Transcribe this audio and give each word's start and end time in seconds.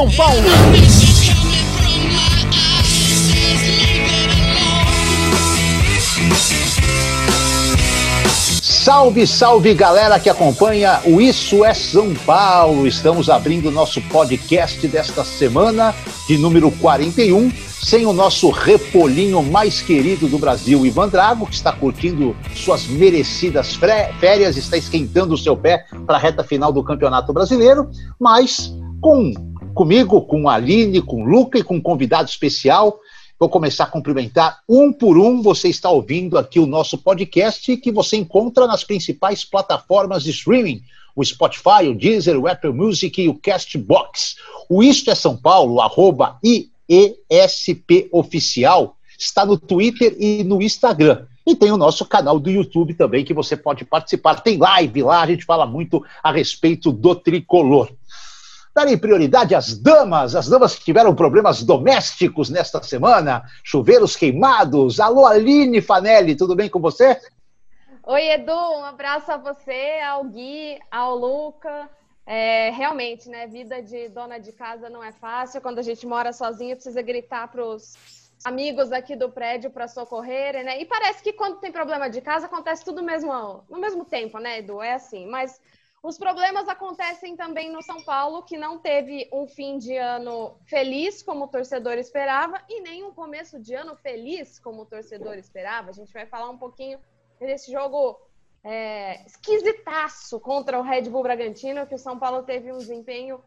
São 0.00 0.08
Paulo! 0.12 0.42
Salve, 8.62 9.26
salve 9.26 9.74
galera 9.74 10.18
que 10.18 10.30
acompanha 10.30 11.02
o 11.04 11.20
Isso 11.20 11.62
é 11.66 11.74
São 11.74 12.14
Paulo. 12.14 12.86
Estamos 12.86 13.28
abrindo 13.28 13.70
nosso 13.70 14.00
podcast 14.08 14.88
desta 14.88 15.22
semana, 15.22 15.94
de 16.26 16.38
número 16.38 16.70
41, 16.70 17.52
sem 17.82 18.06
o 18.06 18.14
nosso 18.14 18.48
repolinho 18.48 19.42
mais 19.42 19.82
querido 19.82 20.26
do 20.28 20.38
Brasil, 20.38 20.86
Ivan 20.86 21.10
Drago, 21.10 21.46
que 21.46 21.54
está 21.54 21.72
curtindo 21.72 22.34
suas 22.54 22.86
merecidas 22.86 23.78
férias, 24.18 24.56
está 24.56 24.78
esquentando 24.78 25.34
o 25.34 25.38
seu 25.38 25.54
pé 25.54 25.84
para 26.06 26.16
a 26.16 26.20
reta 26.20 26.42
final 26.42 26.72
do 26.72 26.82
Campeonato 26.82 27.34
Brasileiro, 27.34 27.90
mas 28.18 28.72
com 29.02 29.49
comigo, 29.80 30.20
com 30.20 30.46
a 30.46 30.56
Aline, 30.56 31.00
com 31.00 31.22
o 31.22 31.24
Luca 31.24 31.58
e 31.58 31.62
com 31.62 31.76
um 31.76 31.80
convidado 31.80 32.28
especial. 32.28 33.00
Vou 33.38 33.48
começar 33.48 33.84
a 33.84 33.86
cumprimentar 33.86 34.60
um 34.68 34.92
por 34.92 35.16
um. 35.16 35.40
Você 35.40 35.68
está 35.68 35.88
ouvindo 35.88 36.36
aqui 36.36 36.60
o 36.60 36.66
nosso 36.66 36.98
podcast 36.98 37.74
que 37.78 37.90
você 37.90 38.18
encontra 38.18 38.66
nas 38.66 38.84
principais 38.84 39.42
plataformas 39.42 40.22
de 40.22 40.32
streaming: 40.32 40.82
o 41.16 41.24
Spotify, 41.24 41.88
o 41.88 41.94
Deezer, 41.94 42.38
o 42.38 42.46
Apple 42.46 42.74
Music 42.74 43.22
e 43.22 43.26
o 43.30 43.34
Castbox. 43.34 44.36
O 44.68 44.82
Isto 44.82 45.10
é 45.10 45.14
São 45.14 45.34
Paulo, 45.34 45.80
arroba 45.80 46.38
IESP 46.44 48.10
Oficial, 48.12 48.98
está 49.18 49.46
no 49.46 49.56
Twitter 49.56 50.14
e 50.20 50.44
no 50.44 50.60
Instagram. 50.60 51.24
E 51.46 51.56
tem 51.56 51.72
o 51.72 51.78
nosso 51.78 52.04
canal 52.04 52.38
do 52.38 52.50
YouTube 52.50 52.92
também, 52.92 53.24
que 53.24 53.32
você 53.32 53.56
pode 53.56 53.86
participar. 53.86 54.42
Tem 54.42 54.58
live 54.58 55.04
lá, 55.04 55.22
a 55.22 55.26
gente 55.26 55.46
fala 55.46 55.64
muito 55.64 56.04
a 56.22 56.30
respeito 56.30 56.92
do 56.92 57.14
tricolor 57.14 57.90
darem 58.74 58.96
prioridade 58.96 59.54
às 59.54 59.76
damas, 59.76 60.34
as 60.34 60.48
damas 60.48 60.74
que 60.74 60.84
tiveram 60.84 61.14
problemas 61.14 61.62
domésticos 61.62 62.50
nesta 62.50 62.82
semana, 62.82 63.42
chuveiros 63.64 64.16
queimados. 64.16 65.00
Alô, 65.00 65.26
Aline 65.26 65.80
Fanelli, 65.80 66.36
tudo 66.36 66.54
bem 66.54 66.68
com 66.68 66.80
você? 66.80 67.20
Oi, 68.06 68.28
Edu, 68.30 68.52
um 68.52 68.84
abraço 68.84 69.30
a 69.30 69.36
você, 69.36 70.00
ao 70.04 70.24
Gui, 70.24 70.78
ao 70.90 71.16
Luca. 71.16 71.88
É, 72.26 72.70
realmente, 72.70 73.28
né? 73.28 73.46
Vida 73.46 73.82
de 73.82 74.08
dona 74.08 74.38
de 74.38 74.52
casa 74.52 74.88
não 74.88 75.02
é 75.02 75.12
fácil. 75.12 75.60
Quando 75.60 75.80
a 75.80 75.82
gente 75.82 76.06
mora 76.06 76.32
sozinha, 76.32 76.76
precisa 76.76 77.02
gritar 77.02 77.48
para 77.48 77.64
os 77.64 77.94
amigos 78.44 78.92
aqui 78.92 79.16
do 79.16 79.28
prédio 79.30 79.70
para 79.70 79.88
socorrerem, 79.88 80.64
né? 80.64 80.80
E 80.80 80.86
parece 80.86 81.22
que 81.22 81.32
quando 81.32 81.58
tem 81.58 81.72
problema 81.72 82.08
de 82.08 82.20
casa 82.20 82.46
acontece 82.46 82.84
tudo 82.84 83.02
mesmo, 83.02 83.64
no 83.68 83.78
mesmo 83.78 84.04
tempo, 84.04 84.38
né, 84.38 84.58
Edu? 84.58 84.80
É 84.80 84.94
assim. 84.94 85.26
Mas 85.26 85.60
os 86.02 86.16
problemas 86.16 86.66
acontecem 86.66 87.36
também 87.36 87.70
no 87.70 87.82
São 87.82 88.02
Paulo, 88.02 88.42
que 88.42 88.56
não 88.56 88.78
teve 88.78 89.28
um 89.30 89.46
fim 89.46 89.76
de 89.76 89.96
ano 89.96 90.56
feliz, 90.64 91.22
como 91.22 91.44
o 91.44 91.48
torcedor 91.48 91.98
esperava, 91.98 92.62
e 92.68 92.80
nem 92.80 93.04
um 93.04 93.12
começo 93.12 93.60
de 93.60 93.74
ano 93.74 93.94
feliz, 93.96 94.58
como 94.58 94.82
o 94.82 94.86
torcedor 94.86 95.34
esperava. 95.34 95.90
A 95.90 95.92
gente 95.92 96.12
vai 96.12 96.24
falar 96.24 96.48
um 96.48 96.56
pouquinho 96.56 96.98
desse 97.38 97.70
jogo 97.70 98.18
é, 98.64 99.24
esquisitaço 99.26 100.40
contra 100.40 100.78
o 100.78 100.82
Red 100.82 101.02
Bull 101.02 101.22
Bragantino, 101.22 101.86
que 101.86 101.94
o 101.94 101.98
São 101.98 102.18
Paulo 102.18 102.44
teve 102.44 102.72
um 102.72 102.78
desempenho 102.78 103.42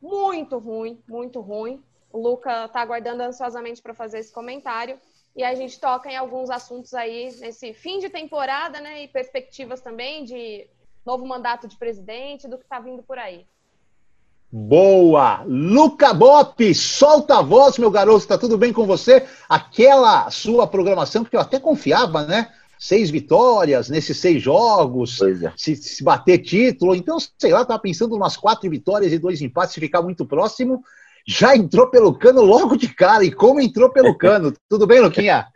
muito 0.00 0.56
ruim, 0.58 1.02
muito 1.06 1.40
ruim. 1.40 1.82
O 2.10 2.18
Luca 2.18 2.64
está 2.64 2.80
aguardando 2.80 3.22
ansiosamente 3.22 3.82
para 3.82 3.92
fazer 3.92 4.20
esse 4.20 4.32
comentário. 4.32 4.98
E 5.36 5.44
a 5.44 5.54
gente 5.54 5.78
toca 5.78 6.10
em 6.10 6.16
alguns 6.16 6.50
assuntos 6.50 6.92
aí 6.94 7.30
nesse 7.40 7.72
fim 7.72 7.98
de 7.98 8.08
temporada, 8.08 8.80
né? 8.80 9.04
E 9.04 9.08
perspectivas 9.08 9.80
também 9.80 10.24
de 10.24 10.68
novo 11.04 11.26
mandato 11.26 11.66
de 11.66 11.76
presidente, 11.76 12.48
do 12.48 12.56
que 12.56 12.64
está 12.64 12.78
vindo 12.78 13.02
por 13.02 13.18
aí. 13.18 13.46
Boa! 14.52 15.44
Luca 15.46 16.12
Bop, 16.12 16.74
solta 16.74 17.38
a 17.38 17.42
voz, 17.42 17.78
meu 17.78 17.90
garoto, 17.90 18.18
está 18.18 18.36
tudo 18.36 18.58
bem 18.58 18.72
com 18.72 18.84
você? 18.84 19.24
Aquela 19.48 20.28
sua 20.28 20.66
programação 20.66 21.24
que 21.24 21.36
eu 21.36 21.40
até 21.40 21.60
confiava, 21.60 22.24
né? 22.24 22.50
Seis 22.76 23.10
vitórias 23.10 23.88
nesses 23.88 24.16
seis 24.16 24.42
jogos, 24.42 25.20
é. 25.22 25.52
se, 25.56 25.76
se, 25.76 26.02
bater 26.02 26.38
título. 26.38 26.96
Então, 26.96 27.18
sei 27.38 27.52
lá, 27.52 27.62
estava 27.62 27.78
pensando 27.78 28.16
umas 28.16 28.36
quatro 28.36 28.68
vitórias 28.68 29.12
e 29.12 29.18
dois 29.18 29.40
empates, 29.40 29.74
se 29.74 29.80
ficar 29.80 30.02
muito 30.02 30.26
próximo. 30.26 30.82
Já 31.24 31.54
entrou 31.54 31.88
pelo 31.88 32.14
cano 32.14 32.42
logo 32.42 32.76
de 32.76 32.92
cara. 32.92 33.22
E 33.22 33.30
como 33.30 33.60
entrou 33.60 33.90
pelo 33.90 34.16
cano? 34.18 34.52
tudo 34.68 34.84
bem, 34.84 34.98
Luquinha? 35.00 35.46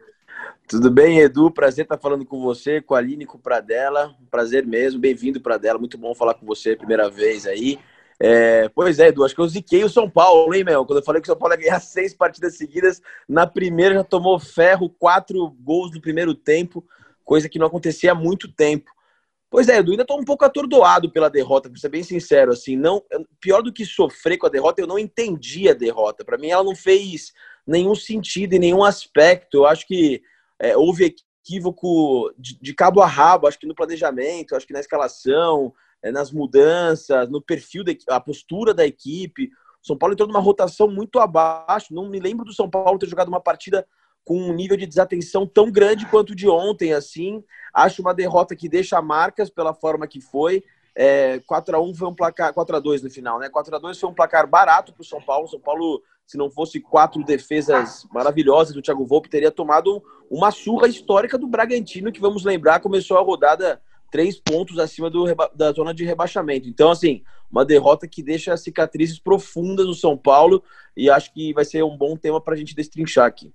Tudo 0.66 0.90
bem, 0.90 1.18
Edu? 1.18 1.50
Prazer 1.50 1.84
estar 1.84 1.98
falando 1.98 2.24
com 2.24 2.40
você, 2.40 2.80
com 2.80 2.94
a 2.94 2.98
Aline, 2.98 3.26
com 3.26 3.36
o 3.36 3.40
Pradella. 3.40 4.16
Prazer 4.30 4.66
mesmo, 4.66 4.98
bem-vindo, 4.98 5.38
Pradella. 5.38 5.78
Muito 5.78 5.98
bom 5.98 6.14
falar 6.14 6.32
com 6.34 6.46
você 6.46 6.74
primeira 6.74 7.10
vez 7.10 7.46
aí. 7.46 7.78
É, 8.18 8.70
pois 8.70 8.98
é, 8.98 9.08
Edu, 9.08 9.24
acho 9.24 9.34
que 9.34 9.42
eu 9.42 9.48
ziquei 9.48 9.84
o 9.84 9.90
São 9.90 10.08
Paulo, 10.08 10.54
hein, 10.54 10.64
meu? 10.64 10.86
Quando 10.86 11.00
eu 11.00 11.04
falei 11.04 11.20
que 11.20 11.28
o 11.28 11.30
São 11.30 11.38
Paulo 11.38 11.54
ia 11.54 11.60
ganhar 11.60 11.80
seis 11.84 12.14
partidas 12.14 12.56
seguidas, 12.56 13.02
na 13.28 13.46
primeira 13.46 13.96
já 13.96 14.04
tomou 14.04 14.38
ferro, 14.38 14.88
quatro 14.88 15.50
gols 15.60 15.92
no 15.92 16.00
primeiro 16.00 16.34
tempo, 16.34 16.82
coisa 17.22 17.46
que 17.46 17.58
não 17.58 17.66
acontecia 17.66 18.12
há 18.12 18.14
muito 18.14 18.50
tempo. 18.50 18.90
Pois 19.50 19.68
é, 19.68 19.76
Edu, 19.76 19.90
ainda 19.90 20.02
estou 20.02 20.18
um 20.18 20.24
pouco 20.24 20.46
atordoado 20.46 21.12
pela 21.12 21.28
derrota, 21.28 21.68
para 21.68 21.78
ser 21.78 21.90
bem 21.90 22.02
sincero, 22.02 22.52
assim, 22.52 22.74
não, 22.74 23.02
pior 23.38 23.62
do 23.62 23.72
que 23.72 23.84
sofrer 23.84 24.38
com 24.38 24.46
a 24.46 24.50
derrota, 24.50 24.80
eu 24.80 24.86
não 24.86 24.98
entendi 24.98 25.68
a 25.68 25.74
derrota. 25.74 26.24
Para 26.24 26.38
mim, 26.38 26.48
ela 26.48 26.64
não 26.64 26.74
fez 26.74 27.34
nenhum 27.66 27.94
sentido 27.94 28.54
em 28.54 28.58
nenhum 28.58 28.82
aspecto. 28.82 29.58
Eu 29.58 29.66
acho 29.66 29.86
que 29.86 30.22
é, 30.58 30.76
houve 30.76 31.04
equívoco 31.44 32.32
de, 32.38 32.58
de, 32.60 32.74
cabo 32.74 33.00
a 33.00 33.06
rabo, 33.06 33.46
acho 33.46 33.58
que 33.58 33.66
no 33.66 33.74
planejamento, 33.74 34.54
acho 34.54 34.66
que 34.66 34.72
na 34.72 34.80
escalação, 34.80 35.72
é, 36.02 36.10
nas 36.10 36.30
mudanças, 36.30 37.28
no 37.28 37.40
perfil, 37.40 37.84
da, 37.84 37.92
a 38.08 38.20
postura 38.20 38.72
da 38.72 38.86
equipe. 38.86 39.50
O 39.82 39.86
São 39.86 39.96
Paulo 39.96 40.14
entrou 40.14 40.28
numa 40.28 40.40
rotação 40.40 40.88
muito 40.88 41.18
abaixo. 41.18 41.94
Não 41.94 42.08
me 42.08 42.18
lembro 42.18 42.44
do 42.44 42.52
São 42.52 42.68
Paulo 42.68 42.98
ter 42.98 43.08
jogado 43.08 43.28
uma 43.28 43.40
partida 43.40 43.86
com 44.24 44.38
um 44.38 44.54
nível 44.54 44.76
de 44.76 44.86
desatenção 44.86 45.46
tão 45.46 45.70
grande 45.70 46.06
quanto 46.06 46.34
de 46.34 46.48
ontem, 46.48 46.94
assim. 46.94 47.44
Acho 47.72 48.00
uma 48.00 48.14
derrota 48.14 48.56
que 48.56 48.68
deixa 48.68 49.00
marcas 49.02 49.50
pela 49.50 49.74
forma 49.74 50.06
que 50.06 50.20
foi. 50.20 50.64
É, 50.96 51.40
4 51.40 51.76
a 51.76 51.80
1 51.80 51.94
foi 51.94 52.08
um 52.08 52.14
placar 52.14 52.54
4 52.54 52.76
a 52.76 52.80
2 52.80 53.02
no 53.02 53.10
final, 53.10 53.38
né? 53.38 53.48
4 53.48 53.74
a 53.74 53.78
2 53.78 53.98
foi 53.98 54.08
um 54.08 54.14
placar 54.14 54.46
barato 54.48 54.92
para 54.92 55.02
o 55.02 55.04
São 55.04 55.20
Paulo. 55.20 55.48
São 55.48 55.60
Paulo 55.60 56.02
se 56.26 56.38
não 56.38 56.50
fosse 56.50 56.80
quatro 56.80 57.22
defesas 57.22 58.06
maravilhosas 58.12 58.74
do 58.74 58.82
Thiago 58.82 59.04
Volpe, 59.04 59.28
teria 59.28 59.50
tomado 59.50 60.02
uma 60.30 60.50
surra 60.50 60.88
histórica 60.88 61.36
do 61.36 61.46
Bragantino, 61.46 62.10
que 62.10 62.20
vamos 62.20 62.44
lembrar, 62.44 62.80
começou 62.80 63.18
a 63.18 63.22
rodada 63.22 63.80
três 64.10 64.38
pontos 64.38 64.78
acima 64.78 65.10
do, 65.10 65.24
da 65.54 65.72
zona 65.72 65.92
de 65.92 66.04
rebaixamento. 66.04 66.68
Então, 66.68 66.90
assim, 66.90 67.22
uma 67.50 67.64
derrota 67.64 68.08
que 68.08 68.22
deixa 68.22 68.56
cicatrizes 68.56 69.18
profundas 69.18 69.86
no 69.86 69.94
São 69.94 70.16
Paulo 70.16 70.62
e 70.96 71.10
acho 71.10 71.32
que 71.32 71.52
vai 71.52 71.64
ser 71.64 71.84
um 71.84 71.96
bom 71.96 72.16
tema 72.16 72.40
para 72.40 72.54
a 72.54 72.56
gente 72.56 72.74
destrinchar 72.74 73.26
aqui. 73.26 73.52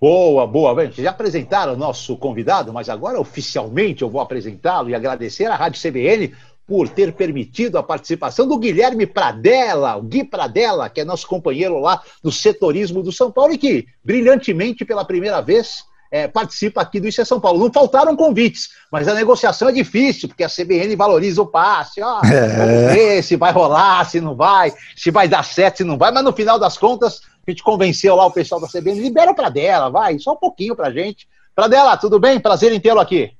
Boa, 0.00 0.46
boa. 0.46 0.74
Bem, 0.74 0.90
já 0.92 1.10
apresentaram 1.10 1.74
o 1.74 1.76
nosso 1.76 2.16
convidado, 2.16 2.72
mas 2.72 2.88
agora 2.88 3.20
oficialmente 3.20 4.00
eu 4.00 4.08
vou 4.08 4.22
apresentá-lo 4.22 4.88
e 4.88 4.94
agradecer 4.94 5.44
à 5.44 5.54
Rádio 5.54 5.82
CBN 5.82 6.34
por 6.70 6.88
ter 6.88 7.12
permitido 7.12 7.78
a 7.78 7.82
participação 7.82 8.46
do 8.46 8.56
Guilherme 8.56 9.04
Pradella, 9.04 9.96
o 9.96 10.02
Gui 10.02 10.22
Pradella, 10.22 10.88
que 10.88 11.00
é 11.00 11.04
nosso 11.04 11.26
companheiro 11.26 11.80
lá 11.80 12.00
do 12.22 12.30
setorismo 12.30 13.02
do 13.02 13.10
São 13.10 13.28
Paulo 13.28 13.52
e 13.52 13.58
que 13.58 13.86
brilhantemente 14.04 14.84
pela 14.84 15.04
primeira 15.04 15.40
vez 15.40 15.82
é, 16.12 16.28
participa 16.28 16.80
aqui 16.80 17.00
do 17.00 17.08
Isso 17.08 17.20
é 17.20 17.24
São 17.24 17.40
Paulo. 17.40 17.58
Não 17.58 17.72
faltaram 17.72 18.14
convites, 18.14 18.68
mas 18.88 19.08
a 19.08 19.14
negociação 19.14 19.68
é 19.68 19.72
difícil, 19.72 20.28
porque 20.28 20.44
a 20.44 20.48
CBN 20.48 20.94
valoriza 20.94 21.42
o 21.42 21.46
passe. 21.46 22.00
Ó, 22.00 22.20
é. 22.24 22.56
Vamos 22.56 22.94
ver 22.94 23.24
se 23.24 23.34
vai 23.34 23.50
rolar, 23.50 24.08
se 24.08 24.20
não 24.20 24.36
vai, 24.36 24.72
se 24.94 25.10
vai 25.10 25.26
dar 25.26 25.44
certo, 25.44 25.78
se 25.78 25.84
não 25.84 25.98
vai, 25.98 26.12
mas 26.12 26.22
no 26.22 26.32
final 26.32 26.56
das 26.56 26.78
contas, 26.78 27.20
a 27.44 27.50
gente 27.50 27.64
convenceu 27.64 28.14
lá 28.14 28.26
o 28.26 28.30
pessoal 28.30 28.60
da 28.60 28.68
CBN, 28.68 29.00
libera 29.00 29.34
para 29.34 29.48
dela, 29.48 29.90
vai, 29.90 30.20
só 30.20 30.34
um 30.34 30.36
pouquinho 30.36 30.76
pra 30.76 30.92
gente. 30.92 31.26
Pradella, 31.52 31.96
tudo 31.96 32.20
bem? 32.20 32.38
Prazer 32.38 32.72
em 32.72 32.78
tê-lo 32.78 33.00
aqui. 33.00 33.32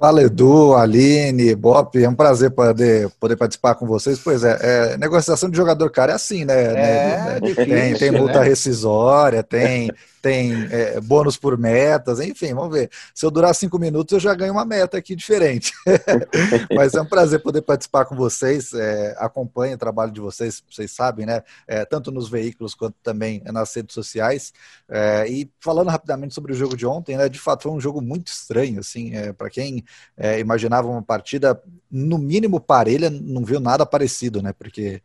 Fala 0.00 0.22
Edu, 0.22 0.74
Aline, 0.74 1.54
Bop, 1.54 2.02
é 2.02 2.08
um 2.08 2.14
prazer 2.14 2.50
poder, 2.52 3.10
poder 3.20 3.36
participar 3.36 3.74
com 3.74 3.86
vocês. 3.86 4.18
Pois 4.18 4.42
é, 4.42 4.58
é 4.62 4.96
negociação 4.96 5.50
de 5.50 5.58
jogador 5.58 5.90
cara 5.90 6.12
é 6.12 6.14
assim, 6.14 6.42
né? 6.42 6.58
É, 6.58 6.72
né? 6.72 7.40
Difícil, 7.40 7.66
tem, 7.66 7.94
tem 7.94 8.10
multa 8.10 8.40
né? 8.40 8.46
rescisória, 8.46 9.42
tem 9.42 9.90
tem 10.20 10.52
é, 10.70 11.00
bônus 11.00 11.36
por 11.36 11.56
metas, 11.56 12.20
enfim, 12.20 12.52
vamos 12.54 12.72
ver. 12.72 12.90
Se 13.14 13.24
eu 13.24 13.30
durar 13.30 13.54
cinco 13.54 13.78
minutos, 13.78 14.12
eu 14.12 14.20
já 14.20 14.34
ganho 14.34 14.52
uma 14.52 14.64
meta 14.64 14.98
aqui 14.98 15.16
diferente. 15.16 15.72
Mas 16.74 16.94
é 16.94 17.00
um 17.00 17.06
prazer 17.06 17.42
poder 17.42 17.62
participar 17.62 18.04
com 18.04 18.14
vocês. 18.14 18.72
É, 18.74 19.14
acompanho 19.18 19.74
o 19.74 19.78
trabalho 19.78 20.12
de 20.12 20.20
vocês, 20.20 20.62
vocês 20.70 20.90
sabem, 20.90 21.24
né? 21.26 21.42
É, 21.66 21.84
tanto 21.84 22.10
nos 22.10 22.28
veículos 22.28 22.74
quanto 22.74 22.96
também 23.02 23.42
nas 23.46 23.74
redes 23.74 23.94
sociais. 23.94 24.52
É, 24.88 25.26
e 25.28 25.50
falando 25.58 25.88
rapidamente 25.88 26.34
sobre 26.34 26.52
o 26.52 26.56
jogo 26.56 26.76
de 26.76 26.86
ontem, 26.86 27.16
né? 27.16 27.28
De 27.28 27.38
fato, 27.38 27.62
foi 27.62 27.72
um 27.72 27.80
jogo 27.80 28.02
muito 28.02 28.28
estranho, 28.28 28.80
assim, 28.80 29.14
é, 29.14 29.32
para 29.32 29.48
quem 29.48 29.84
é, 30.16 30.38
imaginava 30.40 30.88
uma 30.88 31.02
partida 31.02 31.60
no 31.90 32.18
mínimo 32.18 32.60
parelha, 32.60 33.10
não 33.10 33.44
viu 33.44 33.58
nada 33.58 33.84
parecido, 33.84 34.40
né? 34.42 34.52
Porque 34.52 35.02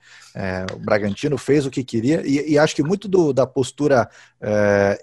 o 0.75 0.79
Bragantino 0.79 1.37
fez 1.37 1.65
o 1.65 1.71
que 1.71 1.83
queria 1.83 2.21
e, 2.25 2.51
e 2.51 2.59
acho 2.59 2.75
que 2.75 2.83
muito 2.83 3.07
do, 3.07 3.33
da 3.33 3.47
postura 3.47 4.07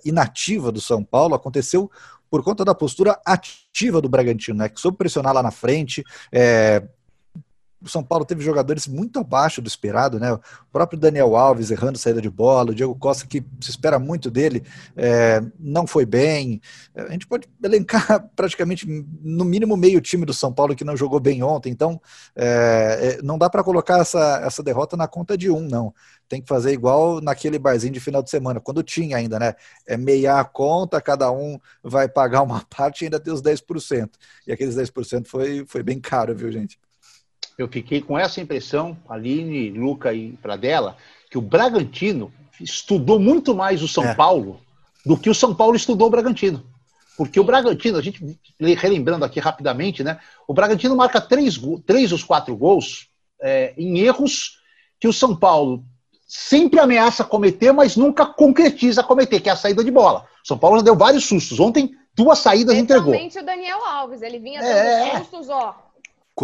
inativa 0.04 0.70
do 0.70 0.80
São 0.80 1.02
Paulo 1.02 1.34
aconteceu 1.34 1.90
por 2.32 2.42
conta 2.42 2.64
da 2.64 2.74
postura 2.74 3.20
ativa 3.26 4.00
do 4.00 4.08
Bragantino, 4.08 4.56
né? 4.56 4.68
Que 4.68 4.80
soube 4.80 4.96
pressionar 4.96 5.34
lá 5.34 5.42
na 5.42 5.50
frente, 5.50 6.02
é, 6.32 6.82
o 7.84 7.88
São 7.88 8.02
Paulo 8.02 8.24
teve 8.24 8.42
jogadores 8.42 8.86
muito 8.86 9.18
abaixo 9.18 9.60
do 9.60 9.68
esperado, 9.68 10.18
né? 10.20 10.32
O 10.32 10.40
próprio 10.70 10.98
Daniel 10.98 11.36
Alves 11.36 11.70
errando 11.70 11.98
saída 11.98 12.20
de 12.20 12.30
bola, 12.30 12.70
o 12.70 12.74
Diego 12.74 12.94
Costa, 12.94 13.26
que 13.26 13.44
se 13.60 13.70
espera 13.70 13.98
muito 13.98 14.30
dele, 14.30 14.64
é, 14.96 15.42
não 15.58 15.86
foi 15.86 16.06
bem. 16.06 16.60
A 16.94 17.10
gente 17.10 17.26
pode 17.26 17.48
elencar 17.62 18.28
praticamente, 18.36 18.86
no 19.22 19.44
mínimo, 19.44 19.76
meio 19.76 20.00
time 20.00 20.24
do 20.24 20.32
São 20.32 20.52
Paulo 20.52 20.76
que 20.76 20.84
não 20.84 20.96
jogou 20.96 21.18
bem 21.18 21.42
ontem. 21.42 21.70
Então, 21.70 22.00
é, 22.36 23.18
é 23.18 23.22
não 23.22 23.36
dá 23.36 23.50
para 23.50 23.64
colocar 23.64 23.98
essa, 23.98 24.40
essa 24.44 24.62
derrota 24.62 24.96
na 24.96 25.08
conta 25.08 25.36
de 25.36 25.50
um, 25.50 25.60
não. 25.60 25.92
Tem 26.28 26.40
que 26.40 26.48
fazer 26.48 26.72
igual 26.72 27.20
naquele 27.20 27.58
barzinho 27.58 27.92
de 27.92 28.00
final 28.00 28.22
de 28.22 28.30
semana, 28.30 28.60
quando 28.60 28.82
tinha 28.82 29.16
ainda, 29.16 29.38
né? 29.38 29.54
É 29.86 29.96
meia 29.96 30.38
a 30.40 30.44
conta, 30.44 31.00
cada 31.00 31.30
um 31.30 31.58
vai 31.82 32.08
pagar 32.08 32.42
uma 32.42 32.64
parte 32.70 33.02
e 33.02 33.04
ainda 33.06 33.20
tem 33.20 33.32
os 33.32 33.42
10%. 33.42 34.10
E 34.46 34.52
aqueles 34.52 34.76
10% 34.76 35.26
foi, 35.26 35.64
foi 35.66 35.82
bem 35.82 36.00
caro, 36.00 36.34
viu, 36.34 36.50
gente? 36.50 36.78
Eu 37.58 37.68
fiquei 37.68 38.00
com 38.00 38.18
essa 38.18 38.40
impressão, 38.40 38.96
Aline, 39.08 39.70
Luca 39.70 40.12
e 40.12 40.32
Pradella, 40.32 40.96
que 41.30 41.38
o 41.38 41.42
Bragantino 41.42 42.32
estudou 42.60 43.18
muito 43.18 43.54
mais 43.54 43.82
o 43.82 43.88
São 43.88 44.04
é. 44.04 44.14
Paulo 44.14 44.60
do 45.04 45.16
que 45.16 45.30
o 45.30 45.34
São 45.34 45.54
Paulo 45.54 45.76
estudou 45.76 46.08
o 46.08 46.10
Bragantino. 46.10 46.64
Porque 47.16 47.38
o 47.38 47.44
Bragantino, 47.44 47.98
a 47.98 48.02
gente 48.02 48.38
relembrando 48.58 49.24
aqui 49.24 49.38
rapidamente, 49.38 50.02
né? 50.02 50.18
O 50.46 50.54
Bragantino 50.54 50.96
marca 50.96 51.20
três, 51.20 51.60
três 51.86 52.10
dos 52.10 52.24
quatro 52.24 52.56
gols 52.56 53.08
é, 53.40 53.74
em 53.76 53.98
erros 53.98 54.58
que 54.98 55.08
o 55.08 55.12
São 55.12 55.36
Paulo 55.36 55.84
sempre 56.26 56.80
ameaça 56.80 57.22
cometer, 57.22 57.72
mas 57.72 57.96
nunca 57.96 58.24
concretiza 58.24 59.02
cometer, 59.02 59.40
que 59.40 59.50
é 59.50 59.52
a 59.52 59.56
saída 59.56 59.84
de 59.84 59.90
bola. 59.90 60.26
O 60.42 60.48
São 60.48 60.56
Paulo 60.56 60.78
já 60.78 60.84
deu 60.84 60.96
vários 60.96 61.26
sustos. 61.26 61.60
Ontem, 61.60 61.90
duas 62.14 62.38
saídas 62.38 62.76
entregou. 62.76 63.12
Principalmente 63.12 63.38
o 63.38 63.44
Daniel 63.44 63.84
Alves, 63.84 64.22
ele 64.22 64.38
vinha 64.38 64.60
dando 64.60 64.72
é... 64.72 65.18
sustos, 65.18 65.48
ó. 65.50 65.91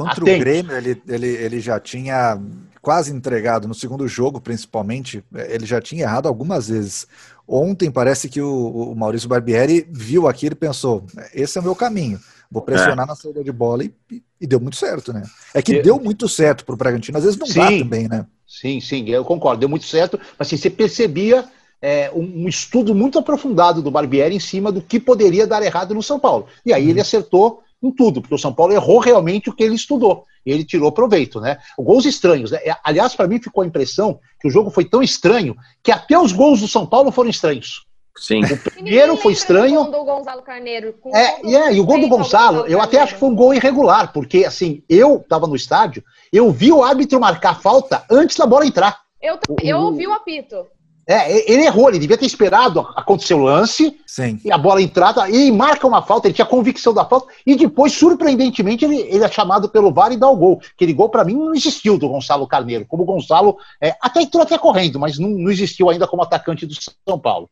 Contra 0.03 0.23
Atente. 0.23 0.37
o 0.37 0.39
Grêmio, 0.39 0.77
ele, 0.77 1.03
ele, 1.07 1.27
ele 1.27 1.61
já 1.61 1.79
tinha 1.81 2.41
quase 2.81 3.13
entregado, 3.13 3.69
no 3.69 3.75
segundo 3.75 4.07
jogo 4.09 4.41
principalmente, 4.41 5.23
ele 5.35 5.67
já 5.67 5.81
tinha 5.81 6.03
errado 6.03 6.27
algumas 6.27 6.69
vezes. 6.69 7.07
Ontem 7.47 7.91
parece 7.91 8.29
que 8.29 8.41
o, 8.41 8.91
o 8.91 8.95
Maurício 8.95 9.29
Barbieri 9.29 9.87
viu 9.91 10.29
aquilo 10.29 10.53
e 10.53 10.57
pensou: 10.57 11.05
esse 11.35 11.59
é 11.59 11.61
o 11.61 11.65
meu 11.65 11.75
caminho, 11.75 12.21
vou 12.51 12.63
pressionar 12.63 13.05
é. 13.05 13.09
na 13.09 13.15
saída 13.15 13.43
de 13.43 13.53
bola 13.53 13.85
e, 13.85 13.93
e, 14.41 14.47
deu 14.47 14.61
muito 14.61 14.77
certo, 14.77 15.13
né? 15.13 15.23
É 15.55 15.63
que 15.63 15.83
deu 15.83 15.99
muito 15.99 16.29
certo 16.29 16.65
para 16.65 16.75
o 16.75 16.79
Bragantino, 16.79 17.19
às 17.19 17.25
vezes 17.25 17.39
não 17.39 17.47
sim, 17.47 17.61
dá 17.61 17.67
também, 17.67 18.09
né? 18.09 18.27
Sim, 18.47 18.81
sim, 18.81 19.09
eu 19.09 19.25
concordo, 19.25 19.61
deu 19.61 19.69
muito 19.69 19.87
certo, 19.87 20.19
mas 20.39 20.49
assim, 20.49 20.57
você 20.57 20.71
percebia 20.71 21.45
é, 21.81 22.11
um, 22.15 22.45
um, 22.45 22.49
estudo 22.49 22.95
muito 22.95 23.19
aprofundado 23.19 23.83
do 23.83 23.91
Barbieri 23.91 24.35
em 24.35 24.41
cima 24.41 24.73
do 24.73 24.81
que 24.83 24.99
poderia 24.99 25.47
dar 25.47 25.63
errado 25.63 25.95
no 25.95 26.03
São 26.03 26.19
Paulo. 26.19 26.47
E 26.65 26.73
aí 26.73 26.87
hum. 26.87 26.91
ele 26.91 27.01
acertou 27.01 27.63
em 27.83 27.91
tudo, 27.93 28.21
porque 28.21 28.35
o 28.35 28.39
São 28.39 28.53
Paulo 28.53 28.73
errou 28.73 28.99
realmente 28.99 29.49
o 29.49 29.53
que 29.53 29.63
ele 29.63 29.75
estudou. 29.75 30.25
E 30.45 30.51
ele 30.51 30.65
tirou 30.65 30.91
proveito, 30.91 31.41
né? 31.41 31.59
Gols 31.79 32.05
estranhos. 32.05 32.51
Né? 32.51 32.59
Aliás, 32.83 33.15
para 33.15 33.29
mim 33.29 33.41
ficou 33.41 33.63
a 33.63 33.67
impressão 33.67 34.19
que 34.41 34.49
o 34.49 34.51
jogo 34.51 34.71
foi 34.71 34.85
tão 34.85 35.03
estranho 35.03 35.57
que 35.83 35.93
até 35.93 36.19
os 36.19 36.33
gols 36.33 36.61
do 36.61 36.69
São 36.69 36.87
Paulo 36.87 37.13
foram 37.13 37.31
estranhos. 37.31 37.87
Sim. 38.17 38.41
O 38.45 38.59
primeiro 38.59 39.17
foi 39.17 39.33
estranho. 39.33 39.81
O 39.81 39.85
gol 39.85 40.01
do 40.01 40.05
Gonzalo 40.05 40.43
Carneiro. 40.43 40.95
é, 41.15 41.47
e, 41.47 41.57
é, 41.57 41.73
e 41.73 41.81
o 41.81 41.85
gol 41.85 42.01
do 42.01 42.09
Gonzalo, 42.09 42.67
eu 42.67 42.81
até 42.81 43.01
acho 43.01 43.15
que 43.15 43.21
foi 43.21 43.29
um 43.29 43.35
gol 43.35 43.55
irregular, 43.55 44.13
porque 44.13 44.45
assim, 44.45 44.83
eu 44.89 45.19
estava 45.19 45.47
no 45.47 45.55
estádio, 45.55 46.03
eu 46.33 46.51
vi 46.51 46.73
o 46.73 46.83
árbitro 46.83 47.21
marcar 47.21 47.61
falta 47.61 48.05
antes 48.11 48.37
da 48.37 48.47
bola 48.47 48.67
entrar. 48.67 49.01
Eu, 49.23 49.39
eu 49.63 49.79
ouvi 49.79 50.07
o 50.07 50.13
apito. 50.13 50.67
É, 51.11 51.51
ele 51.51 51.65
errou, 51.65 51.89
ele 51.89 51.99
devia 51.99 52.19
ter 52.19 52.27
esperado 52.27 52.81
acontecer 52.95 53.33
o 53.33 53.39
lance 53.39 53.99
Sim. 54.07 54.39
e 54.45 54.53
a 54.53 54.59
bola 54.59 54.83
entrar 54.83 55.15
e 55.33 55.51
marca 55.51 55.87
uma 55.87 56.03
falta, 56.03 56.29
ele 56.29 56.35
tinha 56.35 56.45
convicção 56.45 56.93
da 56.93 57.03
falta 57.03 57.33
e 57.47 57.57
depois, 57.57 57.95
surpreendentemente, 57.95 58.85
ele, 58.85 58.99
ele 59.09 59.25
é 59.25 59.31
chamado 59.31 59.71
pelo 59.71 59.91
VAR 59.91 60.13
e 60.13 60.19
dá 60.19 60.29
o 60.29 60.37
gol. 60.37 60.61
Aquele 60.75 60.93
gol, 60.93 61.09
para 61.09 61.25
mim, 61.25 61.33
não 61.33 61.55
existiu 61.55 61.97
do 61.97 62.11
Gonçalo 62.11 62.47
Carneiro. 62.47 62.85
Como 62.85 63.05
o 63.05 63.07
Gonçalo 63.07 63.57
é, 63.81 63.97
até 64.03 64.21
entrou 64.21 64.43
até 64.43 64.59
correndo, 64.59 64.99
mas 64.99 65.19
não, 65.19 65.31
não 65.31 65.51
existiu 65.51 65.89
ainda 65.89 66.07
como 66.07 66.23
atacante 66.23 66.67
do 66.67 66.75
São 66.75 67.19
Paulo. 67.19 67.49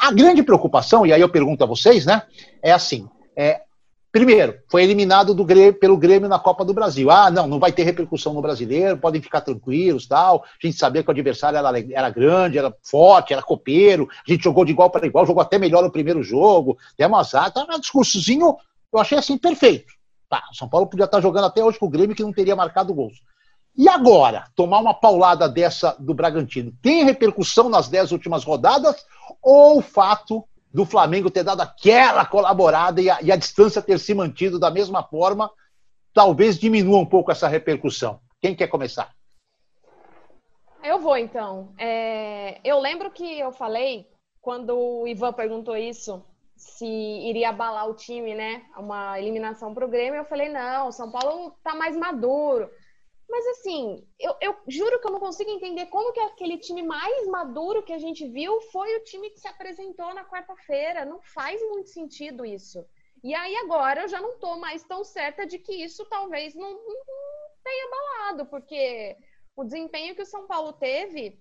A 0.00 0.12
grande 0.12 0.44
preocupação, 0.44 1.04
e 1.04 1.12
aí 1.12 1.20
eu 1.20 1.28
pergunto 1.28 1.64
a 1.64 1.66
vocês, 1.66 2.06
né, 2.06 2.22
é 2.62 2.70
assim: 2.70 3.08
é, 3.36 3.62
Primeiro, 4.12 4.58
foi 4.70 4.82
eliminado 4.82 5.32
do 5.32 5.42
Grêmio, 5.42 5.72
pelo 5.72 5.96
Grêmio 5.96 6.28
na 6.28 6.38
Copa 6.38 6.66
do 6.66 6.74
Brasil. 6.74 7.10
Ah, 7.10 7.30
não, 7.30 7.46
não 7.46 7.58
vai 7.58 7.72
ter 7.72 7.82
repercussão 7.82 8.34
no 8.34 8.42
brasileiro, 8.42 8.98
podem 8.98 9.22
ficar 9.22 9.40
tranquilos, 9.40 10.06
tal. 10.06 10.44
A 10.44 10.66
gente 10.66 10.76
sabia 10.76 11.02
que 11.02 11.08
o 11.08 11.12
adversário 11.12 11.56
era, 11.56 11.80
era 11.90 12.10
grande, 12.10 12.58
era 12.58 12.76
forte, 12.82 13.32
era 13.32 13.42
copeiro. 13.42 14.06
A 14.28 14.30
gente 14.30 14.44
jogou 14.44 14.66
de 14.66 14.72
igual 14.72 14.90
para 14.90 15.06
igual, 15.06 15.24
jogou 15.24 15.40
até 15.40 15.58
melhor 15.58 15.82
no 15.82 15.90
primeiro 15.90 16.22
jogo. 16.22 16.76
Demos 16.98 17.18
azar, 17.20 17.50
tá 17.50 17.64
um 17.66 17.80
discursozinho, 17.80 18.54
eu 18.92 19.00
achei 19.00 19.16
assim 19.16 19.38
perfeito. 19.38 19.94
Tá, 20.28 20.42
São 20.52 20.68
Paulo 20.68 20.86
podia 20.86 21.06
estar 21.06 21.22
jogando 21.22 21.46
até 21.46 21.64
hoje 21.64 21.78
com 21.78 21.86
o 21.86 21.90
Grêmio 21.90 22.14
que 22.14 22.22
não 22.22 22.34
teria 22.34 22.54
marcado 22.54 22.92
gols. 22.92 23.22
E 23.74 23.88
agora, 23.88 24.44
tomar 24.54 24.80
uma 24.80 24.92
paulada 24.92 25.48
dessa 25.48 25.96
do 25.98 26.12
Bragantino, 26.12 26.70
tem 26.82 27.02
repercussão 27.02 27.70
nas 27.70 27.88
dez 27.88 28.12
últimas 28.12 28.44
rodadas 28.44 29.06
ou 29.40 29.78
o 29.78 29.82
fato 29.82 30.44
do 30.72 30.86
Flamengo 30.86 31.30
ter 31.30 31.44
dado 31.44 31.60
aquela 31.60 32.24
colaborada 32.24 33.00
e 33.00 33.10
a, 33.10 33.20
e 33.20 33.30
a 33.30 33.36
distância 33.36 33.82
ter 33.82 33.98
se 33.98 34.14
mantido 34.14 34.58
da 34.58 34.70
mesma 34.70 35.02
forma, 35.02 35.50
talvez 36.14 36.58
diminua 36.58 36.98
um 36.98 37.06
pouco 37.06 37.30
essa 37.30 37.48
repercussão. 37.48 38.20
Quem 38.40 38.54
quer 38.54 38.68
começar? 38.68 39.12
Eu 40.82 40.98
vou 40.98 41.16
então. 41.16 41.72
É, 41.78 42.58
eu 42.64 42.80
lembro 42.80 43.10
que 43.10 43.38
eu 43.38 43.52
falei, 43.52 44.08
quando 44.40 44.76
o 44.76 45.06
Ivan 45.06 45.32
perguntou 45.32 45.76
isso, 45.76 46.24
se 46.56 46.86
iria 46.86 47.50
abalar 47.50 47.88
o 47.88 47.94
time, 47.94 48.34
né? 48.34 48.62
Uma 48.76 49.20
eliminação 49.20 49.72
para 49.74 49.84
o 49.84 49.88
Grêmio, 49.88 50.18
eu 50.18 50.24
falei, 50.24 50.48
não, 50.48 50.88
o 50.88 50.92
São 50.92 51.10
Paulo 51.10 51.54
tá 51.62 51.74
mais 51.74 51.96
maduro. 51.96 52.68
Mas 53.32 53.46
assim, 53.46 54.06
eu, 54.20 54.36
eu, 54.42 54.54
juro 54.68 55.00
que 55.00 55.06
eu 55.06 55.10
não 55.10 55.18
consigo 55.18 55.50
entender 55.50 55.86
como 55.86 56.12
que 56.12 56.20
aquele 56.20 56.58
time 56.58 56.82
mais 56.82 57.26
maduro 57.28 57.82
que 57.82 57.94
a 57.94 57.98
gente 57.98 58.28
viu 58.28 58.60
foi 58.70 58.94
o 58.94 59.04
time 59.04 59.30
que 59.30 59.40
se 59.40 59.48
apresentou 59.48 60.12
na 60.12 60.22
quarta-feira. 60.22 61.06
Não 61.06 61.18
faz 61.18 61.58
muito 61.62 61.88
sentido 61.88 62.44
isso. 62.44 62.86
E 63.24 63.34
aí 63.34 63.56
agora 63.56 64.02
eu 64.02 64.08
já 64.08 64.20
não 64.20 64.34
estou 64.34 64.58
mais 64.58 64.84
tão 64.84 65.02
certa 65.02 65.46
de 65.46 65.58
que 65.58 65.72
isso 65.72 66.04
talvez 66.10 66.54
não, 66.54 66.74
não 66.74 66.96
tenha 67.64 67.86
abalado, 67.86 68.44
porque 68.50 69.16
o 69.56 69.64
desempenho 69.64 70.14
que 70.14 70.22
o 70.22 70.26
São 70.26 70.46
Paulo 70.46 70.74
teve 70.74 71.40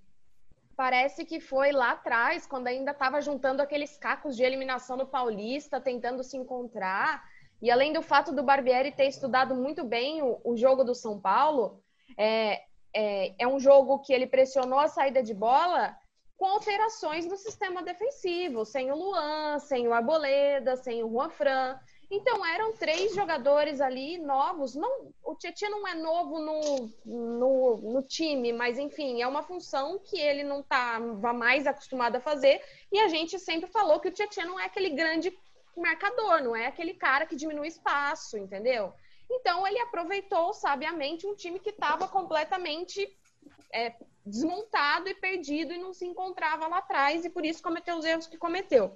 parece 0.78 1.26
que 1.26 1.42
foi 1.42 1.74
lá 1.74 1.92
atrás, 1.92 2.48
quando 2.48 2.68
ainda 2.68 2.92
estava 2.92 3.20
juntando 3.20 3.62
aqueles 3.62 3.98
cacos 3.98 4.38
de 4.38 4.44
eliminação 4.44 4.96
no 4.96 5.06
Paulista, 5.06 5.82
tentando 5.82 6.24
se 6.24 6.38
encontrar. 6.38 7.22
E 7.62 7.70
além 7.70 7.92
do 7.92 8.02
fato 8.02 8.32
do 8.32 8.42
Barbieri 8.42 8.92
ter 8.92 9.08
estudado 9.08 9.54
muito 9.54 9.84
bem 9.84 10.24
o, 10.24 10.40
o 10.44 10.56
jogo 10.56 10.84
do 10.84 10.96
São 10.96 11.20
Paulo, 11.20 11.81
é, 12.18 12.62
é, 12.94 13.36
é 13.40 13.48
um 13.48 13.60
jogo 13.60 14.00
que 14.00 14.14
ele 14.14 14.28
pressionou 14.28 14.80
a 14.80 14.88
saída 14.88 15.22
de 15.22 15.34
bola 15.34 15.96
com 16.38 16.48
alterações 16.48 17.26
no 17.28 17.38
sistema 17.38 17.84
defensivo, 17.84 18.66
sem 18.66 18.92
o 18.92 18.96
Luan, 18.96 19.60
sem 19.60 19.88
o 19.88 19.94
Arboleda, 19.94 20.76
sem 20.76 21.04
o 21.04 21.10
Juan 21.10 21.30
Fran. 21.30 21.80
Então 22.10 22.46
eram 22.46 22.74
três 22.74 23.14
jogadores 23.14 23.80
ali 23.80 24.18
novos. 24.18 24.76
Não, 24.76 25.14
o 25.24 25.36
Tietchan 25.36 25.70
não 25.70 25.88
é 25.88 25.94
novo 25.94 26.40
no, 26.40 26.90
no, 27.06 27.78
no, 27.94 28.02
time, 28.02 28.52
mas 28.52 28.78
enfim, 28.78 29.22
é 29.22 29.28
uma 29.28 29.44
função 29.44 30.00
que 30.00 30.20
ele 30.20 30.44
não 30.44 30.60
estava 30.60 31.32
mais 31.32 31.66
acostumado 31.66 32.16
a 32.16 32.20
fazer. 32.20 32.62
E 32.92 33.00
a 33.00 33.08
gente 33.08 33.40
sempre 33.40 33.70
falou 33.70 34.00
que 34.00 34.10
o 34.10 34.12
Tietchan 34.12 34.46
não 34.46 34.60
é 34.60 34.66
aquele 34.66 34.90
grande 34.90 35.32
marcador, 35.78 36.44
não 36.44 36.56
é 36.56 36.68
aquele 36.68 36.96
cara 36.96 37.26
que 37.26 37.36
diminui 37.36 37.68
espaço, 37.68 38.38
entendeu? 38.38 38.92
Então 39.34 39.66
ele 39.66 39.80
aproveitou 39.80 40.54
sabiamente 40.54 41.26
um 41.26 41.34
time 41.34 41.58
que 41.58 41.70
estava 41.70 42.06
completamente 42.06 43.08
é, 43.74 43.96
desmontado 44.26 45.08
e 45.08 45.16
perdido 45.16 45.72
e 45.72 45.78
não 45.78 45.94
se 45.94 46.06
encontrava 46.06 46.68
lá 46.68 46.80
atrás 46.80 47.24
e 47.24 47.30
por 47.30 47.46
isso 47.46 47.64
cometeu 47.64 47.96
os 47.96 48.04
erros 48.04 48.28
que 48.28 48.38
cometeu. 48.38 48.94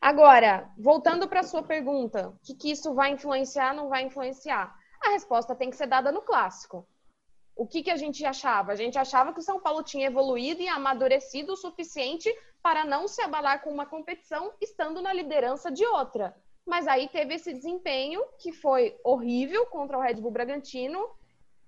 Agora, 0.00 0.68
voltando 0.76 1.28
para 1.28 1.40
a 1.40 1.44
sua 1.44 1.62
pergunta, 1.62 2.30
o 2.30 2.38
que, 2.42 2.54
que 2.54 2.70
isso 2.72 2.94
vai 2.94 3.12
influenciar, 3.12 3.72
não 3.72 3.88
vai 3.88 4.02
influenciar? 4.02 4.74
A 5.00 5.10
resposta 5.10 5.54
tem 5.54 5.70
que 5.70 5.76
ser 5.76 5.86
dada 5.86 6.10
no 6.10 6.22
clássico. 6.22 6.88
O 7.54 7.66
que, 7.66 7.82
que 7.82 7.90
a 7.90 7.96
gente 7.96 8.24
achava? 8.24 8.72
A 8.72 8.76
gente 8.76 8.98
achava 8.98 9.32
que 9.32 9.38
o 9.38 9.42
São 9.42 9.60
Paulo 9.60 9.84
tinha 9.84 10.06
evoluído 10.06 10.62
e 10.62 10.68
amadurecido 10.68 11.52
o 11.52 11.56
suficiente 11.56 12.34
para 12.62 12.84
não 12.84 13.06
se 13.06 13.22
abalar 13.22 13.62
com 13.62 13.70
uma 13.70 13.86
competição 13.86 14.52
estando 14.60 15.00
na 15.00 15.12
liderança 15.12 15.70
de 15.70 15.84
outra. 15.86 16.34
Mas 16.70 16.86
aí 16.86 17.08
teve 17.08 17.34
esse 17.34 17.52
desempenho 17.52 18.22
que 18.38 18.52
foi 18.52 18.96
horrível 19.02 19.66
contra 19.66 19.98
o 19.98 20.00
Red 20.00 20.14
Bull 20.14 20.30
Bragantino, 20.30 21.04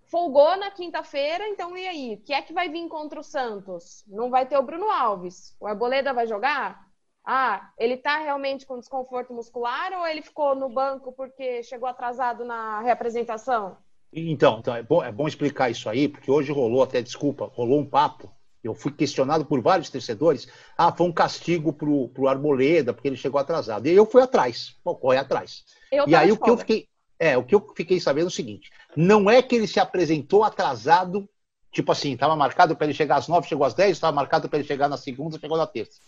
folgou 0.04 0.56
na 0.56 0.70
quinta-feira, 0.70 1.48
então 1.48 1.76
e 1.76 1.88
aí? 1.88 2.14
O 2.14 2.24
que 2.24 2.32
é 2.32 2.40
que 2.40 2.52
vai 2.52 2.68
vir 2.68 2.88
contra 2.88 3.18
o 3.18 3.24
Santos? 3.24 4.04
Não 4.06 4.30
vai 4.30 4.46
ter 4.46 4.56
o 4.56 4.62
Bruno 4.62 4.88
Alves. 4.88 5.56
O 5.58 5.66
Arboleda 5.66 6.14
vai 6.14 6.28
jogar? 6.28 6.86
Ah, 7.24 7.72
ele 7.76 7.96
tá 7.96 8.18
realmente 8.18 8.64
com 8.64 8.78
desconforto 8.78 9.34
muscular 9.34 9.92
ou 9.92 10.06
ele 10.06 10.22
ficou 10.22 10.54
no 10.54 10.68
banco 10.68 11.12
porque 11.12 11.64
chegou 11.64 11.88
atrasado 11.88 12.44
na 12.44 12.80
reapresentação? 12.80 13.76
Então, 14.12 14.60
então 14.60 14.76
é, 14.76 14.84
bom, 14.84 15.02
é 15.02 15.10
bom 15.10 15.26
explicar 15.26 15.68
isso 15.68 15.88
aí, 15.88 16.08
porque 16.08 16.30
hoje 16.30 16.52
rolou 16.52 16.84
até, 16.84 17.02
desculpa, 17.02 17.50
rolou 17.52 17.80
um 17.80 17.90
papo 17.90 18.32
eu 18.62 18.74
fui 18.74 18.92
questionado 18.92 19.44
por 19.44 19.60
vários 19.60 19.90
torcedores. 19.90 20.46
Ah, 20.76 20.92
foi 20.92 21.06
um 21.06 21.12
castigo 21.12 21.72
pro, 21.72 22.08
pro 22.08 22.28
Arboleda, 22.28 22.92
porque 22.92 23.08
ele 23.08 23.16
chegou 23.16 23.40
atrasado. 23.40 23.86
E 23.86 23.92
eu 23.92 24.06
fui 24.06 24.22
atrás, 24.22 24.76
bom, 24.84 24.94
corre 24.94 25.18
atrás. 25.18 25.64
Eu 25.90 26.08
e 26.08 26.14
aí 26.14 26.30
o 26.30 26.36
que 26.36 26.48
eu 26.48 26.56
fiquei. 26.56 26.88
É, 27.18 27.36
o 27.36 27.44
que 27.44 27.54
eu 27.54 27.72
fiquei 27.76 28.00
sabendo 28.00 28.26
é 28.26 28.28
o 28.28 28.30
seguinte: 28.30 28.70
não 28.96 29.30
é 29.30 29.42
que 29.42 29.54
ele 29.54 29.66
se 29.66 29.80
apresentou 29.80 30.44
atrasado, 30.44 31.28
tipo 31.72 31.90
assim, 31.92 32.12
estava 32.12 32.36
marcado 32.36 32.76
para 32.76 32.86
ele 32.86 32.94
chegar 32.94 33.16
às 33.16 33.28
nove, 33.28 33.48
chegou 33.48 33.66
às 33.66 33.74
dez, 33.74 33.92
estava 33.92 34.14
marcado 34.14 34.48
para 34.48 34.58
ele 34.58 34.68
chegar 34.68 34.88
na 34.88 34.96
segunda, 34.96 35.38
chegou 35.38 35.56
na 35.56 35.66
terça. 35.66 36.00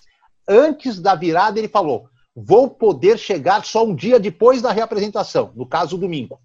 Antes 0.49 1.01
da 1.01 1.15
virada, 1.15 1.59
ele 1.59 1.69
falou: 1.69 2.09
vou 2.35 2.71
poder 2.71 3.19
chegar 3.19 3.65
só 3.65 3.85
um 3.85 3.95
dia 3.95 4.19
depois 4.19 4.63
da 4.63 4.73
reapresentação, 4.73 5.53
no 5.55 5.67
caso, 5.67 5.99
domingo. 5.99 6.41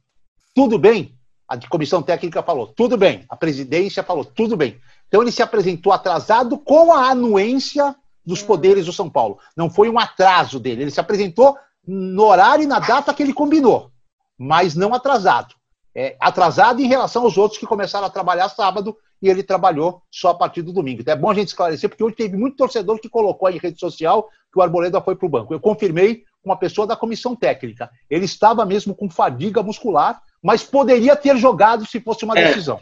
Tudo 0.55 0.77
bem? 0.77 1.17
A 1.47 1.57
comissão 1.67 2.03
técnica 2.03 2.43
falou, 2.43 2.67
tudo 2.67 2.95
bem. 2.95 3.25
A 3.27 3.35
presidência 3.35 4.03
falou, 4.03 4.23
tudo 4.23 4.55
bem. 4.55 4.79
Então 5.09 5.21
ele 5.21 5.31
se 5.31 5.41
apresentou 5.41 5.91
atrasado 5.91 6.57
com 6.57 6.93
a 6.93 7.09
anuência 7.09 7.95
dos 8.25 8.41
poderes 8.41 8.85
do 8.85 8.93
São 8.93 9.09
Paulo. 9.09 9.39
Não 9.57 9.69
foi 9.69 9.89
um 9.89 9.99
atraso 9.99 10.59
dele. 10.59 10.83
Ele 10.83 10.91
se 10.91 10.99
apresentou 10.99 11.57
no 11.85 12.23
horário 12.25 12.63
e 12.63 12.67
na 12.67 12.79
data 12.79 13.13
que 13.13 13.23
ele 13.23 13.33
combinou, 13.33 13.91
mas 14.37 14.75
não 14.75 14.93
atrasado. 14.93 15.55
É, 15.95 16.15
atrasado 16.19 16.79
em 16.79 16.87
relação 16.87 17.23
aos 17.23 17.37
outros 17.37 17.59
que 17.59 17.65
começaram 17.65 18.05
a 18.05 18.09
trabalhar 18.09 18.47
sábado 18.49 18.95
e 19.21 19.27
ele 19.27 19.41
trabalhou 19.41 20.03
só 20.11 20.29
a 20.29 20.35
partir 20.35 20.61
do 20.61 20.71
domingo. 20.71 21.01
Então 21.01 21.13
é 21.13 21.17
bom 21.17 21.31
a 21.31 21.33
gente 21.33 21.47
esclarecer, 21.47 21.89
porque 21.89 22.03
hoje 22.03 22.15
teve 22.15 22.37
muito 22.37 22.55
torcedor 22.55 22.99
que 22.99 23.09
colocou 23.09 23.47
aí 23.47 23.55
em 23.55 23.59
rede 23.59 23.79
social 23.79 24.29
que 24.53 24.59
o 24.59 24.61
Arboleda 24.61 25.01
foi 25.01 25.15
para 25.15 25.25
o 25.25 25.29
banco. 25.29 25.53
Eu 25.53 25.59
confirmei 25.59 26.23
com 26.41 26.49
uma 26.49 26.57
pessoa 26.57 26.87
da 26.87 26.95
comissão 26.95 27.35
técnica. 27.35 27.89
Ele 28.09 28.25
estava 28.25 28.65
mesmo 28.65 28.95
com 28.95 29.09
fadiga 29.09 29.63
muscular, 29.63 30.21
mas 30.41 30.63
poderia 30.63 31.15
ter 31.15 31.35
jogado 31.37 31.85
se 31.85 31.99
fosse 31.99 32.23
uma 32.23 32.37
é. 32.37 32.47
decisão. 32.47 32.79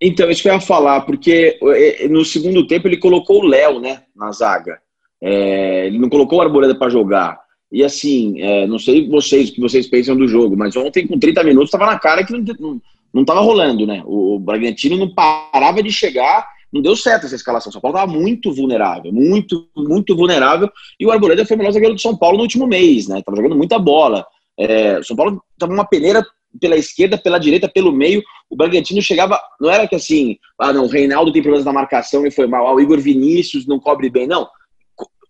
Então, 0.00 0.30
isso 0.30 0.42
que 0.42 0.48
eu 0.48 0.54
ia 0.54 0.60
falar, 0.60 1.02
porque 1.02 1.58
é, 1.62 2.08
no 2.08 2.24
segundo 2.24 2.66
tempo 2.66 2.88
ele 2.88 2.96
colocou 2.96 3.40
o 3.40 3.46
Léo, 3.46 3.80
né, 3.80 4.02
na 4.16 4.32
zaga. 4.32 4.80
É, 5.22 5.86
ele 5.86 5.98
não 5.98 6.08
colocou 6.08 6.38
o 6.38 6.42
Arboleda 6.42 6.74
para 6.74 6.88
jogar. 6.88 7.38
E 7.70 7.84
assim, 7.84 8.40
é, 8.40 8.66
não 8.66 8.78
sei 8.78 9.08
vocês 9.08 9.50
o 9.50 9.54
que 9.54 9.60
vocês 9.60 9.86
pensam 9.86 10.16
do 10.16 10.26
jogo, 10.26 10.56
mas 10.56 10.74
ontem 10.74 11.06
com 11.06 11.18
30 11.18 11.44
minutos 11.44 11.68
estava 11.68 11.86
na 11.86 11.98
cara 11.98 12.24
que 12.24 12.32
não, 12.32 12.42
não, 12.58 13.24
não 13.24 13.44
rolando, 13.44 13.86
né? 13.86 14.02
O, 14.06 14.36
o 14.36 14.38
Bragantino 14.40 14.96
não 14.96 15.14
parava 15.14 15.82
de 15.82 15.92
chegar, 15.92 16.48
não 16.72 16.80
deu 16.80 16.96
certo 16.96 17.26
essa 17.26 17.34
escalação. 17.34 17.70
São 17.70 17.80
Paulo 17.80 17.96
estava 17.96 18.12
muito 18.12 18.52
vulnerável, 18.52 19.12
muito, 19.12 19.68
muito 19.76 20.16
vulnerável. 20.16 20.70
E 20.98 21.06
o 21.06 21.12
Arboleda 21.12 21.44
foi 21.44 21.56
o 21.56 21.58
melhor 21.58 21.72
zagueiro 21.72 21.94
do 21.94 22.00
São 22.00 22.16
Paulo 22.16 22.38
no 22.38 22.42
último 22.42 22.66
mês, 22.66 23.06
né? 23.06 23.22
Tava 23.24 23.36
jogando 23.36 23.56
muita 23.56 23.78
bola. 23.78 24.26
É, 24.58 25.02
São 25.02 25.14
Paulo 25.14 25.42
estava 25.52 25.72
uma 25.72 25.84
peneira 25.84 26.24
pela 26.58 26.76
esquerda, 26.76 27.18
pela 27.18 27.38
direita, 27.38 27.68
pelo 27.68 27.92
meio. 27.92 28.22
O 28.48 28.56
Bragantino 28.56 29.00
chegava. 29.00 29.40
Não 29.60 29.70
era 29.70 29.86
que 29.86 29.94
assim, 29.94 30.38
ah, 30.58 30.72
não, 30.72 30.84
o 30.84 30.88
Reinaldo 30.88 31.32
tem 31.32 31.42
problemas 31.42 31.66
na 31.66 31.72
marcação 31.72 32.26
e 32.26 32.30
foi 32.30 32.46
mal. 32.46 32.66
Ah, 32.66 32.74
o 32.74 32.80
Igor 32.80 32.98
Vinícius 32.98 33.66
não 33.66 33.78
cobre 33.78 34.10
bem. 34.10 34.26
Não. 34.26 34.48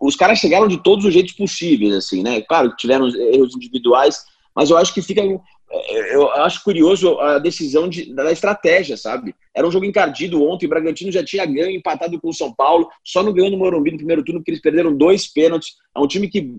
Os 0.01 0.17
caras 0.17 0.39
chegaram 0.39 0.67
de 0.67 0.83
todos 0.83 1.05
os 1.05 1.13
jeitos 1.13 1.35
possíveis, 1.35 1.95
assim, 1.95 2.23
né? 2.23 2.41
Claro 2.41 2.75
tiveram 2.77 3.09
erros 3.09 3.55
individuais, 3.55 4.25
mas 4.55 4.71
eu 4.71 4.79
acho 4.79 4.95
que 4.95 5.03
fica. 5.03 5.23
Eu 6.11 6.29
acho 6.33 6.65
curioso 6.65 7.21
a 7.21 7.39
decisão 7.39 7.89
de, 7.89 8.13
da 8.13 8.33
estratégia, 8.33 8.97
sabe? 8.97 9.35
Era 9.55 9.69
um 9.69 9.71
jogo 9.71 9.85
encardido 9.85 10.43
ontem, 10.43 10.67
o 10.67 10.69
Bragantino 10.69 11.13
já 11.13 11.25
tinha 11.25 11.47
ganho, 11.47 11.71
empatado 11.71 12.21
com 12.21 12.29
o 12.29 12.35
São 12.35 12.53
Paulo, 12.53 12.89
só 13.05 13.23
não 13.23 13.33
ganhou 13.33 13.51
no 13.51 13.59
Morumbi 13.59 13.93
no 13.93 13.99
primeiro 13.99 14.25
turno, 14.25 14.41
porque 14.41 14.51
eles 14.51 14.61
perderam 14.61 14.97
dois 14.97 15.29
pênaltis. 15.29 15.75
É 15.97 16.01
um 16.01 16.09
time 16.09 16.29
que 16.29 16.57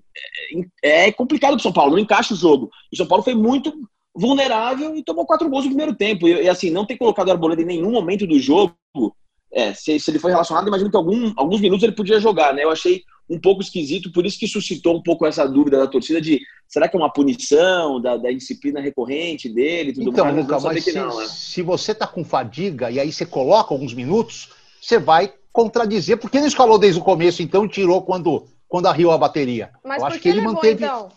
é, 0.82 1.08
é 1.08 1.12
complicado 1.12 1.54
pro 1.54 1.64
São 1.64 1.74
Paulo, 1.74 1.92
não 1.92 2.00
encaixa 2.00 2.34
o 2.34 2.38
jogo. 2.38 2.70
O 2.92 2.96
São 2.96 3.06
Paulo 3.06 3.24
foi 3.24 3.36
muito 3.36 3.74
vulnerável 4.16 4.96
e 4.96 5.04
tomou 5.04 5.26
quatro 5.26 5.50
gols 5.50 5.64
no 5.64 5.72
primeiro 5.72 5.96
tempo. 5.96 6.28
E, 6.28 6.44
e 6.44 6.50
assim, 6.50 6.70
não 6.70 6.86
ter 6.86 6.98
colocado 6.98 7.28
o 7.28 7.32
Arboleda 7.32 7.62
em 7.62 7.66
nenhum 7.66 7.92
momento 7.92 8.28
do 8.28 8.40
jogo, 8.40 8.76
é, 9.54 9.74
se, 9.74 10.00
se, 10.00 10.12
ele 10.12 10.20
foi 10.20 10.32
relacionado, 10.32 10.68
imagino 10.68 10.90
que 10.90 10.98
algum, 10.98 11.34
alguns 11.36 11.60
minutos 11.60 11.84
ele 11.84 11.92
podia 11.92 12.20
jogar, 12.20 12.54
né? 12.54 12.64
Eu 12.64 12.72
achei 12.72 13.04
um 13.30 13.40
pouco 13.40 13.62
esquisito, 13.62 14.12
por 14.12 14.26
isso 14.26 14.38
que 14.38 14.48
suscitou 14.48 14.96
um 14.96 15.02
pouco 15.02 15.26
essa 15.26 15.46
dúvida 15.46 15.78
da 15.78 15.88
torcida 15.88 16.20
de 16.20 16.42
será 16.68 16.88
que 16.88 16.96
é 16.96 17.00
uma 17.00 17.12
punição 17.12 18.02
da, 18.02 18.18
da 18.18 18.32
disciplina 18.32 18.82
recorrente 18.82 19.48
dele 19.48 19.94
tudo 19.94 20.10
então, 20.10 20.26
mais? 20.26 20.38
Luca, 20.38 20.60
mas 20.60 20.84
se, 20.84 20.94
não, 20.94 21.18
né? 21.18 21.26
se 21.28 21.62
você 21.62 21.96
tá 21.96 22.06
com 22.06 22.24
fadiga 22.24 22.92
e 22.92 23.00
aí 23.00 23.12
você 23.12 23.26
coloca 23.26 23.74
alguns 23.74 23.94
minutos, 23.94 24.50
você 24.82 25.00
vai 25.00 25.34
contradizer, 25.52 26.18
porque 26.18 26.38
ele 26.38 26.48
escalou 26.48 26.78
desde 26.78 27.00
o 27.00 27.04
começo, 27.04 27.42
então 27.42 27.68
tirou 27.68 28.02
quando, 28.02 28.46
quando 28.68 28.88
arriou 28.88 29.12
a 29.12 29.18
bateria. 29.18 29.70
Mas 29.84 30.02
Eu 30.02 30.08
acho 30.08 30.20
que 30.20 30.30
ele 30.30 30.40
levou, 30.40 30.54
manteve. 30.54 30.84
Então? 30.84 31.10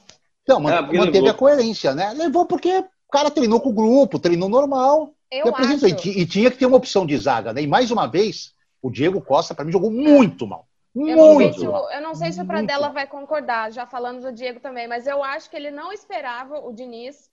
Então, 0.45 0.61
manteve 0.61 1.11
levou. 1.11 1.31
a 1.31 1.35
coerência, 1.35 1.95
né? 1.95 2.13
Levou 2.13 2.47
porque 2.47 2.79
o 2.79 3.11
cara 3.11 3.31
treinou 3.31 3.61
com 3.61 3.71
o 3.71 3.75
grupo, 3.75 4.19
treinou 4.19 4.49
normal. 4.49 5.15
Eu 5.31 5.55
acho. 5.57 5.87
E, 5.87 6.21
e, 6.21 6.27
tinha 6.27 6.51
que 6.51 6.59
ter 6.59 6.67
uma 6.67 6.77
opção 6.77 7.05
de 7.05 7.17
zaga, 7.17 7.53
né? 7.53 7.63
E 7.63 7.67
mais 7.67 7.91
uma 7.91 8.07
vez, 8.07 8.53
o 8.81 8.91
Diego 8.91 9.21
Costa, 9.21 9.55
para 9.55 9.65
mim, 9.65 9.73
jogou 9.73 9.91
muito 9.91 10.47
mal. 10.47 10.69
Eu 10.95 11.17
não, 11.17 11.37
sei 11.39 11.53
se, 11.53 11.65
eu 11.65 12.01
não 12.03 12.15
sei 12.15 12.33
se 12.33 12.41
o 12.41 12.47
Pradella 12.47 12.89
vai 12.89 13.05
concordar, 13.05 13.73
já 13.73 13.85
falando 13.85 14.21
do 14.21 14.33
Diego 14.33 14.61
também, 14.61 14.87
mas 14.87 15.09
eu 15.09 15.25
acho 15.25 15.51
que 15.51 15.57
ele 15.57 15.73
não 15.73 15.93
esperava 15.93 16.61
o 16.61 16.73
Diniz 16.73 17.29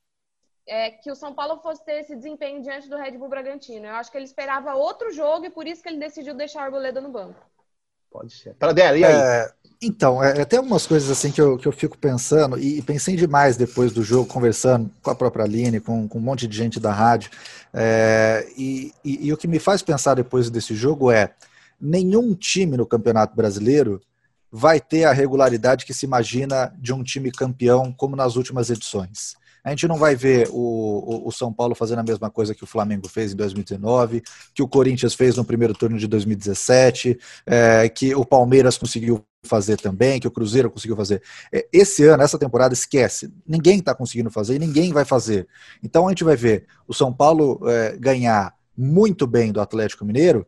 é, 0.68 0.90
que 0.90 1.12
o 1.12 1.16
São 1.16 1.32
Paulo 1.34 1.62
fosse 1.62 1.84
ter 1.86 2.00
esse 2.00 2.16
desempenho 2.16 2.64
diante 2.64 2.90
do 2.90 2.98
Red 2.98 3.18
Bull 3.18 3.30
Bragantino. 3.30 3.86
Eu 3.86 3.96
acho 3.96 4.10
que 4.10 4.18
ele 4.18 4.26
esperava 4.26 4.74
outro 4.74 5.12
jogo 5.12 5.46
e 5.46 5.52
por 5.52 5.68
isso 5.68 5.84
que 5.84 5.90
ele 5.90 6.00
decidiu 6.00 6.34
deixar 6.34 6.62
o 6.62 6.64
Arboleda 6.64 7.02
no 7.02 7.10
banco. 7.10 7.40
Pode 8.10 8.34
ser. 8.34 8.56
Pradella, 8.56 8.98
e 8.98 9.06
aí? 9.06 9.14
É, 9.14 9.54
então, 9.82 10.24
é, 10.24 10.42
é, 10.42 10.46
tem 10.46 10.60
algumas 10.60 10.86
coisas 10.86 11.10
assim 11.10 11.32
que 11.32 11.42
eu, 11.42 11.58
que 11.58 11.68
eu 11.68 11.72
fico 11.72 11.98
pensando, 11.98 12.60
e, 12.60 12.82
pensei 12.84 13.16
demais 13.16 13.58
depois 13.58 13.92
do 13.92 14.04
jogo, 14.04 14.28
conversando 14.28 14.92
com 15.02 15.10
a 15.10 15.16
própria 15.16 15.44
Aline, 15.44 15.80
com, 15.80 16.08
com 16.08 16.20
um 16.20 16.22
monte 16.22 16.48
de 16.48 16.56
gente 16.56 16.80
da 16.80 16.94
rádio. 16.94 17.32
É, 17.74 18.48
e, 18.56 18.94
e, 19.04 19.28
e 19.28 19.34
o 19.34 19.38
que 19.38 19.48
me 19.48 19.58
faz 19.58 19.82
pensar 19.82 20.14
depois 20.14 20.52
desse 20.52 20.76
jogo 20.76 21.10
é: 21.10 21.34
nenhum 21.80 22.36
time 22.36 22.78
no 22.78 22.86
Campeonato 22.86 23.36
Brasileiro 23.36 24.00
vai 24.52 24.80
ter 24.80 25.06
a 25.06 25.14
regularidade 25.14 25.86
que 25.86 25.94
se 25.94 26.06
imagina 26.06 26.72
de 26.78 26.94
um 26.94 27.02
time 27.02 27.32
campeão 27.32 27.92
como 27.92 28.16
nas 28.16 28.36
últimas 28.36 28.70
edições. 28.70 29.36
A 29.64 29.70
gente 29.70 29.88
não 29.88 29.98
vai 29.98 30.16
ver 30.16 30.48
o, 30.50 30.58
o, 31.24 31.28
o, 31.28 31.32
São 31.32 31.54
Paulo 31.54 31.76
fazendo 31.76 32.00
a 32.00 32.04
mesma 32.04 32.30
coisa 32.30 32.54
que 32.54 32.64
o 32.64 32.68
Flamengo 32.68 33.08
fez 33.08 33.32
em 33.32 33.36
2019, 33.36 34.24
que 34.54 34.64
o 34.64 34.68
Corinthians 34.68 35.14
fez 35.14 35.38
no 35.38 35.46
primeiro 35.46 35.74
turno 35.74 36.00
de 36.00 36.08
2017, 36.08 37.18
é, 37.46 37.88
que 37.88 38.16
o 38.16 38.26
Palmeiras 38.26 38.78
conseguiu 38.78 39.24
fazer 39.44 39.78
também, 39.78 40.20
que 40.20 40.28
o 40.28 40.32
Cruzeiro 40.32 40.70
conseguiu 40.70 40.96
fazer. 40.96 41.22
É, 41.52 41.68
esse 41.72 42.06
ano, 42.06 42.24
essa 42.24 42.38
temporada, 42.38 42.74
esquece. 42.74 43.34
Ninguém 43.48 43.80
está 43.80 43.94
conseguindo 43.96 44.30
fazer 44.30 44.56
e 44.56 44.60
ninguém 44.60 44.94
vai 44.94 45.06
fazer. 45.06 45.48
Então 45.84 46.08
a 46.08 46.10
gente 46.10 46.24
vai 46.24 46.36
ver 46.36 46.66
o 46.88 46.94
São 46.94 47.12
Paulo 47.12 47.60
é, 47.68 47.98
ganhar 47.98 48.54
muito 48.78 49.26
bem 49.28 49.52
do 49.52 49.62
Atlético 49.62 50.06
Mineiro 50.06 50.46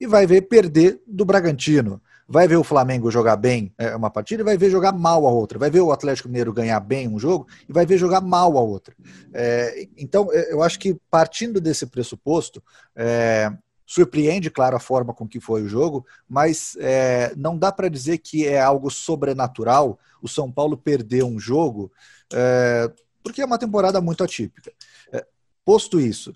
e 0.00 0.06
vai 0.06 0.26
ver 0.26 0.42
perder 0.42 1.00
do 1.06 1.24
Bragantino 1.24 2.00
vai 2.32 2.48
ver 2.48 2.56
o 2.56 2.64
Flamengo 2.64 3.10
jogar 3.10 3.36
bem 3.36 3.74
é, 3.76 3.94
uma 3.94 4.08
partida 4.08 4.42
e 4.42 4.44
vai 4.44 4.56
ver 4.56 4.70
jogar 4.70 4.92
mal 4.92 5.26
a 5.26 5.30
outra. 5.30 5.58
Vai 5.58 5.70
ver 5.70 5.82
o 5.82 5.92
Atlético 5.92 6.28
Mineiro 6.28 6.50
ganhar 6.50 6.80
bem 6.80 7.06
um 7.06 7.18
jogo 7.18 7.46
e 7.68 7.72
vai 7.72 7.84
ver 7.84 7.98
jogar 7.98 8.22
mal 8.22 8.56
a 8.56 8.60
outra. 8.62 8.94
É, 9.34 9.86
então, 9.98 10.30
é, 10.32 10.50
eu 10.50 10.62
acho 10.62 10.78
que 10.78 10.96
partindo 11.10 11.60
desse 11.60 11.84
pressuposto, 11.84 12.62
é, 12.96 13.52
surpreende, 13.92 14.50
claro, 14.50 14.74
a 14.74 14.80
forma 14.80 15.12
com 15.12 15.28
que 15.28 15.38
foi 15.38 15.62
o 15.62 15.68
jogo, 15.68 16.06
mas 16.26 16.74
é, 16.80 17.34
não 17.36 17.58
dá 17.58 17.70
para 17.70 17.90
dizer 17.90 18.16
que 18.16 18.48
é 18.48 18.58
algo 18.58 18.90
sobrenatural 18.90 19.98
o 20.22 20.26
São 20.26 20.50
Paulo 20.50 20.78
perder 20.78 21.24
um 21.24 21.38
jogo, 21.38 21.92
é, 22.32 22.90
porque 23.22 23.42
é 23.42 23.44
uma 23.44 23.58
temporada 23.58 24.00
muito 24.00 24.24
atípica. 24.24 24.72
É, 25.12 25.26
posto 25.62 26.00
isso, 26.00 26.32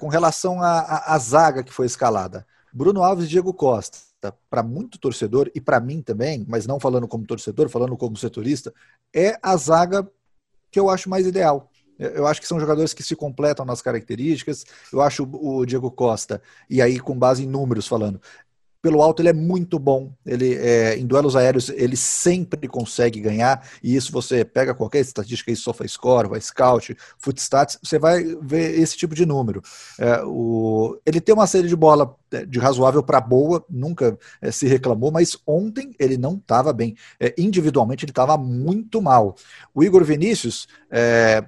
com 0.00 0.08
relação 0.08 0.60
à 0.60 1.18
zaga 1.18 1.64
que 1.64 1.72
foi 1.72 1.86
escalada, 1.86 2.46
Bruno 2.72 3.02
Alves 3.02 3.24
e 3.24 3.28
Diego 3.28 3.54
Costa 3.54 3.98
para 4.50 4.62
muito 4.62 4.98
torcedor 4.98 5.50
e 5.54 5.60
para 5.60 5.80
mim 5.80 6.02
também, 6.02 6.44
mas 6.46 6.66
não 6.66 6.78
falando 6.78 7.08
como 7.08 7.26
torcedor, 7.26 7.70
falando 7.70 7.96
como 7.96 8.18
setorista, 8.18 8.74
é 9.14 9.38
a 9.42 9.56
zaga 9.56 10.06
que 10.70 10.78
eu 10.78 10.90
acho 10.90 11.08
mais 11.08 11.26
ideal. 11.26 11.70
Eu 11.98 12.26
acho 12.26 12.40
que 12.40 12.46
são 12.46 12.60
jogadores 12.60 12.92
que 12.92 13.02
se 13.02 13.16
completam 13.16 13.64
nas 13.64 13.80
características. 13.80 14.64
Eu 14.92 15.00
acho 15.00 15.28
o 15.32 15.64
Diego 15.64 15.90
Costa, 15.90 16.42
e 16.68 16.82
aí 16.82 16.98
com 16.98 17.18
base 17.18 17.44
em 17.44 17.48
números 17.48 17.86
falando, 17.86 18.20
pelo 18.86 19.02
alto 19.02 19.20
ele 19.20 19.30
é 19.30 19.32
muito 19.32 19.80
bom. 19.80 20.12
Ele 20.24 20.54
é, 20.54 20.96
em 20.96 21.04
duelos 21.04 21.34
aéreos 21.34 21.70
ele 21.70 21.96
sempre 21.96 22.68
consegue 22.68 23.20
ganhar 23.20 23.68
e 23.82 23.96
isso 23.96 24.12
você 24.12 24.44
pega 24.44 24.76
qualquer 24.76 25.00
estatística 25.00 25.50
aí, 25.50 25.56
SofaScore, 25.56 26.28
vai 26.28 26.40
Scout, 26.40 26.96
Footstats, 27.18 27.78
você 27.82 27.98
vai 27.98 28.22
ver 28.40 28.78
esse 28.78 28.96
tipo 28.96 29.12
de 29.12 29.26
número. 29.26 29.60
É, 29.98 30.22
o, 30.24 30.96
ele 31.04 31.20
tem 31.20 31.34
uma 31.34 31.48
série 31.48 31.66
de 31.66 31.74
bola 31.74 32.14
é, 32.30 32.46
de 32.46 32.60
razoável 32.60 33.02
para 33.02 33.20
boa, 33.20 33.64
nunca 33.68 34.16
é, 34.40 34.52
se 34.52 34.68
reclamou, 34.68 35.10
mas 35.10 35.36
ontem 35.44 35.92
ele 35.98 36.16
não 36.16 36.34
estava 36.34 36.72
bem. 36.72 36.94
É, 37.18 37.34
individualmente 37.36 38.04
ele 38.04 38.12
estava 38.12 38.38
muito 38.38 39.02
mal. 39.02 39.34
O 39.74 39.82
Igor 39.82 40.04
Vinícius 40.04 40.68
é, 40.88 41.44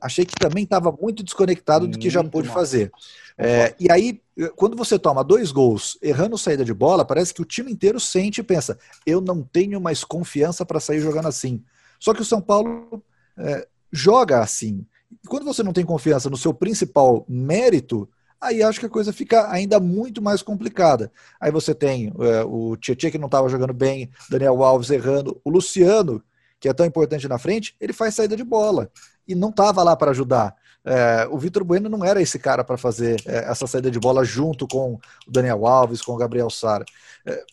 achei 0.00 0.24
que 0.24 0.34
também 0.34 0.64
estava 0.64 0.90
muito 0.92 1.22
desconectado 1.22 1.86
muito 1.86 1.98
do 1.98 2.00
que 2.00 2.10
já 2.10 2.22
pôde 2.22 2.48
fazer. 2.48 2.90
É, 3.36 3.74
e 3.78 3.90
aí, 3.90 4.20
quando 4.56 4.76
você 4.76 4.98
toma 4.98 5.22
dois 5.22 5.52
gols 5.52 5.96
errando 6.02 6.36
saída 6.36 6.64
de 6.64 6.74
bola, 6.74 7.04
parece 7.04 7.32
que 7.32 7.42
o 7.42 7.44
time 7.44 7.70
inteiro 7.70 8.00
sente 8.00 8.40
e 8.40 8.44
pensa: 8.44 8.78
eu 9.06 9.20
não 9.20 9.42
tenho 9.42 9.80
mais 9.80 10.02
confiança 10.02 10.66
para 10.66 10.80
sair 10.80 11.00
jogando 11.00 11.28
assim. 11.28 11.62
Só 12.00 12.12
que 12.12 12.22
o 12.22 12.24
São 12.24 12.40
Paulo 12.40 13.02
é, 13.36 13.66
joga 13.92 14.40
assim. 14.40 14.84
E 15.24 15.28
quando 15.28 15.44
você 15.44 15.62
não 15.62 15.72
tem 15.72 15.84
confiança 15.84 16.28
no 16.28 16.36
seu 16.36 16.52
principal 16.52 17.24
mérito, 17.28 18.08
aí 18.40 18.62
acho 18.62 18.80
que 18.80 18.86
a 18.86 18.90
coisa 18.90 19.12
fica 19.12 19.50
ainda 19.50 19.80
muito 19.80 20.20
mais 20.20 20.42
complicada. 20.42 21.12
Aí 21.40 21.50
você 21.50 21.74
tem 21.74 22.12
é, 22.20 22.44
o 22.44 22.76
Tietchan 22.76 23.10
que 23.10 23.18
não 23.18 23.26
estava 23.26 23.48
jogando 23.48 23.72
bem, 23.72 24.10
Daniel 24.28 24.62
Alves 24.62 24.90
errando, 24.90 25.40
o 25.44 25.50
Luciano, 25.50 26.22
que 26.60 26.68
é 26.68 26.72
tão 26.72 26.86
importante 26.86 27.28
na 27.28 27.38
frente, 27.38 27.76
ele 27.80 27.92
faz 27.92 28.14
saída 28.14 28.36
de 28.36 28.44
bola 28.44 28.90
e 29.28 29.34
não 29.34 29.50
estava 29.50 29.82
lá 29.82 29.94
para 29.94 30.10
ajudar. 30.10 30.56
É, 30.84 31.28
o 31.30 31.38
Vitor 31.38 31.62
Bueno 31.62 31.88
não 31.88 32.02
era 32.04 32.22
esse 32.22 32.38
cara 32.38 32.64
para 32.64 32.78
fazer 32.78 33.22
é, 33.26 33.50
essa 33.50 33.66
saída 33.66 33.90
de 33.90 34.00
bola 34.00 34.24
junto 34.24 34.66
com 34.66 34.94
o 34.94 35.30
Daniel 35.30 35.66
Alves, 35.66 36.00
com 36.00 36.12
o 36.12 36.16
Gabriel 36.16 36.48
Sara. 36.48 36.84
É, 37.26 37.44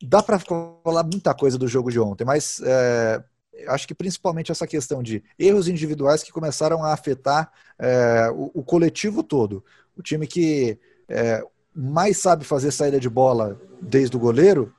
dá 0.00 0.22
para 0.22 0.38
falar 0.38 1.02
muita 1.02 1.34
coisa 1.34 1.58
do 1.58 1.66
jogo 1.66 1.90
de 1.90 1.98
ontem, 1.98 2.24
mas 2.24 2.60
é, 2.64 3.22
acho 3.68 3.88
que 3.88 3.94
principalmente 3.94 4.52
essa 4.52 4.66
questão 4.66 5.02
de 5.02 5.24
erros 5.38 5.66
individuais 5.66 6.22
que 6.22 6.30
começaram 6.30 6.84
a 6.84 6.92
afetar 6.92 7.50
é, 7.78 8.30
o, 8.32 8.50
o, 8.54 8.62
coletivo 8.62 9.22
todo. 9.22 9.64
O 9.96 10.02
time 10.02 10.26
que 10.26 10.78
é, 11.08 11.42
mais 11.74 12.18
sabe 12.18 12.44
fazer 12.44 12.70
saída 12.70 13.00
de 13.00 13.08
bola 13.08 13.60
desde 13.80 14.16
o 14.16 14.20
goleiro 14.20 14.72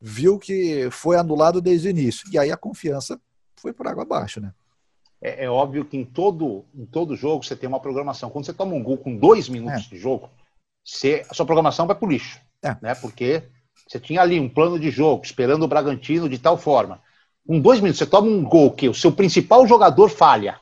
viu 0.00 0.38
que 0.38 0.88
foi 0.90 1.16
anulado 1.16 1.60
desde 1.60 1.88
o 1.88 1.90
início. 1.90 2.28
E 2.32 2.38
aí 2.38 2.50
a 2.50 2.56
confiança 2.56 3.20
foi 3.56 3.72
por 3.72 3.86
água 3.86 4.02
abaixo, 4.02 4.40
né? 4.40 4.52
É, 5.22 5.44
é, 5.44 5.50
óbvio 5.50 5.84
que 5.84 5.96
em 5.96 6.04
todo, 6.04 6.64
em 6.74 6.84
todo 6.84 7.14
jogo 7.14 7.44
você 7.44 7.54
tem 7.54 7.68
uma 7.68 7.78
programação. 7.78 8.28
Quando 8.28 8.44
você 8.44 8.52
toma 8.52 8.74
um 8.74 8.82
gol 8.82 8.98
com 8.98 9.16
dois 9.16 9.48
minutos 9.48 9.86
é. 9.86 9.88
de 9.88 9.96
jogo, 9.96 10.28
você, 10.84 11.24
a 11.30 11.34
sua 11.34 11.46
programação 11.46 11.86
vai 11.86 11.94
para 11.94 12.06
o 12.06 12.10
lixo. 12.10 12.40
É. 12.60 12.76
Né? 12.82 12.94
Porque 12.96 13.44
você 13.86 14.00
tinha 14.00 14.20
ali 14.20 14.40
um 14.40 14.48
plano 14.48 14.80
de 14.80 14.90
jogo, 14.90 15.24
esperando 15.24 15.62
o 15.62 15.68
Bragantino 15.68 16.28
de 16.28 16.38
tal 16.38 16.58
forma. 16.58 17.00
Com 17.46 17.60
dois 17.60 17.80
minutos, 17.80 17.98
você 17.98 18.06
toma 18.06 18.26
um 18.26 18.42
gol 18.42 18.72
que 18.72 18.88
o 18.88 18.94
seu 18.94 19.12
principal 19.12 19.66
jogador 19.66 20.08
falha. 20.08 20.60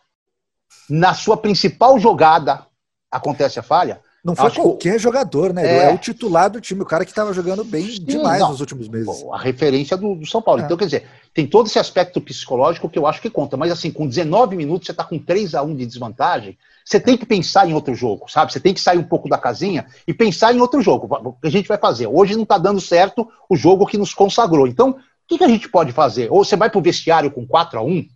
Na 0.88 1.14
sua 1.14 1.36
principal 1.36 1.98
jogada 1.98 2.66
acontece 3.10 3.58
a 3.58 3.62
falha. 3.62 4.02
Não 4.22 4.36
foi 4.36 4.46
Acho 4.46 4.60
qualquer 4.60 4.92
que... 4.94 4.98
jogador, 4.98 5.52
né? 5.52 5.66
É... 5.66 5.90
é... 5.90 5.94
o 5.94 5.98
titular 5.98 6.50
do 6.50 6.60
time, 6.60 6.82
o 6.82 6.86
cara 6.86 7.04
que 7.04 7.10
estava 7.10 7.32
jogando 7.32 7.64
bem 7.64 7.86
Sim, 7.86 8.04
demais 8.04 8.40
não. 8.40 8.50
nos 8.50 8.60
últimos 8.60 8.88
meses. 8.88 9.24
A 9.32 9.38
referência 9.38 9.96
do, 9.96 10.14
do 10.14 10.26
São 10.26 10.42
Paulo. 10.42 10.60
É. 10.60 10.64
Então, 10.64 10.76
quer 10.76 10.84
dizer, 10.84 11.06
tem 11.32 11.46
todo 11.46 11.66
esse 11.66 11.78
aspecto 11.78 12.20
psicológico 12.20 12.88
que 12.88 12.98
eu 12.98 13.06
acho 13.06 13.20
que 13.20 13.30
conta. 13.30 13.56
Mas 13.56 13.72
assim, 13.72 13.90
com 13.90 14.06
19 14.06 14.56
minutos 14.56 14.86
você 14.86 14.92
está 14.92 15.04
com 15.04 15.18
3 15.18 15.54
a 15.54 15.62
1 15.62 15.74
de 15.74 15.86
desvantagem, 15.86 16.58
você 16.84 17.00
tem 17.00 17.16
que 17.16 17.24
pensar 17.24 17.68
em 17.68 17.72
outro 17.72 17.94
jogo, 17.94 18.28
sabe? 18.28 18.52
Você 18.52 18.60
tem 18.60 18.74
que 18.74 18.80
sair 18.80 18.98
um 18.98 19.04
pouco 19.04 19.28
da 19.28 19.38
casinha 19.38 19.86
e 20.06 20.12
pensar 20.12 20.54
em 20.54 20.60
outro 20.60 20.82
jogo. 20.82 21.08
O 21.24 21.32
que 21.32 21.48
a 21.48 21.50
gente 21.50 21.68
vai 21.68 21.78
fazer? 21.78 22.06
Hoje 22.06 22.34
não 22.34 22.42
está 22.42 22.58
dando 22.58 22.80
certo 22.80 23.28
o 23.48 23.56
jogo 23.56 23.86
que 23.86 23.96
nos 23.96 24.12
consagrou. 24.12 24.66
Então, 24.66 24.90
o 24.90 24.96
que, 25.26 25.38
que 25.38 25.44
a 25.44 25.48
gente 25.48 25.68
pode 25.68 25.92
fazer? 25.92 26.30
Ou 26.30 26.44
você 26.44 26.56
vai 26.56 26.68
para 26.68 26.78
o 26.78 26.82
vestiário 26.82 27.30
com 27.30 27.46
4 27.46 27.78
a 27.78 27.82
1 27.82 28.06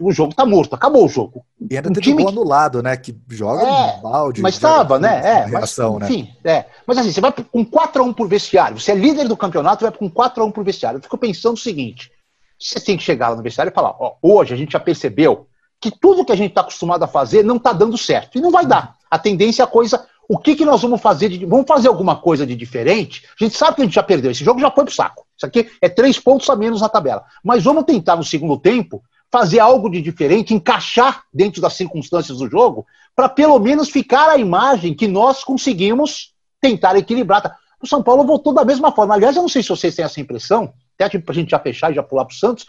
o 0.00 0.12
jogo 0.12 0.34
tá 0.34 0.44
morto, 0.44 0.74
acabou 0.74 1.06
o 1.06 1.08
jogo. 1.08 1.44
E 1.70 1.76
ainda 1.76 1.88
um 1.88 1.92
teve 1.92 2.06
time 2.06 2.22
gol 2.22 2.30
anulado, 2.30 2.82
né? 2.82 2.96
Que 2.96 3.16
joga 3.30 3.62
é, 3.62 4.00
balde. 4.00 4.42
Mas 4.42 4.54
estava, 4.54 4.98
né? 4.98 5.20
É, 5.24 5.44
reação, 5.46 5.94
mas, 5.94 6.02
né? 6.02 6.06
enfim, 6.06 6.34
é. 6.44 6.66
Mas 6.86 6.98
assim, 6.98 7.12
você 7.12 7.20
vai 7.20 7.32
com 7.32 7.64
4x1 7.64 8.14
por 8.14 8.28
vestiário, 8.28 8.78
você 8.78 8.92
é 8.92 8.94
líder 8.94 9.26
do 9.26 9.36
campeonato, 9.36 9.84
vai 9.84 9.92
com 9.92 10.10
4x1 10.10 10.52
por 10.52 10.64
vestiário. 10.64 10.98
Eu 10.98 11.02
fico 11.02 11.16
pensando 11.16 11.54
o 11.54 11.60
seguinte: 11.60 12.10
você 12.58 12.78
tem 12.78 12.96
que 12.96 13.02
chegar 13.02 13.30
lá 13.30 13.36
no 13.36 13.42
vestiário 13.42 13.70
e 13.70 13.74
falar, 13.74 13.94
ó, 13.98 14.16
hoje 14.20 14.52
a 14.52 14.56
gente 14.56 14.72
já 14.72 14.80
percebeu 14.80 15.46
que 15.80 15.90
tudo 15.90 16.24
que 16.24 16.32
a 16.32 16.36
gente 16.36 16.50
está 16.50 16.62
acostumado 16.62 17.02
a 17.02 17.08
fazer 17.08 17.42
não 17.42 17.56
está 17.56 17.72
dando 17.72 17.96
certo. 17.96 18.38
E 18.38 18.40
não 18.40 18.50
vai 18.50 18.66
dar. 18.66 18.96
A 19.10 19.18
tendência 19.18 19.62
é 19.62 19.64
a 19.64 19.68
coisa. 19.68 20.06
O 20.28 20.38
que, 20.38 20.56
que 20.56 20.64
nós 20.64 20.82
vamos 20.82 21.00
fazer? 21.00 21.28
De, 21.28 21.44
vamos 21.46 21.66
fazer 21.66 21.88
alguma 21.88 22.16
coisa 22.16 22.46
de 22.46 22.56
diferente? 22.56 23.22
A 23.40 23.44
gente 23.44 23.56
sabe 23.56 23.76
que 23.76 23.82
a 23.82 23.84
gente 23.84 23.94
já 23.94 24.02
perdeu. 24.02 24.30
Esse 24.30 24.44
jogo 24.44 24.60
já 24.60 24.70
foi 24.70 24.84
pro 24.84 24.94
saco. 24.94 25.24
Isso 25.36 25.46
aqui 25.46 25.70
é 25.80 25.88
três 25.88 26.18
pontos 26.18 26.48
a 26.50 26.56
menos 26.56 26.80
na 26.80 26.88
tabela. 26.88 27.24
Mas 27.44 27.62
vamos 27.62 27.84
tentar 27.84 28.16
no 28.16 28.24
segundo 28.24 28.58
tempo 28.58 29.02
fazer 29.36 29.58
algo 29.58 29.90
de 29.90 30.00
diferente, 30.00 30.54
encaixar 30.54 31.24
dentro 31.30 31.60
das 31.60 31.74
circunstâncias 31.74 32.38
do 32.38 32.48
jogo, 32.48 32.86
para 33.14 33.28
pelo 33.28 33.58
menos 33.58 33.90
ficar 33.90 34.30
a 34.30 34.38
imagem 34.38 34.94
que 34.94 35.06
nós 35.06 35.44
conseguimos 35.44 36.32
tentar 36.58 36.96
equilibrar. 36.96 37.54
O 37.78 37.86
São 37.86 38.02
Paulo 38.02 38.24
voltou 38.24 38.54
da 38.54 38.64
mesma 38.64 38.90
forma. 38.92 39.12
Aliás, 39.12 39.36
eu 39.36 39.42
não 39.42 39.48
sei 39.50 39.62
se 39.62 39.68
vocês 39.68 39.94
têm 39.94 40.06
essa 40.06 40.22
impressão, 40.22 40.72
até 40.94 41.10
tipo, 41.10 41.26
para 41.26 41.32
a 41.32 41.34
gente 41.34 41.50
já 41.50 41.58
fechar 41.58 41.92
e 41.92 41.94
já 41.94 42.02
pular 42.02 42.24
para 42.24 42.32
o 42.32 42.36
Santos. 42.38 42.64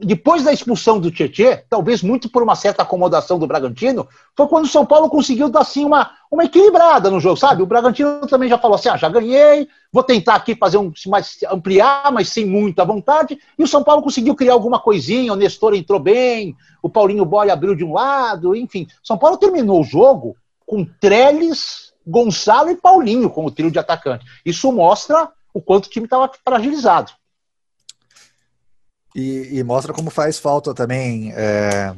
Depois 0.00 0.44
da 0.44 0.52
expulsão 0.52 1.00
do 1.00 1.10
Tietê, 1.10 1.64
talvez 1.68 2.02
muito 2.02 2.28
por 2.28 2.42
uma 2.42 2.54
certa 2.54 2.82
acomodação 2.82 3.38
do 3.38 3.46
Bragantino, 3.46 4.06
foi 4.36 4.46
quando 4.46 4.66
o 4.66 4.68
São 4.68 4.84
Paulo 4.84 5.08
conseguiu 5.08 5.48
dar 5.48 5.60
assim 5.60 5.82
uma, 5.82 6.10
uma 6.30 6.44
equilibrada 6.44 7.10
no 7.10 7.18
jogo, 7.18 7.38
sabe? 7.38 7.62
O 7.62 7.66
Bragantino 7.66 8.26
também 8.26 8.50
já 8.50 8.58
falou 8.58 8.74
assim: 8.74 8.90
ah, 8.90 8.98
já 8.98 9.08
ganhei, 9.08 9.66
vou 9.90 10.02
tentar 10.02 10.34
aqui 10.34 10.54
fazer 10.54 10.76
um 10.76 10.92
mais 11.06 11.38
ampliar, 11.50 12.12
mas 12.12 12.28
sem 12.28 12.44
muita 12.44 12.84
vontade. 12.84 13.38
E 13.58 13.62
o 13.62 13.66
São 13.66 13.82
Paulo 13.82 14.02
conseguiu 14.02 14.34
criar 14.34 14.52
alguma 14.52 14.78
coisinha, 14.78 15.32
o 15.32 15.36
Nestor 15.36 15.74
entrou 15.74 15.98
bem, 15.98 16.54
o 16.82 16.90
Paulinho 16.90 17.24
Boy 17.24 17.48
abriu 17.50 17.74
de 17.74 17.82
um 17.82 17.94
lado, 17.94 18.54
enfim. 18.54 18.86
São 19.02 19.16
Paulo 19.16 19.38
terminou 19.38 19.80
o 19.80 19.84
jogo 19.84 20.36
com 20.66 20.84
Trellis, 21.00 21.94
Gonçalo 22.06 22.70
e 22.70 22.76
Paulinho 22.76 23.30
como 23.30 23.50
trio 23.50 23.70
de 23.70 23.78
atacante. 23.78 24.26
Isso 24.44 24.70
mostra 24.70 25.30
o 25.54 25.62
quanto 25.62 25.86
o 25.86 25.90
time 25.90 26.04
estava 26.04 26.30
fragilizado. 26.44 27.12
E, 29.14 29.58
e, 29.58 29.62
mostra 29.64 29.92
como 29.92 30.10
faz 30.10 30.38
falta 30.38 30.74
também 30.74 31.32
é, 31.32 31.94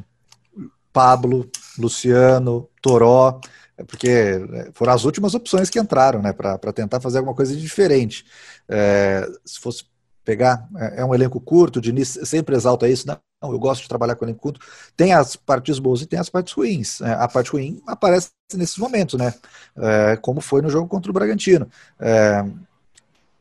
Pablo, 0.93 1.51
Luciano, 1.79 2.69
Toró, 2.81 3.41
é 3.81 3.85
porque 3.85 4.09
é, 4.09 4.71
foram 4.73 4.93
as 4.93 5.05
últimas 5.05 5.35
opções 5.35 5.71
que 5.71 5.81
entraram, 5.81 6.21
né, 6.21 6.33
para 6.33 6.73
tentar 6.73 7.01
fazer 7.01 7.19
alguma 7.19 7.35
coisa 7.35 7.57
diferente. 7.57 8.25
É, 8.69 9.27
se 9.45 9.59
fosse 9.59 9.85
pegar, 10.25 10.69
é, 10.77 11.01
é 11.01 11.05
um 11.05 11.15
elenco 11.15 11.41
curto, 11.41 11.79
o 11.79 11.83
Diniz 11.83 12.19
sempre 12.25 12.55
exalta 12.55 12.89
isso, 12.89 13.07
não, 13.07 13.19
eu 13.43 13.59
gosto 13.59 13.83
de 13.83 13.89
trabalhar 13.89 14.17
com 14.17 14.25
elenco 14.25 14.41
curto, 14.41 14.61
tem 14.97 15.15
as 15.15 15.35
partes 15.35 15.79
boas 15.79 16.03
e 16.03 16.07
tem 16.07 16.19
as 16.19 16.29
partes 16.29 16.53
ruins. 16.53 17.01
É, 17.01 17.13
a 17.13 17.27
parte 17.27 17.51
ruim 17.51 17.81
aparece 17.87 18.31
nesses 18.55 18.77
momentos, 18.77 19.19
né, 19.19 19.33
é, 19.79 20.17
como 20.17 20.41
foi 20.41 20.61
no 20.61 20.69
jogo 20.69 20.89
contra 20.89 21.11
o 21.11 21.15
Bragantino. 21.15 21.67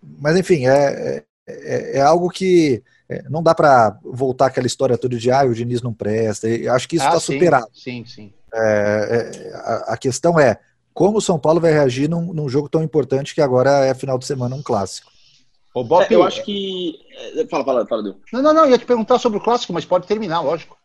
mas 0.02 0.38
enfim, 0.38 0.68
é, 0.68 1.24
é 1.46 2.02
algo 2.02 2.30
que 2.30 2.82
é, 3.10 3.24
não 3.28 3.41
dá 3.41 3.56
para 3.56 3.98
voltar 4.04 4.45
aquela 4.45 4.67
história 4.67 4.98
toda 4.98 5.17
de 5.17 5.32
ah, 5.32 5.43
o 5.43 5.54
Diniz 5.54 5.82
não 5.82 5.91
presta. 5.91 6.48
Eu 6.48 6.72
acho 6.74 6.88
que 6.88 6.95
isso 6.95 7.06
está 7.06 7.17
ah, 7.17 7.19
superado. 7.19 7.67
Sim, 7.74 8.06
sim. 8.06 8.32
É, 8.54 8.60
é, 8.62 9.54
a, 9.56 9.93
a, 9.93 9.98
questão 9.98 10.39
é 10.39 10.60
como 10.93 11.17
o 11.17 11.22
São 11.22 11.39
Paulo 11.39 11.60
vai 11.60 11.72
reagir 11.72 12.08
num, 12.08 12.34
num, 12.34 12.48
jogo 12.48 12.69
tão 12.69 12.84
importante 12.84 13.34
que 13.34 13.41
agora 13.41 13.86
é 13.86 13.93
final 13.95 14.17
de 14.17 14.26
semana 14.26 14.56
um 14.56 14.62
clássico. 14.62 15.12
Ô, 15.74 15.84
Bob, 15.84 16.04
é, 16.04 16.15
eu 16.15 16.24
acho 16.24 16.43
que. 16.43 17.00
É, 17.36 17.45
fala, 17.48 17.65
fala, 17.65 17.88
fala, 17.88 18.04
Deus. 18.04 18.15
Não, 18.32 18.43
não, 18.43 18.54
não, 18.54 18.69
ia 18.69 18.78
te 18.78 18.86
perguntar 18.86 19.17
sobre 19.17 19.39
o 19.39 19.41
clássico, 19.41 19.74
mas 19.74 19.86
pode 19.86 20.06
terminar, 20.06 20.41
lógico. 20.41 20.78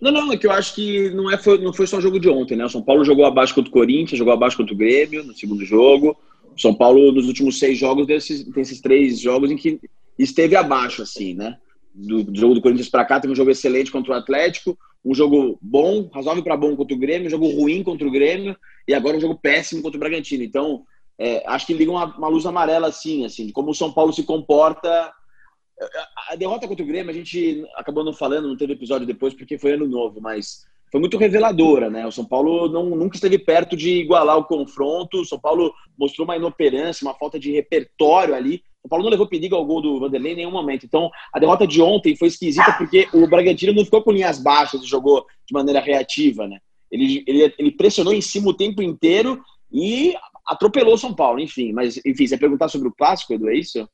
Não, 0.00 0.10
não, 0.10 0.32
é 0.32 0.36
que 0.36 0.46
eu 0.46 0.52
acho 0.52 0.74
que 0.74 1.10
não, 1.10 1.30
é, 1.30 1.36
foi, 1.36 1.58
não 1.58 1.72
foi 1.72 1.86
só 1.86 1.98
o 1.98 2.02
jogo 2.02 2.18
de 2.18 2.28
ontem, 2.28 2.56
né? 2.56 2.64
O 2.64 2.70
São 2.70 2.82
Paulo 2.82 3.04
jogou 3.04 3.26
abaixo 3.26 3.54
contra 3.54 3.68
o 3.68 3.72
Corinthians, 3.72 4.18
jogou 4.18 4.32
abaixo 4.32 4.56
contra 4.56 4.74
o 4.74 4.76
Grêmio 4.76 5.24
no 5.24 5.34
segundo 5.34 5.64
jogo. 5.64 6.16
O 6.54 6.60
São 6.60 6.74
Paulo, 6.74 7.12
nos 7.12 7.26
últimos 7.26 7.58
seis 7.58 7.78
jogos, 7.78 8.06
desses, 8.06 8.44
tem 8.44 8.62
esses 8.62 8.80
três 8.80 9.20
jogos 9.20 9.50
em 9.50 9.56
que 9.56 9.78
esteve 10.18 10.56
abaixo, 10.56 11.02
assim, 11.02 11.34
né? 11.34 11.58
Do, 11.96 12.34
jogo 12.36 12.54
do 12.54 12.60
Corinthians 12.60 12.90
para 12.90 13.04
cá, 13.04 13.18
teve 13.18 13.32
um 13.32 13.36
jogo 13.36 13.50
excelente 13.50 13.90
contra 13.90 14.12
o 14.12 14.16
Atlético, 14.16 14.78
um 15.04 15.14
jogo 15.14 15.58
bom, 15.62 16.10
razoável 16.12 16.42
para 16.42 16.56
bom 16.56 16.76
contra 16.76 16.94
o 16.94 16.98
Grêmio, 16.98 17.28
um 17.28 17.30
jogo 17.30 17.48
ruim 17.48 17.82
contra 17.82 18.06
o 18.06 18.10
Grêmio 18.10 18.56
e 18.86 18.92
agora 18.92 19.16
um 19.16 19.20
jogo 19.20 19.38
péssimo 19.40 19.80
contra 19.80 19.96
o 19.96 20.00
Bragantino. 20.00 20.42
Então, 20.42 20.84
é, 21.18 21.42
acho 21.46 21.66
que 21.66 21.72
liga 21.72 21.90
uma, 21.90 22.04
uma, 22.16 22.28
luz 22.28 22.44
amarela 22.44 22.88
assim, 22.88 23.24
assim, 23.24 23.46
de 23.46 23.52
como 23.52 23.70
o 23.70 23.74
São 23.74 23.90
Paulo 23.90 24.12
se 24.12 24.24
comporta. 24.24 25.12
A 26.30 26.36
derrota 26.36 26.68
contra 26.68 26.84
o 26.84 26.86
Grêmio, 26.88 27.10
a 27.10 27.14
gente 27.14 27.64
acabou 27.76 28.04
não 28.04 28.12
falando, 28.12 28.48
não 28.48 28.56
teve 28.56 28.74
episódio 28.74 29.06
depois 29.06 29.32
porque 29.32 29.58
foi 29.58 29.72
ano 29.72 29.86
novo, 29.86 30.20
mas 30.20 30.66
foi 30.90 31.00
muito 31.00 31.18
reveladora, 31.18 31.90
né? 31.90 32.06
O 32.06 32.12
São 32.12 32.24
Paulo 32.24 32.68
não, 32.68 32.84
nunca 32.96 33.16
esteve 33.16 33.38
perto 33.38 33.76
de 33.76 33.90
igualar 34.00 34.36
o 34.38 34.44
confronto. 34.44 35.20
O 35.20 35.24
São 35.24 35.38
Paulo 35.38 35.72
mostrou 35.98 36.24
uma 36.24 36.36
inoperância, 36.36 37.06
uma 37.06 37.14
falta 37.14 37.38
de 37.38 37.52
repertório 37.52 38.34
ali. 38.34 38.62
O 38.86 38.88
Paulo 38.88 39.02
não 39.02 39.10
levou 39.10 39.26
perigo 39.26 39.56
ao 39.56 39.66
gol 39.66 39.82
do 39.82 39.98
Vanderlei 39.98 40.32
em 40.32 40.36
nenhum 40.36 40.52
momento. 40.52 40.86
Então, 40.86 41.10
a 41.32 41.40
derrota 41.40 41.66
de 41.66 41.82
ontem 41.82 42.14
foi 42.14 42.28
esquisita 42.28 42.72
porque 42.78 43.08
o 43.12 43.26
Bragantino 43.26 43.72
não 43.72 43.84
ficou 43.84 44.00
com 44.00 44.12
linhas 44.12 44.38
baixas 44.38 44.80
e 44.80 44.86
jogou 44.86 45.26
de 45.44 45.52
maneira 45.52 45.80
reativa, 45.80 46.46
né? 46.46 46.60
Ele, 46.88 47.24
ele, 47.26 47.52
ele 47.58 47.72
pressionou 47.72 48.14
em 48.14 48.20
cima 48.20 48.48
o 48.48 48.54
tempo 48.54 48.80
inteiro 48.80 49.42
e 49.72 50.14
atropelou 50.46 50.94
o 50.94 50.98
São 50.98 51.12
Paulo, 51.12 51.40
enfim. 51.40 51.72
Mas, 51.72 51.96
enfim, 52.06 52.28
você 52.28 52.36
ia 52.36 52.38
perguntar 52.38 52.68
sobre 52.68 52.86
o 52.86 52.94
clássico, 52.94 53.34
Edu, 53.34 53.48
é 53.48 53.56
isso? 53.56 53.88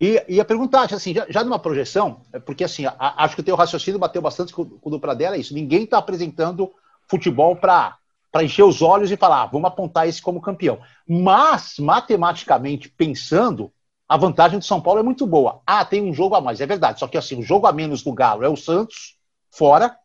E 0.00 0.22
ia 0.28 0.44
perguntar, 0.44 0.84
assim, 0.94 1.12
já, 1.12 1.26
já 1.28 1.42
numa 1.42 1.58
projeção, 1.58 2.22
é 2.32 2.38
porque 2.38 2.62
assim, 2.62 2.86
a, 2.86 3.24
acho 3.24 3.34
que 3.34 3.40
o 3.40 3.44
teu 3.44 3.56
raciocínio 3.56 3.98
bateu 3.98 4.22
bastante 4.22 4.52
com, 4.52 4.78
o 4.80 4.90
do 4.90 5.00
Pradella, 5.00 5.34
é 5.34 5.40
isso. 5.40 5.52
Ninguém 5.52 5.82
está 5.82 5.98
apresentando 5.98 6.72
futebol 7.08 7.56
para 7.56 7.98
encher 8.40 8.64
os 8.64 8.80
olhos 8.80 9.10
e 9.10 9.16
falar, 9.16 9.42
ah, 9.42 9.46
vamos 9.46 9.68
apontar 9.68 10.08
esse 10.08 10.22
como 10.22 10.40
campeão. 10.40 10.78
Mas, 11.06 11.74
matematicamente 11.78 12.88
pensando, 12.88 13.70
a 14.08 14.16
vantagem 14.16 14.58
do 14.58 14.64
São 14.64 14.80
Paulo 14.80 15.00
é 15.00 15.02
muito 15.02 15.26
boa. 15.26 15.60
Ah, 15.66 15.84
tem 15.84 16.02
um 16.02 16.14
jogo 16.14 16.34
a 16.34 16.40
mais, 16.40 16.60
é 16.60 16.66
verdade. 16.66 17.00
Só 17.00 17.06
que 17.06 17.18
assim, 17.18 17.38
o 17.38 17.42
jogo 17.42 17.66
a 17.66 17.72
menos 17.72 18.02
do 18.02 18.12
Galo 18.12 18.44
é 18.44 18.48
o 18.48 18.56
Santos, 18.56 19.16
fora, 19.50 19.96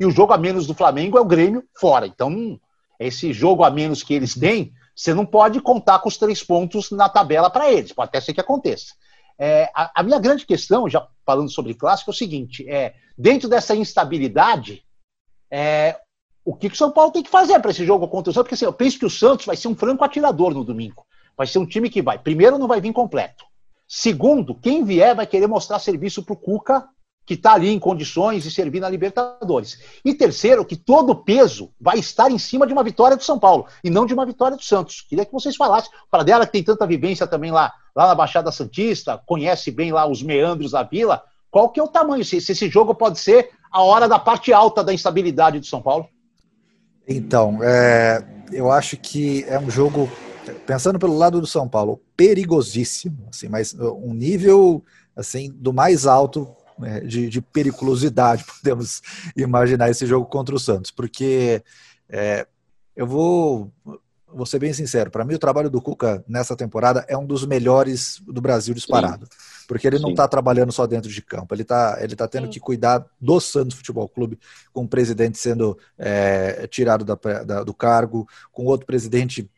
e 0.00 0.06
o 0.06 0.10
jogo 0.10 0.32
a 0.32 0.38
menos 0.38 0.66
do 0.66 0.74
Flamengo 0.74 1.16
é 1.16 1.20
o 1.20 1.24
Grêmio, 1.24 1.62
fora. 1.78 2.06
Então, 2.06 2.58
esse 2.98 3.32
jogo 3.32 3.62
a 3.64 3.70
menos 3.70 4.02
que 4.02 4.14
eles 4.14 4.34
têm, 4.34 4.72
você 4.94 5.12
não 5.12 5.26
pode 5.26 5.60
contar 5.60 5.98
com 5.98 6.08
os 6.08 6.16
três 6.16 6.42
pontos 6.42 6.90
na 6.90 7.08
tabela 7.08 7.50
para 7.50 7.70
eles. 7.70 7.92
Pode 7.92 8.08
até 8.08 8.20
ser 8.20 8.34
que 8.34 8.40
aconteça. 8.40 8.94
É, 9.38 9.70
a, 9.74 10.00
a, 10.00 10.02
minha 10.02 10.18
grande 10.18 10.46
questão, 10.46 10.88
já 10.88 11.06
falando 11.24 11.50
sobre 11.50 11.74
clássico, 11.74 12.10
é 12.10 12.14
o 12.14 12.16
seguinte: 12.16 12.68
é, 12.68 12.94
dentro 13.16 13.48
dessa 13.48 13.76
instabilidade, 13.76 14.82
é, 15.50 15.98
o 16.46 16.54
que, 16.54 16.68
que 16.68 16.76
o 16.76 16.78
São 16.78 16.92
Paulo 16.92 17.10
tem 17.10 17.24
que 17.24 17.28
fazer 17.28 17.58
para 17.58 17.72
esse 17.72 17.84
jogo 17.84 18.06
contra 18.06 18.30
o 18.30 18.32
Santos? 18.32 18.44
Porque 18.44 18.54
assim, 18.54 18.64
eu 18.64 18.72
penso 18.72 19.00
que 19.00 19.04
o 19.04 19.10
Santos 19.10 19.44
vai 19.44 19.56
ser 19.56 19.66
um 19.66 19.74
franco 19.74 20.04
atirador 20.04 20.54
no 20.54 20.62
domingo. 20.62 21.04
Vai 21.36 21.44
ser 21.44 21.58
um 21.58 21.66
time 21.66 21.90
que 21.90 22.00
vai, 22.00 22.20
primeiro, 22.20 22.56
não 22.56 22.68
vai 22.68 22.80
vir 22.80 22.92
completo. 22.92 23.44
Segundo, 23.88 24.54
quem 24.54 24.84
vier 24.84 25.14
vai 25.16 25.26
querer 25.26 25.48
mostrar 25.48 25.80
serviço 25.80 26.22
para 26.22 26.34
o 26.34 26.36
Cuca 26.36 26.88
que 27.26 27.34
está 27.34 27.54
ali 27.54 27.70
em 27.70 27.78
condições 27.80 28.44
de 28.44 28.52
servir 28.52 28.78
na 28.78 28.88
Libertadores. 28.88 29.80
E 30.04 30.14
terceiro, 30.14 30.64
que 30.64 30.76
todo 30.76 31.10
o 31.10 31.16
peso 31.16 31.72
vai 31.80 31.98
estar 31.98 32.30
em 32.30 32.38
cima 32.38 32.64
de 32.64 32.72
uma 32.72 32.84
vitória 32.84 33.16
do 33.16 33.24
São 33.24 33.36
Paulo 33.36 33.66
e 33.82 33.90
não 33.90 34.06
de 34.06 34.14
uma 34.14 34.24
vitória 34.24 34.56
do 34.56 34.62
Santos. 34.62 35.00
Queria 35.00 35.24
que 35.24 35.32
vocês 35.32 35.56
falassem. 35.56 35.90
Para 36.08 36.22
dela 36.22 36.46
que 36.46 36.52
tem 36.52 36.62
tanta 36.62 36.86
vivência 36.86 37.26
também 37.26 37.50
lá, 37.50 37.72
lá 37.96 38.06
na 38.06 38.14
Baixada 38.14 38.52
Santista, 38.52 39.20
conhece 39.26 39.72
bem 39.72 39.90
lá 39.90 40.06
os 40.06 40.22
meandros 40.22 40.70
da 40.70 40.84
vila, 40.84 41.20
qual 41.50 41.70
que 41.70 41.80
é 41.80 41.82
o 41.82 41.88
tamanho? 41.88 42.24
Se, 42.24 42.40
se 42.40 42.52
esse 42.52 42.68
jogo 42.68 42.94
pode 42.94 43.18
ser 43.18 43.50
a 43.72 43.82
hora 43.82 44.08
da 44.08 44.20
parte 44.20 44.52
alta 44.52 44.84
da 44.84 44.94
instabilidade 44.94 45.58
do 45.58 45.66
São 45.66 45.82
Paulo? 45.82 46.08
Então, 47.08 47.62
é, 47.62 48.24
eu 48.52 48.70
acho 48.70 48.96
que 48.96 49.44
é 49.44 49.58
um 49.58 49.70
jogo, 49.70 50.10
pensando 50.66 50.98
pelo 50.98 51.16
lado 51.16 51.40
do 51.40 51.46
São 51.46 51.68
Paulo, 51.68 52.00
perigosíssimo, 52.16 53.28
assim, 53.30 53.48
mas 53.48 53.74
um 53.74 54.12
nível 54.12 54.82
assim 55.14 55.50
do 55.50 55.72
mais 55.72 56.06
alto 56.06 56.54
né, 56.78 57.00
de, 57.00 57.28
de, 57.28 57.40
periculosidade, 57.40 58.44
podemos 58.62 59.02
imaginar 59.36 59.88
esse 59.88 60.04
jogo 60.06 60.26
contra 60.26 60.54
o 60.54 60.58
Santos, 60.58 60.90
porque 60.90 61.62
é, 62.08 62.46
eu 62.94 63.06
vou, 63.06 63.72
vou 64.26 64.44
ser 64.44 64.58
bem 64.58 64.72
sincero, 64.72 65.10
para 65.10 65.24
mim 65.24 65.34
o 65.34 65.38
trabalho 65.38 65.70
do 65.70 65.80
Cuca 65.80 66.24
nessa 66.28 66.56
temporada 66.56 67.04
é 67.08 67.16
um 67.16 67.26
dos 67.26 67.46
melhores 67.46 68.20
do 68.26 68.40
Brasil 68.40 68.74
disparado, 68.74 69.26
Sim. 69.26 69.55
Porque 69.66 69.86
ele 69.86 69.96
Sim. 69.96 70.04
não 70.04 70.10
está 70.10 70.26
trabalhando 70.28 70.72
só 70.72 70.86
dentro 70.86 71.10
de 71.10 71.22
campo, 71.22 71.54
ele 71.54 71.62
está 71.62 71.98
ele 72.00 72.14
tá 72.14 72.28
tendo 72.28 72.44
Sim. 72.44 72.50
que 72.50 72.60
cuidar 72.60 73.04
do 73.20 73.40
Santos 73.40 73.76
Futebol 73.76 74.08
Clube, 74.08 74.38
com 74.72 74.84
o 74.84 74.88
presidente 74.88 75.38
sendo 75.38 75.78
é, 75.98 76.66
tirado 76.68 77.04
da, 77.04 77.14
da, 77.44 77.64
do 77.64 77.74
cargo, 77.74 78.28
com 78.52 78.64
outro 78.64 78.86
presidente 78.86 79.50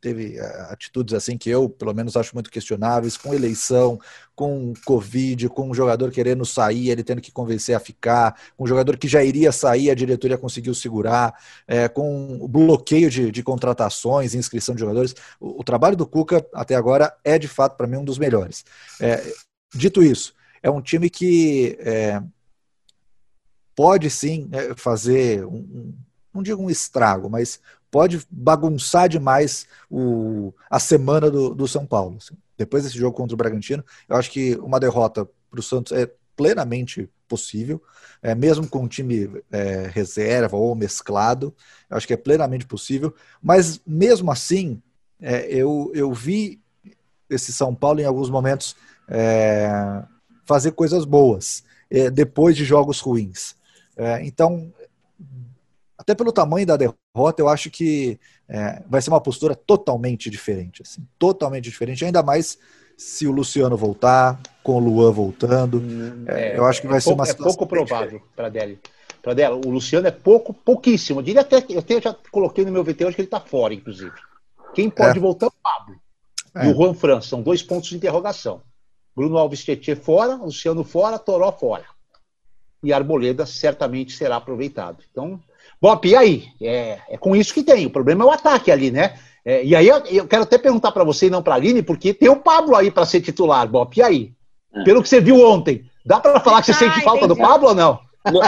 teve 0.00 0.36
eh, 0.36 0.66
atitudes 0.70 1.14
assim 1.14 1.38
que 1.38 1.48
eu, 1.48 1.68
pelo 1.68 1.94
menos, 1.94 2.16
acho 2.16 2.34
muito 2.34 2.50
questionáveis, 2.50 3.16
com 3.16 3.32
eleição, 3.32 3.98
com 4.34 4.72
Covid, 4.84 5.48
com 5.48 5.70
um 5.70 5.74
jogador 5.74 6.10
querendo 6.10 6.44
sair, 6.44 6.90
ele 6.90 7.04
tendo 7.04 7.20
que 7.20 7.30
convencer 7.30 7.74
a 7.74 7.80
ficar, 7.80 8.36
com 8.56 8.64
um 8.64 8.66
jogador 8.66 8.96
que 8.96 9.08
já 9.08 9.22
iria 9.22 9.52
sair, 9.52 9.90
a 9.90 9.94
diretoria 9.94 10.36
conseguiu 10.36 10.74
segurar, 10.74 11.34
é, 11.66 11.88
com 11.88 12.38
o 12.40 12.48
bloqueio 12.48 13.08
de, 13.08 13.30
de, 13.30 13.42
contratações, 13.42 14.34
inscrição 14.34 14.74
de 14.74 14.80
jogadores. 14.80 15.14
O, 15.38 15.60
o, 15.60 15.64
trabalho 15.64 15.96
do 15.96 16.06
Cuca, 16.06 16.44
até 16.52 16.74
agora, 16.74 17.16
é 17.24 17.38
de 17.38 17.48
fato, 17.48 17.76
para 17.76 17.86
mim, 17.86 17.96
um 17.96 18.04
dos 18.04 18.18
melhores. 18.18 18.64
É, 19.00 19.22
dito 19.74 20.02
isso, 20.02 20.34
é 20.62 20.70
um 20.70 20.82
time 20.82 21.08
que 21.08 21.78
é, 21.80 22.22
pode 23.74 24.10
sim 24.10 24.50
fazer 24.76 25.44
um, 25.46 25.94
não 26.32 26.42
digo 26.42 26.62
um 26.62 26.70
estrago, 26.70 27.28
mas 27.28 27.60
pode 27.90 28.20
bagunçar 28.30 29.08
demais 29.08 29.66
o, 29.90 30.52
a 30.70 30.78
semana 30.78 31.30
do, 31.30 31.54
do 31.54 31.66
São 31.66 31.84
Paulo. 31.84 32.16
Assim. 32.18 32.36
Depois 32.56 32.84
desse 32.84 32.98
jogo 32.98 33.16
contra 33.16 33.34
o 33.34 33.36
Bragantino, 33.36 33.84
eu 34.08 34.16
acho 34.16 34.30
que 34.30 34.56
uma 34.56 34.78
derrota 34.78 35.28
para 35.50 35.60
o 35.60 35.62
Santos 35.62 35.92
é 35.92 36.10
plenamente 36.36 37.10
possível, 37.28 37.82
é, 38.22 38.34
mesmo 38.34 38.66
com 38.66 38.80
um 38.80 38.88
time 38.88 39.42
é, 39.52 39.88
reserva 39.92 40.56
ou 40.56 40.74
mesclado, 40.74 41.54
eu 41.88 41.96
acho 41.96 42.06
que 42.06 42.14
é 42.14 42.16
plenamente 42.16 42.66
possível, 42.66 43.14
mas 43.42 43.80
mesmo 43.86 44.30
assim, 44.32 44.82
é, 45.20 45.46
eu, 45.48 45.90
eu 45.94 46.12
vi 46.12 46.60
esse 47.28 47.52
São 47.52 47.74
Paulo 47.74 48.00
em 48.00 48.04
alguns 48.04 48.28
momentos 48.28 48.74
é, 49.08 50.02
fazer 50.44 50.72
coisas 50.72 51.04
boas, 51.04 51.62
é, 51.90 52.10
depois 52.10 52.56
de 52.56 52.64
jogos 52.64 53.00
ruins. 53.00 53.54
É, 53.96 54.24
então, 54.24 54.72
até 55.96 56.14
pelo 56.14 56.32
tamanho 56.32 56.66
da 56.66 56.76
derrota, 56.76 56.98
eu 57.36 57.48
acho 57.48 57.70
que 57.70 58.18
é, 58.48 58.82
vai 58.88 59.02
ser 59.02 59.10
uma 59.10 59.20
postura 59.20 59.54
totalmente 59.54 60.30
diferente, 60.30 60.82
assim, 60.82 61.06
totalmente 61.18 61.64
diferente, 61.64 62.04
ainda 62.04 62.22
mais 62.22 62.58
se 62.96 63.26
o 63.26 63.32
Luciano 63.32 63.76
voltar, 63.76 64.38
com 64.62 64.76
o 64.76 64.78
Luan 64.78 65.10
voltando. 65.10 65.78
Hum, 65.78 66.24
é, 66.28 66.56
eu 66.56 66.66
acho 66.66 66.82
que 66.82 66.86
vai 66.86 66.98
é 66.98 67.00
ser 67.00 67.10
pouco, 67.10 67.20
uma 67.20 67.26
situação. 67.26 67.52
É 67.52 67.56
pouco 67.56 67.66
provável 67.66 68.22
para 68.36 68.48
Deli. 68.48 68.78
Para 69.22 69.34
dela, 69.34 69.56
o 69.56 69.70
Luciano 69.70 70.06
é 70.06 70.10
pouco, 70.10 70.54
pouquíssimo. 70.54 71.20
Eu 71.20 71.24
diria 71.24 71.42
até 71.42 71.60
que 71.60 71.74
eu 71.74 71.80
até 71.80 72.00
já 72.00 72.16
coloquei 72.30 72.64
no 72.64 72.72
meu 72.72 72.82
VT 72.82 73.04
hoje 73.04 73.14
que 73.16 73.20
ele 73.20 73.26
está 73.26 73.40
fora, 73.40 73.74
inclusive. 73.74 74.12
Quem 74.74 74.88
pode 74.88 75.18
é. 75.18 75.20
voltar 75.20 75.46
é 75.46 75.48
o 75.48 75.52
Pablo 75.62 76.00
e 76.56 76.66
o 76.68 76.70
é. 76.70 76.74
Juan 76.74 76.94
Fran. 76.94 77.20
São 77.20 77.42
dois 77.42 77.62
pontos 77.62 77.90
de 77.90 77.96
interrogação. 77.96 78.62
Bruno 79.14 79.36
Alves 79.36 79.62
Tietê 79.62 79.94
fora, 79.94 80.36
Luciano 80.36 80.84
fora, 80.84 81.18
Toró 81.18 81.52
fora. 81.52 81.84
E 82.82 82.92
Arboleda 82.92 83.44
certamente 83.44 84.16
será 84.16 84.36
aproveitado. 84.36 85.04
Então, 85.10 85.38
Bop, 85.80 86.06
e 86.06 86.14
aí? 86.14 86.48
É, 86.60 86.98
é 87.08 87.16
com 87.16 87.34
isso 87.34 87.54
que 87.54 87.62
tem. 87.62 87.86
O 87.86 87.90
problema 87.90 88.24
é 88.24 88.26
o 88.26 88.30
ataque 88.30 88.70
ali, 88.70 88.90
né? 88.90 89.14
É, 89.44 89.64
e 89.64 89.74
aí 89.74 89.88
eu, 89.88 89.98
eu, 90.06 90.26
quero 90.26 90.42
até 90.42 90.58
perguntar 90.58 90.92
para 90.92 91.04
você 91.04 91.26
e 91.26 91.30
não 91.30 91.42
para 91.42 91.54
a 91.54 91.56
Aline, 91.56 91.82
porque 91.82 92.12
tem 92.12 92.28
o 92.28 92.36
Pablo 92.36 92.76
aí 92.76 92.90
para 92.90 93.06
ser 93.06 93.22
titular, 93.22 93.66
Bop. 93.66 93.98
E 93.98 94.02
aí? 94.02 94.32
É. 94.74 94.84
Pelo 94.84 95.02
que 95.02 95.08
você 95.08 95.20
viu 95.20 95.40
ontem, 95.40 95.84
dá 96.04 96.20
para 96.20 96.38
falar 96.40 96.60
que 96.60 96.66
você 96.66 96.84
ah, 96.84 96.92
sente 96.92 97.02
falta 97.02 97.26
do 97.26 97.36
Pablo 97.36 97.68
ou 97.68 97.74
não? 97.74 97.98
Não, 98.26 98.40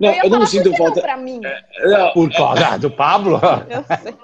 não 0.00 0.10
eu, 0.12 0.24
eu 0.24 0.30
não 0.30 0.46
sinto 0.46 0.72
falta. 0.76 1.04
Não 1.04 1.22
mim. 1.22 1.40
É, 1.44 1.88
não, 1.88 2.12
Por 2.12 2.32
causa 2.32 2.78
do 2.78 2.90
Pablo? 2.90 3.40
Eu 3.68 3.84
sei. 3.84 4.14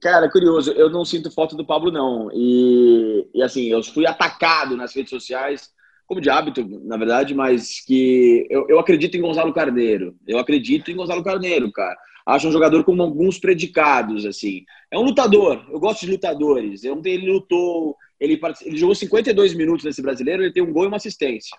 Cara, 0.00 0.28
curioso, 0.28 0.72
eu 0.72 0.90
não 0.90 1.04
sinto 1.04 1.30
falta 1.30 1.56
do 1.56 1.64
Pablo, 1.64 1.90
não. 1.90 2.28
E, 2.32 3.26
e 3.34 3.42
assim, 3.42 3.66
eu 3.66 3.82
fui 3.82 4.06
atacado 4.06 4.76
nas 4.76 4.94
redes 4.94 5.10
sociais 5.10 5.70
como 6.06 6.20
de 6.20 6.30
hábito, 6.30 6.66
na 6.84 6.96
verdade, 6.96 7.34
mas 7.34 7.80
que 7.84 8.46
eu, 8.48 8.66
eu 8.68 8.78
acredito 8.78 9.16
em 9.16 9.20
Gonzalo 9.20 9.52
Carneiro. 9.52 10.14
Eu 10.26 10.38
acredito 10.38 10.90
em 10.90 10.96
Gonzalo 10.96 11.22
Carneiro, 11.22 11.70
cara. 11.72 11.96
Acho 12.24 12.48
um 12.48 12.52
jogador 12.52 12.84
com 12.84 13.00
alguns 13.00 13.38
predicados, 13.38 14.24
assim. 14.24 14.64
É 14.90 14.98
um 14.98 15.02
lutador. 15.02 15.64
Eu 15.70 15.78
gosto 15.78 16.04
de 16.04 16.12
lutadores. 16.12 16.84
Ontem 16.84 17.14
ele 17.14 17.30
lutou, 17.30 17.96
ele, 18.20 18.40
ele 18.64 18.76
jogou 18.76 18.94
52 18.94 19.54
minutos 19.54 19.84
nesse 19.84 20.00
brasileiro, 20.00 20.42
ele 20.42 20.52
tem 20.52 20.62
um 20.62 20.72
gol 20.72 20.84
e 20.84 20.86
uma 20.88 20.96
assistência. 20.96 21.56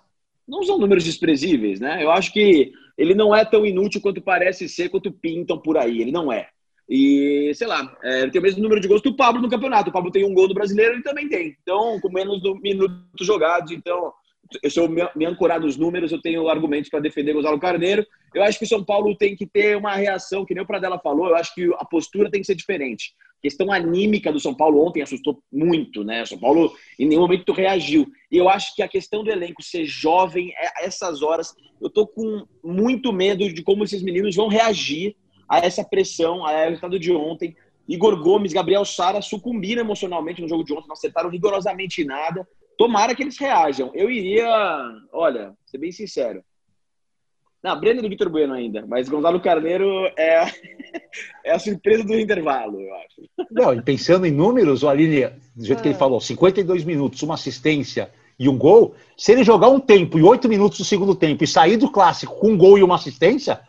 Não 0.47 0.63
são 0.63 0.77
números 0.77 1.03
desprezíveis, 1.03 1.79
né? 1.79 2.01
Eu 2.01 2.09
acho 2.09 2.31
que 2.31 2.71
ele 2.97 3.13
não 3.13 3.35
é 3.35 3.43
tão 3.43 3.65
inútil 3.65 4.01
quanto 4.01 4.21
parece 4.21 4.67
ser, 4.69 4.89
quanto 4.89 5.11
pintam 5.11 5.57
por 5.57 5.77
aí. 5.77 6.01
Ele 6.01 6.11
não 6.11 6.31
é. 6.31 6.47
E, 6.89 7.51
sei 7.53 7.67
lá, 7.67 7.97
é, 8.01 8.29
tem 8.29 8.39
o 8.39 8.43
mesmo 8.43 8.63
número 8.63 8.79
de 8.79 8.87
gols 8.87 9.01
que 9.01 9.09
o 9.09 9.15
Pablo 9.15 9.41
no 9.41 9.49
campeonato. 9.49 9.89
O 9.89 9.93
Pablo 9.93 10.09
tem 10.09 10.25
um 10.25 10.33
gol 10.33 10.47
no 10.47 10.53
brasileiro, 10.53 10.93
ele 10.93 11.03
também 11.03 11.27
tem. 11.27 11.55
Então, 11.61 11.99
com 11.99 12.09
menos 12.09 12.41
minutos 12.61 13.27
jogados. 13.27 13.71
Então, 13.71 14.13
eu 14.61 14.69
sou 14.69 14.87
me 14.89 15.25
ancorar 15.25 15.59
nos 15.59 15.77
números, 15.77 16.11
eu 16.11 16.21
tenho 16.21 16.47
argumentos 16.47 16.89
para 16.89 16.99
defender 16.99 17.33
Gonzalo 17.33 17.59
Carneiro. 17.59 18.05
Eu 18.33 18.43
acho 18.43 18.59
que 18.59 18.65
o 18.65 18.67
São 18.67 18.83
Paulo 18.83 19.15
tem 19.15 19.35
que 19.35 19.45
ter 19.45 19.77
uma 19.77 19.95
reação, 19.95 20.45
que 20.45 20.53
nem 20.53 20.63
o 20.63 20.67
Pradella 20.67 20.99
falou, 20.99 21.27
eu 21.27 21.35
acho 21.35 21.53
que 21.53 21.65
a 21.77 21.85
postura 21.85 22.29
tem 22.29 22.41
que 22.41 22.47
ser 22.47 22.55
diferente. 22.55 23.13
A 23.39 23.41
questão 23.41 23.71
anímica 23.71 24.31
do 24.31 24.39
São 24.39 24.53
Paulo 24.53 24.85
ontem 24.85 25.01
assustou 25.01 25.41
muito, 25.51 26.03
né? 26.03 26.23
O 26.23 26.27
São 26.27 26.39
Paulo 26.39 26.73
em 26.97 27.07
nenhum 27.07 27.21
momento 27.21 27.53
reagiu. 27.53 28.07
E 28.31 28.37
eu 28.37 28.49
acho 28.49 28.75
que 28.75 28.81
a 28.81 28.87
questão 28.87 29.23
do 29.23 29.29
elenco 29.29 29.61
ser 29.61 29.85
jovem, 29.85 30.51
é, 30.57 30.85
essas 30.85 31.21
horas, 31.21 31.53
eu 31.81 31.89
tô 31.89 32.07
com 32.07 32.45
muito 32.63 33.13
medo 33.13 33.51
de 33.51 33.61
como 33.61 33.83
esses 33.83 34.01
meninos 34.01 34.35
vão 34.35 34.47
reagir 34.47 35.15
a 35.47 35.59
essa 35.59 35.83
pressão, 35.83 36.45
a 36.45 36.65
resultado 36.65 36.99
de 36.99 37.11
ontem. 37.11 37.55
Igor 37.87 38.21
Gomes, 38.21 38.51
Gabriel 38.51 38.83
Sara 38.83 39.21
sucumbiram 39.21 39.81
emocionalmente 39.81 40.41
no 40.41 40.49
jogo 40.49 40.63
de 40.63 40.73
ontem, 40.73 40.87
não 40.87 40.93
acertaram 40.93 41.29
rigorosamente 41.29 42.03
nada. 42.03 42.45
Tomara 42.77 43.15
que 43.15 43.23
eles 43.23 43.37
reajam. 43.37 43.91
Eu 43.93 44.09
iria, 44.09 44.47
olha, 45.11 45.53
ser 45.65 45.77
bem 45.77 45.91
sincero. 45.91 46.43
Não, 47.63 47.79
Breno 47.79 48.01
do 48.01 48.09
Vitor 48.09 48.29
Bueno 48.29 48.53
ainda, 48.53 48.85
mas 48.87 49.09
Gonzalo 49.09 49.39
Carneiro 49.41 50.05
é, 50.15 50.45
é 51.43 51.51
a 51.51 51.59
surpresa 51.59 52.03
do 52.03 52.17
intervalo, 52.17 52.79
eu 52.79 52.95
acho. 52.95 53.49
Não, 53.51 53.73
e 53.73 53.81
pensando 53.81 54.25
em 54.25 54.31
números, 54.31 54.83
o 54.83 54.89
Aline, 54.89 55.27
do 55.55 55.65
jeito 55.65 55.81
que 55.81 55.87
ele 55.87 55.95
ah. 55.95 55.99
falou, 55.99 56.21
52 56.21 56.83
minutos, 56.83 57.21
uma 57.23 57.33
assistência 57.33 58.11
e 58.39 58.47
um 58.47 58.57
gol, 58.57 58.95
se 59.17 59.31
ele 59.31 59.43
jogar 59.43 59.69
um 59.69 59.79
tempo 59.79 60.19
e 60.19 60.23
oito 60.23 60.47
minutos 60.47 60.77
do 60.77 60.85
segundo 60.85 61.15
tempo 61.15 61.43
e 61.43 61.47
sair 61.47 61.77
do 61.77 61.91
clássico 61.91 62.35
com 62.35 62.49
um 62.49 62.57
gol 62.57 62.77
e 62.77 62.83
uma 62.83 62.95
assistência, 62.95 63.59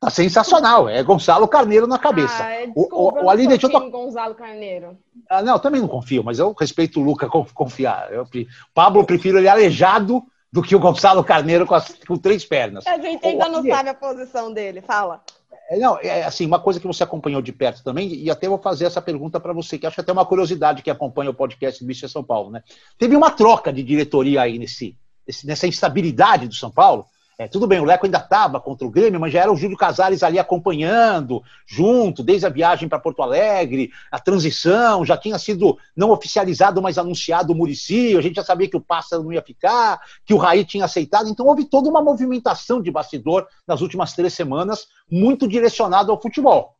Tá 0.00 0.10
sensacional, 0.10 0.88
é 0.88 1.02
Gonçalo 1.02 1.48
Carneiro 1.48 1.86
na 1.86 1.98
cabeça. 1.98 2.44
Ah, 2.44 2.64
desculpa, 2.66 2.94
o, 2.94 3.20
o, 3.20 3.24
o 3.24 3.30
Aline, 3.30 3.54
eu 3.54 3.58
to... 3.58 3.90
Gonçalo 3.90 4.34
Carneiro. 4.34 4.96
Ah, 5.28 5.42
não, 5.42 5.58
também 5.58 5.80
não 5.80 5.88
confio, 5.88 6.22
mas 6.22 6.38
eu 6.38 6.54
respeito 6.58 7.00
o 7.00 7.02
Luca 7.02 7.28
confiar. 7.28 8.12
Eu, 8.12 8.24
Pablo, 8.72 9.00
eu 9.00 9.04
prefiro 9.04 9.38
ele 9.38 9.48
aleijado 9.48 10.22
do 10.52 10.62
que 10.62 10.76
o 10.76 10.78
Gonçalo 10.78 11.24
Carneiro 11.24 11.66
com, 11.66 11.74
as, 11.74 11.92
com 12.06 12.16
três 12.16 12.44
pernas. 12.44 12.86
A 12.86 12.96
gente 12.98 13.26
ainda 13.26 13.48
não 13.48 13.64
sabe 13.64 13.88
a 13.88 13.94
posição 13.94 14.52
dele, 14.52 14.80
fala. 14.80 15.20
É, 15.68 15.76
não, 15.78 15.98
é 15.98 16.22
assim, 16.22 16.46
uma 16.46 16.60
coisa 16.60 16.78
que 16.78 16.86
você 16.86 17.02
acompanhou 17.02 17.42
de 17.42 17.52
perto 17.52 17.82
também, 17.82 18.14
e 18.14 18.30
até 18.30 18.48
vou 18.48 18.56
fazer 18.56 18.86
essa 18.86 19.02
pergunta 19.02 19.40
para 19.40 19.52
você, 19.52 19.78
que 19.78 19.86
acho 19.86 19.96
que 19.96 20.00
até 20.00 20.12
uma 20.12 20.24
curiosidade 20.24 20.80
que 20.80 20.90
acompanha 20.90 21.30
o 21.30 21.34
podcast 21.34 21.82
do 21.82 21.86
Bicho 21.86 22.08
São 22.08 22.22
Paulo, 22.22 22.50
né? 22.50 22.62
Teve 22.96 23.16
uma 23.16 23.32
troca 23.32 23.72
de 23.72 23.82
diretoria 23.82 24.42
aí 24.42 24.58
nesse, 24.58 24.96
nessa 25.44 25.66
instabilidade 25.66 26.46
do 26.46 26.54
São 26.54 26.70
Paulo. 26.70 27.04
É, 27.40 27.46
tudo 27.46 27.68
bem, 27.68 27.78
o 27.78 27.84
Leco 27.84 28.04
ainda 28.04 28.18
estava 28.18 28.60
contra 28.60 28.84
o 28.84 28.90
Grêmio, 28.90 29.20
mas 29.20 29.32
já 29.32 29.42
era 29.42 29.52
o 29.52 29.56
Júlio 29.56 29.76
Casares 29.76 30.24
ali 30.24 30.40
acompanhando, 30.40 31.40
junto, 31.64 32.20
desde 32.20 32.46
a 32.46 32.48
viagem 32.48 32.88
para 32.88 32.98
Porto 32.98 33.22
Alegre, 33.22 33.92
a 34.10 34.18
transição, 34.18 35.04
já 35.04 35.16
tinha 35.16 35.38
sido 35.38 35.78
não 35.96 36.10
oficializado, 36.10 36.82
mas 36.82 36.98
anunciado 36.98 37.52
o 37.52 37.56
Murici, 37.56 38.16
a 38.16 38.20
gente 38.20 38.34
já 38.34 38.42
sabia 38.42 38.68
que 38.68 38.76
o 38.76 38.80
Pássaro 38.80 39.22
não 39.22 39.32
ia 39.32 39.40
ficar, 39.40 40.00
que 40.26 40.34
o 40.34 40.36
Raí 40.36 40.64
tinha 40.64 40.84
aceitado, 40.84 41.28
então 41.28 41.46
houve 41.46 41.64
toda 41.64 41.88
uma 41.88 42.02
movimentação 42.02 42.82
de 42.82 42.90
bastidor 42.90 43.46
nas 43.64 43.80
últimas 43.82 44.14
três 44.14 44.34
semanas, 44.34 44.88
muito 45.08 45.46
direcionado 45.46 46.10
ao 46.10 46.20
futebol. 46.20 46.74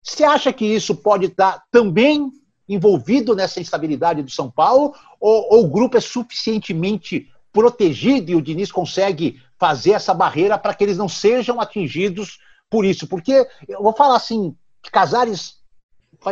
Você 0.00 0.22
acha 0.22 0.52
que 0.52 0.64
isso 0.64 0.94
pode 0.94 1.26
estar 1.26 1.64
também 1.72 2.30
envolvido 2.68 3.34
nessa 3.34 3.60
instabilidade 3.60 4.22
do 4.22 4.30
São 4.30 4.48
Paulo, 4.48 4.94
ou, 5.20 5.54
ou 5.54 5.64
o 5.64 5.68
grupo 5.68 5.96
é 5.96 6.00
suficientemente 6.00 7.28
protegido 7.54 8.32
e 8.32 8.34
o 8.34 8.42
Diniz 8.42 8.72
consegue 8.72 9.40
fazer 9.56 9.92
essa 9.92 10.12
barreira 10.12 10.58
para 10.58 10.74
que 10.74 10.82
eles 10.82 10.98
não 10.98 11.08
sejam 11.08 11.60
atingidos 11.60 12.40
por 12.68 12.84
isso. 12.84 13.06
Porque 13.06 13.48
eu 13.68 13.80
vou 13.80 13.92
falar 13.92 14.16
assim, 14.16 14.56
Casares 14.90 15.62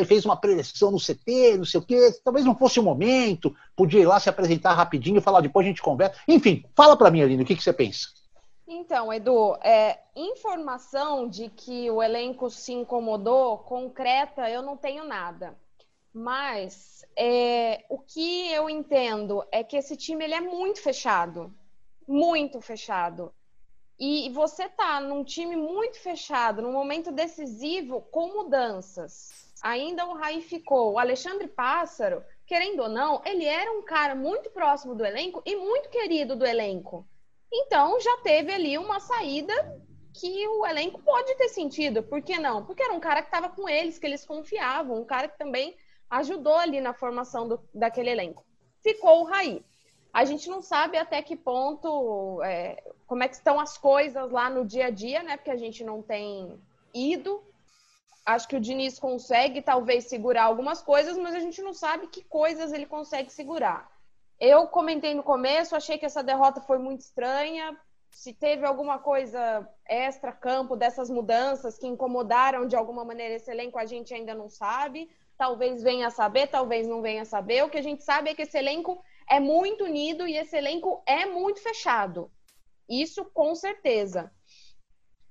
fez 0.06 0.24
uma 0.24 0.36
preleção 0.36 0.90
no 0.90 0.98
CT, 0.98 1.58
não 1.58 1.64
sei 1.64 1.78
o 1.78 1.84
quê, 1.84 2.10
talvez 2.24 2.44
não 2.44 2.56
fosse 2.56 2.80
o 2.80 2.82
momento, 2.82 3.54
podia 3.76 4.00
ir 4.00 4.06
lá 4.06 4.18
se 4.18 4.28
apresentar 4.28 4.72
rapidinho 4.72 5.18
e 5.18 5.20
falar, 5.20 5.40
depois 5.40 5.64
a 5.64 5.68
gente 5.68 5.80
conversa. 5.80 6.18
Enfim, 6.26 6.64
fala 6.74 6.96
para 6.96 7.10
mim, 7.10 7.22
Aline, 7.22 7.44
o 7.44 7.46
que, 7.46 7.54
que 7.54 7.62
você 7.62 7.72
pensa? 7.72 8.08
Então, 8.66 9.12
Edu, 9.12 9.54
é, 9.62 9.98
informação 10.16 11.28
de 11.28 11.50
que 11.50 11.90
o 11.90 12.02
elenco 12.02 12.50
se 12.50 12.72
incomodou, 12.72 13.58
concreta, 13.58 14.50
eu 14.50 14.62
não 14.62 14.76
tenho 14.76 15.04
nada. 15.04 15.54
Mas 16.12 17.04
é, 17.16 17.84
o 17.88 17.98
que 17.98 18.50
eu 18.52 18.68
entendo 18.68 19.44
é 19.50 19.64
que 19.64 19.76
esse 19.76 19.96
time 19.96 20.24
ele 20.24 20.34
é 20.34 20.40
muito 20.40 20.80
fechado 20.80 21.54
muito 22.06 22.60
fechado. 22.60 23.32
E 23.98 24.30
você 24.30 24.68
tá 24.68 25.00
num 25.00 25.22
time 25.22 25.54
muito 25.54 25.98
fechado, 26.00 26.62
num 26.62 26.72
momento 26.72 27.12
decisivo, 27.12 28.00
com 28.10 28.34
mudanças. 28.34 29.52
Ainda 29.62 30.06
o 30.06 30.14
Raí 30.14 30.40
ficou. 30.40 30.92
O 30.92 30.98
Alexandre 30.98 31.46
Pássaro, 31.46 32.24
querendo 32.46 32.82
ou 32.82 32.88
não, 32.88 33.22
ele 33.24 33.44
era 33.44 33.70
um 33.72 33.82
cara 33.82 34.14
muito 34.14 34.50
próximo 34.50 34.94
do 34.94 35.04
elenco 35.04 35.42
e 35.46 35.54
muito 35.54 35.88
querido 35.88 36.34
do 36.34 36.44
elenco. 36.44 37.06
Então 37.52 38.00
já 38.00 38.18
teve 38.18 38.52
ali 38.52 38.76
uma 38.76 38.98
saída 38.98 39.54
que 40.14 40.48
o 40.48 40.66
elenco 40.66 41.00
pode 41.02 41.34
ter 41.36 41.48
sentido. 41.48 42.02
Por 42.02 42.20
que 42.22 42.38
não? 42.38 42.64
Porque 42.64 42.82
era 42.82 42.92
um 42.92 43.00
cara 43.00 43.22
que 43.22 43.28
estava 43.28 43.48
com 43.48 43.68
eles, 43.68 43.98
que 43.98 44.06
eles 44.06 44.24
confiavam, 44.26 45.00
um 45.00 45.04
cara 45.04 45.28
que 45.28 45.38
também 45.38 45.76
ajudou 46.12 46.56
ali 46.56 46.80
na 46.80 46.92
formação 46.92 47.48
do, 47.48 47.58
daquele 47.72 48.10
elenco. 48.10 48.44
Ficou 48.82 49.22
o 49.22 49.24
Raí. 49.24 49.64
A 50.12 50.26
gente 50.26 50.48
não 50.50 50.60
sabe 50.60 50.98
até 50.98 51.22
que 51.22 51.34
ponto, 51.34 52.42
é, 52.42 52.82
como 53.06 53.22
é 53.22 53.28
que 53.28 53.34
estão 53.34 53.58
as 53.58 53.78
coisas 53.78 54.30
lá 54.30 54.50
no 54.50 54.62
dia 54.64 54.86
a 54.86 54.90
dia, 54.90 55.22
né? 55.22 55.38
Porque 55.38 55.50
a 55.50 55.56
gente 55.56 55.82
não 55.82 56.02
tem 56.02 56.60
ido. 56.92 57.42
Acho 58.26 58.46
que 58.46 58.56
o 58.56 58.60
Diniz 58.60 58.98
consegue 58.98 59.62
talvez 59.62 60.04
segurar 60.04 60.44
algumas 60.44 60.82
coisas, 60.82 61.16
mas 61.16 61.34
a 61.34 61.40
gente 61.40 61.62
não 61.62 61.72
sabe 61.72 62.08
que 62.08 62.22
coisas 62.22 62.74
ele 62.74 62.84
consegue 62.84 63.32
segurar. 63.32 63.90
Eu 64.38 64.66
comentei 64.66 65.14
no 65.14 65.22
começo, 65.22 65.74
achei 65.74 65.96
que 65.96 66.04
essa 66.04 66.22
derrota 66.22 66.60
foi 66.60 66.78
muito 66.78 67.00
estranha. 67.00 67.74
Se 68.10 68.34
teve 68.34 68.66
alguma 68.66 68.98
coisa 68.98 69.66
extra-campo 69.88 70.76
dessas 70.76 71.08
mudanças 71.08 71.78
que 71.78 71.86
incomodaram 71.86 72.66
de 72.66 72.76
alguma 72.76 73.02
maneira 73.02 73.36
esse 73.36 73.50
elenco, 73.50 73.78
a 73.78 73.86
gente 73.86 74.12
ainda 74.12 74.34
não 74.34 74.50
sabe. 74.50 75.08
Talvez 75.42 75.82
venha 75.82 76.06
a 76.06 76.10
saber, 76.10 76.46
talvez 76.46 76.86
não 76.86 77.02
venha 77.02 77.22
a 77.22 77.24
saber. 77.24 77.64
O 77.64 77.68
que 77.68 77.76
a 77.76 77.82
gente 77.82 78.04
sabe 78.04 78.30
é 78.30 78.34
que 78.34 78.42
esse 78.42 78.56
elenco 78.56 79.02
é 79.28 79.40
muito 79.40 79.82
unido 79.82 80.24
e 80.24 80.36
esse 80.36 80.56
elenco 80.56 81.02
é 81.04 81.26
muito 81.26 81.60
fechado. 81.60 82.30
Isso 82.88 83.24
com 83.24 83.52
certeza. 83.56 84.30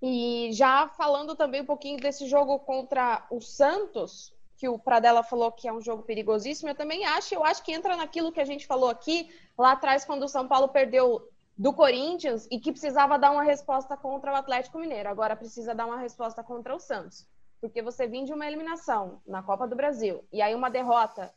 E 0.02 0.50
já 0.52 0.90
falando 0.90 1.34
também 1.34 1.62
um 1.62 1.66
pouquinho 1.66 1.98
desse 1.98 2.28
jogo 2.28 2.60
contra 2.60 3.26
o 3.32 3.40
Santos, 3.40 4.36
que 4.58 4.68
o 4.68 4.78
Pradella 4.78 5.24
falou 5.24 5.50
que 5.50 5.66
é 5.66 5.72
um 5.72 5.80
jogo 5.80 6.04
perigosíssimo, 6.04 6.68
eu 6.68 6.76
também 6.76 7.06
acho, 7.06 7.34
eu 7.34 7.46
acho 7.46 7.64
que 7.64 7.72
entra 7.72 7.96
naquilo 7.96 8.34
que 8.34 8.42
a 8.42 8.46
gente 8.46 8.68
falou 8.68 8.90
aqui 8.90 9.34
lá 9.58 9.72
atrás 9.72 10.04
quando 10.04 10.24
o 10.24 10.28
São 10.28 10.46
Paulo 10.46 10.68
perdeu 10.68 11.26
do 11.58 11.72
Corinthians 11.72 12.50
e 12.52 12.60
que 12.60 12.74
precisava 12.74 13.18
dar 13.18 13.32
uma 13.32 13.44
resposta 13.44 13.96
contra 13.96 14.34
o 14.34 14.36
Atlético 14.36 14.78
Mineiro. 14.78 15.08
Agora 15.08 15.38
precisa 15.38 15.74
dar 15.74 15.86
uma 15.86 16.00
resposta 16.00 16.44
contra 16.44 16.76
o 16.76 16.80
Santos. 16.80 17.26
Porque 17.62 17.82
você 17.82 18.08
vinha 18.08 18.26
de 18.26 18.34
uma 18.34 18.48
eliminação 18.48 19.22
na 19.26 19.44
Copa 19.44 19.68
do 19.68 19.76
Brasil 19.76 20.26
e 20.34 20.42
aí 20.42 20.56
uma 20.56 20.70
derrota 20.70 21.32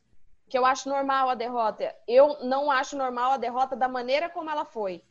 que 0.48 0.56
eu 0.56 0.64
acho 0.64 0.88
normal 0.88 1.28
a 1.28 1.34
derrota. 1.34 1.94
Eu 2.08 2.42
não 2.42 2.70
acho 2.70 2.96
normal 2.96 3.32
a 3.32 3.36
derrota 3.36 3.76
da 3.76 3.88
maneira 3.88 4.28
como 4.28 4.50
ela 4.50 4.64
foi. 4.64 5.02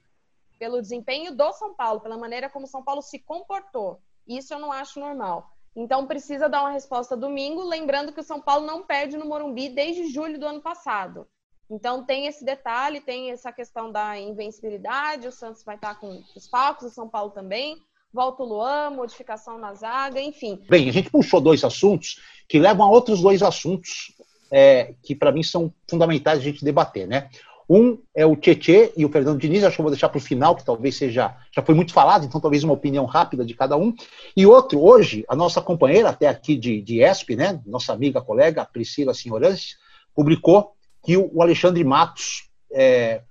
Pelo 0.57 0.81
desempenho 0.81 1.35
do 1.35 1.53
São 1.53 1.75
Paulo, 1.75 2.01
pela 2.01 2.17
maneira 2.17 2.49
como 2.49 2.65
o 2.65 2.69
São 2.69 2.83
Paulo 2.83 3.01
se 3.01 3.19
comportou. 3.19 4.01
Isso 4.27 4.53
eu 4.53 4.59
não 4.59 4.71
acho 4.71 4.99
normal. 4.99 5.51
Então 5.75 6.05
precisa 6.05 6.47
dar 6.47 6.61
uma 6.61 6.71
resposta 6.71 7.17
domingo, 7.17 7.63
lembrando 7.63 8.13
que 8.13 8.19
o 8.19 8.23
São 8.23 8.39
Paulo 8.39 8.65
não 8.65 8.83
perde 8.83 9.17
no 9.17 9.25
Morumbi 9.25 9.69
desde 9.69 10.07
julho 10.07 10.39
do 10.39 10.47
ano 10.47 10.61
passado. 10.61 11.27
Então 11.69 12.05
tem 12.05 12.27
esse 12.27 12.45
detalhe, 12.45 13.01
tem 13.01 13.31
essa 13.31 13.51
questão 13.51 13.91
da 13.91 14.17
invencibilidade, 14.19 15.27
o 15.27 15.31
Santos 15.31 15.63
vai 15.63 15.75
estar 15.75 15.95
com 15.99 16.21
os 16.35 16.47
palcos, 16.47 16.85
o 16.85 16.93
São 16.93 17.09
Paulo 17.09 17.31
também. 17.31 17.83
Volta 18.13 18.43
o 18.43 18.45
Luan, 18.45 18.91
modificação 18.91 19.57
na 19.57 19.73
zaga, 19.73 20.21
enfim. 20.21 20.61
Bem, 20.69 20.87
a 20.87 20.93
gente 20.93 21.09
puxou 21.09 21.41
dois 21.41 21.63
assuntos 21.63 22.19
que 22.47 22.59
levam 22.59 22.85
a 22.85 22.89
outros 22.89 23.21
dois 23.21 23.41
assuntos 23.41 24.13
é, 24.51 24.93
que 25.01 25.15
para 25.15 25.31
mim 25.31 25.41
são 25.41 25.73
fundamentais 25.89 26.37
a 26.37 26.43
gente 26.43 26.63
debater, 26.63 27.07
né? 27.07 27.29
Um 27.67 27.97
é 28.13 28.23
o 28.25 28.35
Tietê 28.35 28.93
e 28.95 29.03
o 29.03 29.09
Fernando 29.09 29.39
Diniz, 29.39 29.63
acho 29.63 29.77
que 29.77 29.81
eu 29.81 29.85
vou 29.85 29.91
deixar 29.91 30.09
para 30.09 30.17
o 30.17 30.21
final, 30.21 30.55
que 30.55 30.63
talvez 30.63 30.95
seja, 30.95 31.35
já 31.51 31.63
foi 31.63 31.73
muito 31.73 31.91
falado, 31.91 32.23
então 32.23 32.39
talvez 32.39 32.63
uma 32.63 32.73
opinião 32.73 33.05
rápida 33.05 33.43
de 33.43 33.55
cada 33.55 33.75
um. 33.75 33.95
E 34.37 34.45
outro, 34.45 34.79
hoje, 34.79 35.25
a 35.27 35.35
nossa 35.35 35.59
companheira, 35.59 36.09
até 36.09 36.27
aqui 36.27 36.55
de, 36.55 36.81
de 36.81 37.03
ESP, 37.03 37.35
né, 37.35 37.61
nossa 37.65 37.93
amiga, 37.93 38.21
colega, 38.21 38.65
Priscila 38.65 39.13
Senhorantes, 39.13 39.77
publicou 40.13 40.73
que 41.03 41.17
o 41.17 41.41
Alexandre 41.41 41.83
Matos 41.83 42.49
é, 42.71 43.21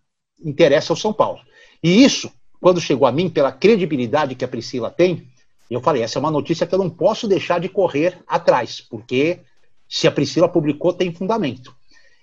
interessa 0.44 0.92
ao 0.92 0.96
São 0.96 1.12
Paulo. 1.12 1.40
E 1.82 2.02
isso, 2.02 2.32
quando 2.62 2.80
chegou 2.80 3.08
a 3.08 3.12
mim, 3.12 3.28
pela 3.28 3.50
credibilidade 3.50 4.36
que 4.36 4.44
a 4.44 4.48
Priscila 4.48 4.88
tem, 4.88 5.26
eu 5.68 5.80
falei, 5.80 6.02
essa 6.02 6.18
é 6.18 6.20
uma 6.20 6.30
notícia 6.30 6.64
que 6.64 6.72
eu 6.72 6.78
não 6.78 6.88
posso 6.88 7.26
deixar 7.26 7.58
de 7.58 7.68
correr 7.68 8.18
atrás, 8.24 8.80
porque 8.80 9.40
se 9.88 10.06
a 10.06 10.12
Priscila 10.12 10.48
publicou, 10.48 10.92
tem 10.92 11.12
fundamento. 11.12 11.74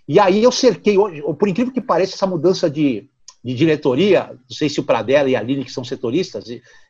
E 0.07 0.17
aí 0.17 0.41
eu 0.41 0.51
cerquei, 0.51 0.95
por 1.37 1.49
incrível 1.49 1.73
que 1.73 1.81
pareça, 1.81 2.15
essa 2.15 2.25
mudança 2.25 2.69
de, 2.69 3.09
de 3.43 3.53
diretoria, 3.53 4.29
não 4.31 4.55
sei 4.55 4.69
se 4.69 4.79
o 4.79 4.83
Pradella 4.83 5.29
e 5.29 5.35
a 5.35 5.39
Aline, 5.39 5.65
que 5.65 5.73
são 5.73 5.83
setoristas, 5.83 6.45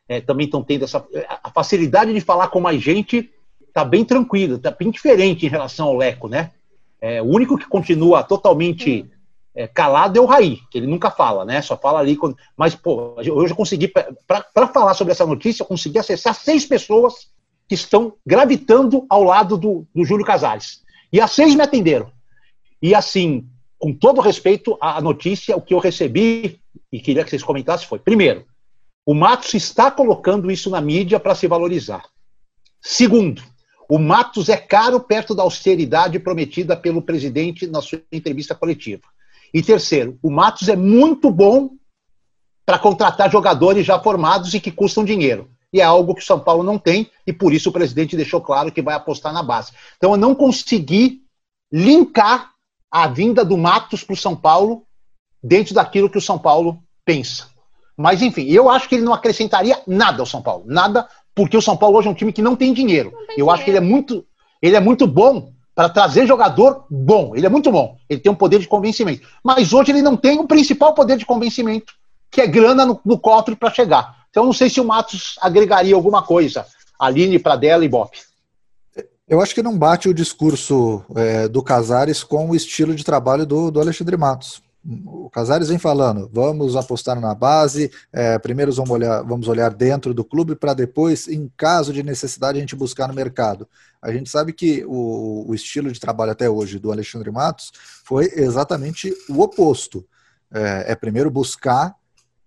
é, 0.08 0.20
também 0.20 0.44
estão 0.44 0.62
tendo 0.62 0.84
essa. 0.84 1.04
A 1.42 1.50
facilidade 1.50 2.14
de 2.14 2.20
falar 2.20 2.48
com 2.48 2.60
mais 2.60 2.80
gente 2.80 3.30
está 3.66 3.84
bem 3.84 4.04
tranquila, 4.04 4.54
está 4.54 4.70
bem 4.70 4.92
diferente 4.92 5.44
em 5.44 5.48
relação 5.48 5.88
ao 5.88 5.96
Leco, 5.96 6.28
né? 6.28 6.52
É, 7.00 7.20
o 7.20 7.26
único 7.26 7.58
que 7.58 7.66
continua 7.66 8.22
totalmente 8.22 9.10
é, 9.54 9.66
calado 9.66 10.18
é 10.18 10.22
o 10.22 10.26
Raí, 10.26 10.58
que 10.70 10.78
ele 10.78 10.86
nunca 10.86 11.10
fala, 11.10 11.44
né? 11.44 11.60
Só 11.62 11.76
fala 11.76 11.98
ali. 11.98 12.16
Quando... 12.16 12.36
Mas, 12.56 12.74
pô, 12.74 13.14
hoje 13.18 13.52
eu 13.52 13.56
consegui, 13.56 13.88
para 13.88 14.68
falar 14.68 14.94
sobre 14.94 15.12
essa 15.12 15.26
notícia, 15.26 15.62
eu 15.62 15.66
consegui 15.66 15.98
acessar 15.98 16.34
seis 16.34 16.64
pessoas 16.64 17.30
que 17.68 17.74
estão 17.74 18.14
gravitando 18.26 19.06
ao 19.08 19.22
lado 19.22 19.56
do, 19.56 19.86
do 19.94 20.04
Júlio 20.04 20.24
Casares. 20.24 20.82
E 21.12 21.20
as 21.20 21.32
seis 21.32 21.54
me 21.54 21.62
atenderam. 21.62 22.10
E 22.82 22.94
assim, 22.94 23.46
com 23.78 23.92
todo 23.92 24.20
respeito 24.20 24.76
à 24.80 25.00
notícia, 25.00 25.56
o 25.56 25.62
que 25.62 25.74
eu 25.74 25.78
recebi 25.78 26.60
e 26.92 27.00
queria 27.00 27.24
que 27.24 27.30
vocês 27.30 27.42
comentassem 27.42 27.86
foi: 27.86 27.98
primeiro, 27.98 28.44
o 29.06 29.14
Matos 29.14 29.54
está 29.54 29.90
colocando 29.90 30.50
isso 30.50 30.70
na 30.70 30.80
mídia 30.80 31.18
para 31.18 31.34
se 31.34 31.46
valorizar. 31.46 32.04
Segundo, 32.80 33.42
o 33.88 33.98
Matos 33.98 34.48
é 34.48 34.56
caro 34.56 35.00
perto 35.00 35.34
da 35.34 35.42
austeridade 35.42 36.18
prometida 36.18 36.76
pelo 36.76 37.02
presidente 37.02 37.66
na 37.66 37.80
sua 37.80 38.02
entrevista 38.12 38.54
coletiva. 38.54 39.02
E 39.52 39.62
terceiro, 39.62 40.18
o 40.22 40.30
Matos 40.30 40.68
é 40.68 40.76
muito 40.76 41.30
bom 41.30 41.70
para 42.64 42.78
contratar 42.78 43.30
jogadores 43.30 43.84
já 43.84 43.98
formados 43.98 44.54
e 44.54 44.60
que 44.60 44.70
custam 44.70 45.04
dinheiro 45.04 45.50
e 45.72 45.80
é 45.80 45.84
algo 45.84 46.14
que 46.14 46.22
o 46.22 46.26
São 46.26 46.40
Paulo 46.40 46.62
não 46.62 46.78
tem, 46.78 47.10
e 47.26 47.32
por 47.32 47.52
isso 47.52 47.70
o 47.70 47.72
presidente 47.72 48.16
deixou 48.16 48.40
claro 48.40 48.72
que 48.72 48.82
vai 48.82 48.94
apostar 48.94 49.32
na 49.32 49.42
base. 49.42 49.72
Então 49.96 50.12
eu 50.12 50.16
não 50.16 50.34
consegui 50.34 51.22
linkar 51.72 52.50
a 52.90 53.06
vinda 53.06 53.44
do 53.44 53.56
Matos 53.56 54.02
para 54.02 54.14
o 54.14 54.16
São 54.16 54.34
Paulo 54.34 54.84
dentro 55.42 55.74
daquilo 55.74 56.10
que 56.10 56.18
o 56.18 56.22
São 56.22 56.38
Paulo 56.38 56.82
pensa. 57.04 57.48
Mas 57.96 58.22
enfim, 58.22 58.46
eu 58.46 58.68
acho 58.68 58.88
que 58.88 58.96
ele 58.96 59.04
não 59.04 59.14
acrescentaria 59.14 59.80
nada 59.86 60.20
ao 60.20 60.26
São 60.26 60.42
Paulo, 60.42 60.64
nada 60.66 61.08
porque 61.34 61.56
o 61.56 61.62
São 61.62 61.76
Paulo 61.76 61.98
hoje 61.98 62.08
é 62.08 62.10
um 62.10 62.14
time 62.14 62.32
que 62.32 62.42
não 62.42 62.56
tem 62.56 62.72
dinheiro. 62.72 63.12
Não 63.12 63.18
tem 63.18 63.26
Eu 63.28 63.34
dinheiro. 63.34 63.50
acho 63.52 63.64
que 63.64 63.70
ele 63.70 63.78
é 63.78 63.80
muito, 63.80 64.26
ele 64.60 64.76
é 64.76 64.80
muito 64.80 65.06
bom 65.06 65.52
para 65.80 65.88
trazer 65.88 66.26
jogador 66.26 66.84
bom. 66.90 67.34
Ele 67.34 67.46
é 67.46 67.48
muito 67.48 67.72
bom. 67.72 67.96
Ele 68.06 68.20
tem 68.20 68.30
um 68.30 68.34
poder 68.34 68.58
de 68.58 68.68
convencimento. 68.68 69.26
Mas 69.42 69.72
hoje 69.72 69.90
ele 69.90 70.02
não 70.02 70.14
tem 70.14 70.38
o 70.38 70.46
principal 70.46 70.92
poder 70.92 71.16
de 71.16 71.24
convencimento, 71.24 71.94
que 72.30 72.42
é 72.42 72.46
grana 72.46 72.84
no, 72.84 73.00
no 73.02 73.18
cofre 73.18 73.56
para 73.56 73.70
chegar. 73.70 74.14
Então 74.28 74.44
não 74.44 74.52
sei 74.52 74.68
se 74.68 74.78
o 74.78 74.84
Matos 74.84 75.36
agregaria 75.40 75.94
alguma 75.94 76.22
coisa. 76.22 76.66
Aline, 76.98 77.38
Pradella 77.38 77.82
e 77.82 77.88
Bop. 77.88 78.14
Eu 79.26 79.40
acho 79.40 79.54
que 79.54 79.62
não 79.62 79.78
bate 79.78 80.06
o 80.06 80.12
discurso 80.12 81.02
é, 81.16 81.48
do 81.48 81.62
Casares 81.62 82.22
com 82.22 82.50
o 82.50 82.54
estilo 82.54 82.94
de 82.94 83.02
trabalho 83.02 83.46
do, 83.46 83.70
do 83.70 83.80
Alexandre 83.80 84.18
Matos. 84.18 84.60
O 84.84 85.28
Casares 85.28 85.68
vem 85.68 85.78
falando, 85.78 86.30
vamos 86.32 86.74
apostar 86.74 87.20
na 87.20 87.34
base, 87.34 87.90
é, 88.10 88.38
primeiro 88.38 88.72
vamos 88.72 88.90
olhar, 88.90 89.22
vamos 89.22 89.46
olhar 89.46 89.74
dentro 89.74 90.14
do 90.14 90.24
clube 90.24 90.56
para 90.56 90.72
depois, 90.72 91.28
em 91.28 91.50
caso 91.54 91.92
de 91.92 92.02
necessidade, 92.02 92.56
a 92.56 92.60
gente 92.60 92.74
buscar 92.74 93.06
no 93.06 93.12
mercado. 93.12 93.68
A 94.00 94.10
gente 94.10 94.30
sabe 94.30 94.54
que 94.54 94.82
o, 94.86 95.44
o 95.46 95.54
estilo 95.54 95.92
de 95.92 96.00
trabalho 96.00 96.32
até 96.32 96.48
hoje 96.48 96.78
do 96.78 96.90
Alexandre 96.90 97.30
Matos 97.30 97.72
foi 98.04 98.32
exatamente 98.34 99.14
o 99.28 99.40
oposto. 99.42 100.06
É, 100.50 100.92
é 100.92 100.94
primeiro 100.94 101.30
buscar 101.30 101.94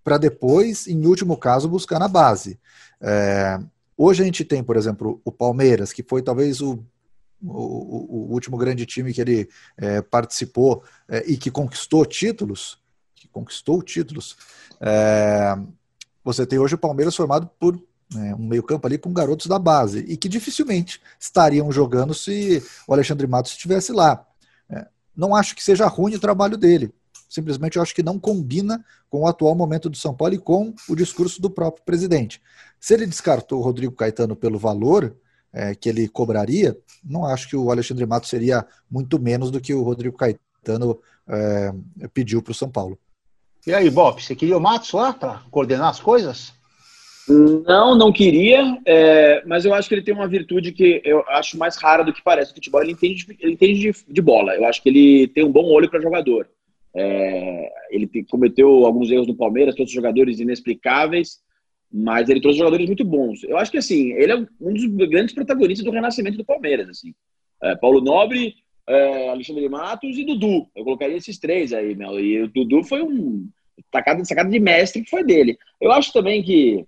para 0.02 0.18
depois, 0.18 0.88
em 0.88 1.06
último 1.06 1.36
caso, 1.36 1.68
buscar 1.68 1.98
na 1.98 2.08
base. 2.08 2.58
É, 3.00 3.58
Hoje 3.96 4.22
a 4.22 4.24
gente 4.26 4.44
tem, 4.44 4.62
por 4.62 4.76
exemplo, 4.76 5.20
o 5.24 5.30
Palmeiras, 5.30 5.92
que 5.92 6.02
foi 6.02 6.20
talvez 6.20 6.60
o, 6.60 6.84
o, 7.44 8.28
o 8.28 8.32
último 8.32 8.56
grande 8.56 8.86
time 8.86 9.12
que 9.12 9.20
ele 9.20 9.48
é, 9.76 10.00
participou 10.00 10.82
é, 11.08 11.24
e 11.26 11.36
que 11.36 11.50
conquistou 11.50 12.04
títulos, 12.06 12.78
que 13.14 13.28
conquistou 13.28 13.82
títulos. 13.82 14.36
É, 14.80 15.56
você 16.22 16.46
tem 16.46 16.58
hoje 16.58 16.74
o 16.74 16.78
Palmeiras 16.78 17.14
formado 17.14 17.48
por 17.58 17.80
né, 18.12 18.34
um 18.34 18.46
meio-campo 18.46 18.86
ali 18.86 18.98
com 18.98 19.12
garotos 19.12 19.46
da 19.46 19.58
base 19.58 20.00
e 20.00 20.16
que 20.16 20.28
dificilmente 20.28 21.00
estariam 21.18 21.70
jogando 21.70 22.14
se 22.14 22.62
o 22.86 22.92
Alexandre 22.92 23.26
Matos 23.26 23.52
estivesse 23.52 23.92
lá. 23.92 24.26
É, 24.70 24.86
não 25.16 25.34
acho 25.34 25.54
que 25.54 25.62
seja 25.62 25.86
ruim 25.86 26.14
o 26.14 26.20
trabalho 26.20 26.56
dele. 26.56 26.92
Simplesmente 27.28 27.76
eu 27.76 27.82
acho 27.82 27.94
que 27.94 28.02
não 28.02 28.18
combina 28.18 28.84
com 29.10 29.22
o 29.22 29.26
atual 29.26 29.54
momento 29.54 29.90
do 29.90 29.96
São 29.96 30.14
Paulo 30.14 30.34
e 30.34 30.38
com 30.38 30.72
o 30.88 30.94
discurso 30.94 31.42
do 31.42 31.50
próprio 31.50 31.84
presidente. 31.84 32.40
Se 32.78 32.94
ele 32.94 33.06
descartou 33.06 33.58
o 33.58 33.62
Rodrigo 33.62 33.94
Caetano 33.94 34.36
pelo 34.36 34.58
valor 34.58 35.16
é, 35.54 35.74
que 35.74 35.88
ele 35.88 36.08
cobraria, 36.08 36.76
não 37.02 37.24
acho 37.24 37.48
que 37.48 37.56
o 37.56 37.70
Alexandre 37.70 38.04
Matos 38.04 38.28
seria 38.28 38.66
muito 38.90 39.20
menos 39.20 39.50
do 39.50 39.60
que 39.60 39.72
o 39.72 39.82
Rodrigo 39.82 40.16
Caetano 40.16 40.98
é, 41.28 41.72
pediu 42.12 42.42
para 42.42 42.50
o 42.50 42.54
São 42.54 42.68
Paulo. 42.68 42.98
E 43.66 43.72
aí, 43.72 43.88
Bob, 43.88 44.20
você 44.20 44.34
queria 44.34 44.58
o 44.58 44.60
Matos 44.60 44.92
lá 44.92 45.12
para 45.12 45.42
coordenar 45.50 45.88
as 45.88 46.00
coisas? 46.00 46.52
Não, 47.26 47.96
não 47.96 48.12
queria, 48.12 48.78
é, 48.84 49.42
mas 49.46 49.64
eu 49.64 49.72
acho 49.72 49.88
que 49.88 49.94
ele 49.94 50.02
tem 50.02 50.12
uma 50.12 50.28
virtude 50.28 50.72
que 50.72 51.00
eu 51.04 51.24
acho 51.28 51.56
mais 51.56 51.76
rara 51.76 52.04
do 52.04 52.12
que 52.12 52.22
parece. 52.22 52.52
O 52.52 52.54
futebol 52.54 52.82
ele 52.82 52.92
entende, 52.92 53.24
ele 53.40 53.52
entende 53.54 53.80
de, 53.80 54.12
de 54.12 54.20
bola. 54.20 54.54
Eu 54.54 54.66
acho 54.66 54.82
que 54.82 54.90
ele 54.90 55.28
tem 55.28 55.42
um 55.42 55.52
bom 55.52 55.64
olho 55.64 55.88
para 55.88 56.02
jogador. 56.02 56.46
É, 56.94 57.72
ele 57.90 58.08
cometeu 58.30 58.84
alguns 58.84 59.10
erros 59.10 59.26
no 59.26 59.34
Palmeiras, 59.36 59.74
todos 59.74 59.90
os 59.90 59.94
jogadores 59.94 60.38
inexplicáveis, 60.38 61.38
mas 61.96 62.28
ele 62.28 62.40
trouxe 62.40 62.58
jogadores 62.58 62.86
muito 62.86 63.04
bons. 63.04 63.44
Eu 63.44 63.56
acho 63.56 63.70
que, 63.70 63.78
assim, 63.78 64.12
ele 64.14 64.32
é 64.32 64.36
um 64.60 64.74
dos 64.74 64.84
grandes 65.08 65.32
protagonistas 65.32 65.84
do 65.84 65.92
renascimento 65.92 66.36
do 66.36 66.44
Palmeiras, 66.44 66.88
assim. 66.88 67.14
É, 67.62 67.76
Paulo 67.76 68.00
Nobre, 68.00 68.52
é, 68.88 69.28
Alexandre 69.28 69.68
Matos 69.68 70.18
e 70.18 70.24
Dudu. 70.24 70.66
Eu 70.74 70.82
colocaria 70.82 71.16
esses 71.16 71.38
três 71.38 71.72
aí, 71.72 71.94
meu. 71.94 72.18
E 72.18 72.42
o 72.42 72.48
Dudu 72.48 72.82
foi 72.82 73.00
um 73.00 73.48
sacada, 73.94 74.24
sacada 74.24 74.50
de 74.50 74.58
mestre 74.58 75.04
que 75.04 75.10
foi 75.10 75.22
dele. 75.22 75.56
Eu 75.80 75.92
acho 75.92 76.12
também 76.12 76.42
que 76.42 76.84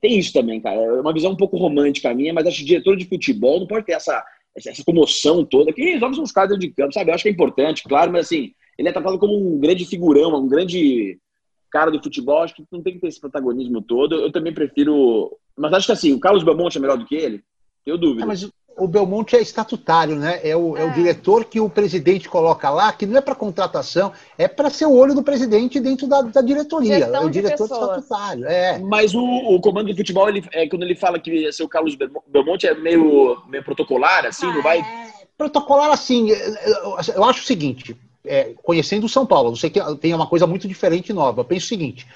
tem 0.00 0.18
isso 0.18 0.32
também, 0.32 0.58
cara. 0.58 0.80
É 0.80 1.00
uma 1.02 1.12
visão 1.12 1.32
um 1.32 1.36
pouco 1.36 1.58
romântica 1.58 2.14
minha, 2.14 2.32
mas 2.32 2.46
acho 2.46 2.60
que 2.60 2.64
diretor 2.64 2.96
de 2.96 3.04
futebol 3.04 3.60
não 3.60 3.66
pode 3.66 3.84
ter 3.84 3.92
essa, 3.92 4.24
essa 4.56 4.82
comoção 4.84 5.44
toda 5.44 5.70
que 5.70 5.82
resolve 5.82 6.18
os 6.18 6.32
caras 6.32 6.58
de 6.58 6.70
campo, 6.70 6.94
sabe? 6.94 7.10
Eu 7.10 7.14
acho 7.14 7.24
que 7.24 7.28
é 7.28 7.32
importante, 7.32 7.82
claro, 7.82 8.10
mas 8.10 8.24
assim, 8.24 8.52
ele 8.78 8.88
é 8.88 8.92
tratado 8.92 9.18
como 9.18 9.36
um 9.36 9.58
grande 9.58 9.84
figurão, 9.84 10.34
um 10.34 10.48
grande 10.48 11.18
cara 11.76 11.90
do 11.90 12.02
futebol, 12.02 12.42
acho 12.42 12.54
que 12.54 12.64
não 12.72 12.82
tem 12.82 12.94
que 12.94 13.00
ter 13.00 13.08
esse 13.08 13.20
protagonismo 13.20 13.82
todo. 13.82 14.14
Eu 14.14 14.32
também 14.32 14.52
prefiro. 14.52 15.36
Mas 15.54 15.74
acho 15.74 15.86
que 15.86 15.92
assim, 15.92 16.14
o 16.14 16.18
Carlos 16.18 16.42
Belmonte 16.42 16.78
é 16.78 16.80
melhor 16.80 16.96
do 16.96 17.04
que 17.04 17.14
ele? 17.14 17.42
Tenho 17.84 17.98
dúvida. 17.98 18.22
É, 18.22 18.26
mas 18.26 18.50
o 18.78 18.88
Belmonte 18.88 19.36
é 19.36 19.42
estatutário, 19.42 20.16
né? 20.16 20.40
É 20.42 20.56
o, 20.56 20.74
é. 20.74 20.80
é 20.80 20.84
o 20.84 20.92
diretor 20.94 21.44
que 21.44 21.60
o 21.60 21.68
presidente 21.68 22.30
coloca 22.30 22.70
lá, 22.70 22.90
que 22.94 23.04
não 23.04 23.18
é 23.18 23.20
para 23.20 23.34
contratação, 23.34 24.10
é 24.38 24.48
para 24.48 24.70
ser 24.70 24.86
o 24.86 24.94
olho 24.94 25.14
do 25.14 25.22
presidente 25.22 25.78
dentro 25.78 26.06
da, 26.06 26.22
da 26.22 26.40
diretoria. 26.40 26.98
Gestão 26.98 27.22
é 27.22 27.26
o 27.26 27.30
diretor 27.30 27.64
estatutário. 27.64 28.46
É. 28.46 28.78
Mas 28.78 29.14
o, 29.14 29.22
o, 29.22 29.60
comando 29.60 29.90
do 29.90 29.96
futebol, 29.96 30.28
ele, 30.30 30.42
é, 30.52 30.66
quando 30.66 30.82
ele 30.82 30.96
fala 30.96 31.18
que 31.18 31.30
ia 31.30 31.52
ser 31.52 31.62
o 31.62 31.68
Carlos 31.68 31.94
Belmonte, 32.26 32.66
é 32.66 32.74
meio, 32.74 33.36
meio 33.48 33.62
protocolar, 33.62 34.24
assim, 34.24 34.46
ah, 34.46 34.54
não 34.54 34.62
vai. 34.62 34.78
É, 34.78 35.12
protocolar, 35.36 35.90
assim, 35.90 36.28
eu 37.14 37.24
acho 37.24 37.42
o 37.42 37.46
seguinte: 37.46 37.94
é, 38.26 38.54
conhecendo 38.62 39.04
o 39.04 39.08
São 39.08 39.24
Paulo, 39.24 39.54
você 39.54 39.70
que 39.70 39.80
tem 39.96 40.14
uma 40.14 40.26
coisa 40.26 40.46
muito 40.46 40.68
diferente 40.68 41.10
e 41.10 41.12
nova. 41.12 41.40
Eu 41.40 41.44
penso 41.44 41.66
o 41.66 41.68
seguinte: 41.68 42.06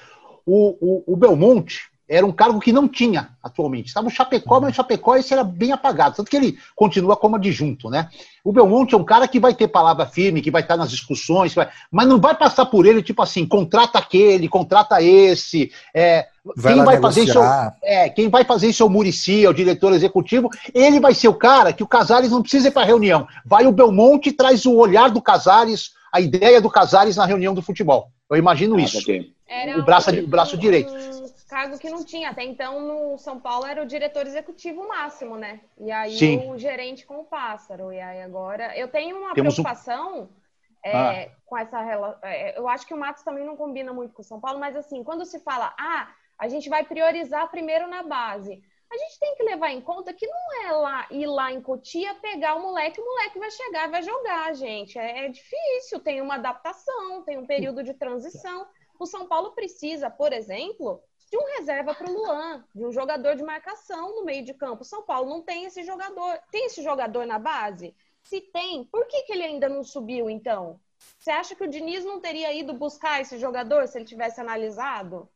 o, 0.45 0.77
o, 0.81 1.13
o, 1.13 1.15
Belmonte 1.15 1.91
era 2.07 2.25
um 2.25 2.31
cargo 2.31 2.59
que 2.59 2.73
não 2.73 2.89
tinha 2.89 3.29
atualmente. 3.41 3.87
Estava 3.87 4.07
o 4.07 4.11
Chapecó, 4.11 4.59
mas 4.59 4.73
o 4.73 4.75
Chapecó 4.75 5.15
esse 5.15 5.31
era 5.31 5.45
bem 5.45 5.71
apagado, 5.71 6.17
tanto 6.17 6.29
que 6.29 6.35
ele 6.35 6.57
continua 6.75 7.15
como 7.15 7.37
adjunto, 7.37 7.89
né? 7.89 8.09
O 8.43 8.51
Belmonte 8.51 8.93
é 8.93 8.97
um 8.97 9.03
cara 9.03 9.27
que 9.29 9.39
vai 9.39 9.53
ter 9.53 9.69
palavra 9.69 10.05
firme, 10.05 10.41
que 10.41 10.51
vai 10.51 10.61
estar 10.61 10.75
nas 10.75 10.91
discussões, 10.91 11.53
vai, 11.53 11.69
mas 11.89 12.07
não 12.07 12.19
vai 12.19 12.35
passar 12.35 12.65
por 12.65 12.85
ele, 12.85 13.01
tipo 13.01 13.21
assim, 13.21 13.45
contrata 13.45 13.97
aquele, 13.97 14.49
contrata 14.49 15.01
esse. 15.01 15.71
É, 15.93 16.27
vai 16.57 16.73
quem 16.73 16.83
vai 16.83 16.99
fazer 16.99 17.23
isso 17.23 17.39
é, 17.81 18.09
quem 18.09 18.29
vai 18.29 18.43
fazer 18.43 18.67
isso 18.67 18.83
é 18.83 18.85
o 18.85 18.89
Murici, 18.89 19.45
é 19.45 19.49
o 19.49 19.53
diretor 19.53 19.93
executivo. 19.93 20.49
Ele 20.73 20.99
vai 20.99 21.13
ser 21.13 21.29
o 21.29 21.33
cara 21.33 21.71
que 21.71 21.83
o 21.83 21.87
Casares 21.87 22.31
não 22.31 22.41
precisa 22.41 22.67
ir 22.67 22.71
para 22.71 22.85
reunião. 22.85 23.25
Vai 23.45 23.65
o 23.65 23.71
Belmonte 23.71 24.29
e 24.29 24.33
traz 24.33 24.65
o 24.65 24.75
olhar 24.75 25.09
do 25.09 25.21
Casares 25.21 25.91
a 26.11 26.19
ideia 26.19 26.59
do 26.59 26.69
Casares 26.69 27.15
na 27.15 27.25
reunião 27.25 27.53
do 27.53 27.61
futebol. 27.61 28.11
Eu 28.29 28.37
imagino 28.37 28.75
ah, 28.75 28.81
isso. 28.81 28.99
Okay. 28.99 29.33
o 29.77 29.83
braço, 29.83 30.11
um, 30.11 30.23
o 30.23 30.27
braço 30.27 30.57
direito. 30.57 30.93
Um 30.93 31.27
cargo 31.47 31.77
que 31.77 31.89
não 31.89 32.03
tinha. 32.03 32.29
Até 32.29 32.43
então, 32.43 32.81
no 32.81 33.17
São 33.17 33.39
Paulo, 33.39 33.65
era 33.65 33.81
o 33.81 33.85
diretor 33.85 34.25
executivo 34.25 34.87
máximo, 34.87 35.37
né? 35.37 35.61
E 35.79 35.91
aí 35.91 36.17
Sim. 36.17 36.49
o 36.49 36.57
gerente 36.57 37.05
com 37.05 37.19
o 37.19 37.23
pássaro. 37.23 37.91
E 37.91 37.99
aí 37.99 38.21
agora. 38.21 38.77
Eu 38.77 38.87
tenho 38.87 39.17
uma 39.17 39.33
Temos 39.33 39.53
preocupação. 39.53 40.23
Um... 40.23 40.41
É, 40.83 41.25
ah. 41.25 41.29
com 41.45 41.55
essa 41.55 41.79
relação. 41.79 42.19
É, 42.23 42.57
eu 42.57 42.67
acho 42.67 42.87
que 42.87 42.93
o 42.93 42.97
Matos 42.97 43.21
também 43.21 43.45
não 43.45 43.55
combina 43.55 43.93
muito 43.93 44.15
com 44.15 44.23
o 44.23 44.25
São 44.25 44.39
Paulo, 44.39 44.59
mas 44.59 44.75
assim, 44.75 45.03
quando 45.03 45.23
se 45.25 45.39
fala, 45.39 45.71
ah, 45.79 46.07
a 46.39 46.47
gente 46.47 46.69
vai 46.69 46.83
priorizar 46.83 47.51
primeiro 47.51 47.87
na 47.87 48.01
base 48.01 48.63
a 48.91 48.97
gente 48.97 49.19
tem 49.19 49.35
que 49.35 49.43
levar 49.43 49.71
em 49.71 49.79
conta 49.79 50.13
que 50.13 50.27
não 50.27 50.65
é 50.65 50.71
lá 50.73 51.07
ir 51.11 51.25
lá 51.25 51.51
em 51.51 51.61
Cotia, 51.61 52.13
pegar 52.15 52.55
o 52.55 52.61
moleque, 52.61 52.99
o 52.99 53.05
moleque 53.05 53.39
vai 53.39 53.49
chegar, 53.49 53.89
vai 53.89 54.03
jogar, 54.03 54.53
gente. 54.53 54.99
É, 54.99 55.25
é 55.25 55.29
difícil, 55.29 55.99
tem 56.01 56.21
uma 56.21 56.35
adaptação, 56.35 57.23
tem 57.23 57.37
um 57.37 57.45
período 57.45 57.83
de 57.83 57.93
transição. 57.93 58.67
O 58.99 59.05
São 59.05 59.27
Paulo 59.27 59.51
precisa, 59.51 60.09
por 60.09 60.33
exemplo, 60.33 61.01
de 61.31 61.37
um 61.37 61.57
reserva 61.57 61.95
para 61.95 62.09
o 62.09 62.13
Luan, 62.13 62.65
de 62.75 62.85
um 62.85 62.91
jogador 62.91 63.35
de 63.35 63.43
marcação 63.43 64.13
no 64.13 64.25
meio 64.25 64.43
de 64.43 64.53
campo. 64.53 64.81
O 64.81 64.85
São 64.85 65.03
Paulo 65.03 65.29
não 65.29 65.41
tem 65.41 65.63
esse 65.63 65.83
jogador. 65.83 66.37
Tem 66.51 66.65
esse 66.65 66.83
jogador 66.83 67.25
na 67.25 67.39
base? 67.39 67.95
Se 68.23 68.41
tem, 68.41 68.83
por 68.83 69.07
que, 69.07 69.23
que 69.23 69.31
ele 69.31 69.43
ainda 69.43 69.69
não 69.69 69.85
subiu, 69.85 70.29
então? 70.29 70.79
Você 71.17 71.31
acha 71.31 71.55
que 71.55 71.63
o 71.63 71.69
Diniz 71.69 72.03
não 72.03 72.19
teria 72.19 72.53
ido 72.53 72.73
buscar 72.73 73.21
esse 73.21 73.37
jogador 73.39 73.87
se 73.87 73.97
ele 73.97 74.05
tivesse 74.05 74.41
analisado? 74.41 75.29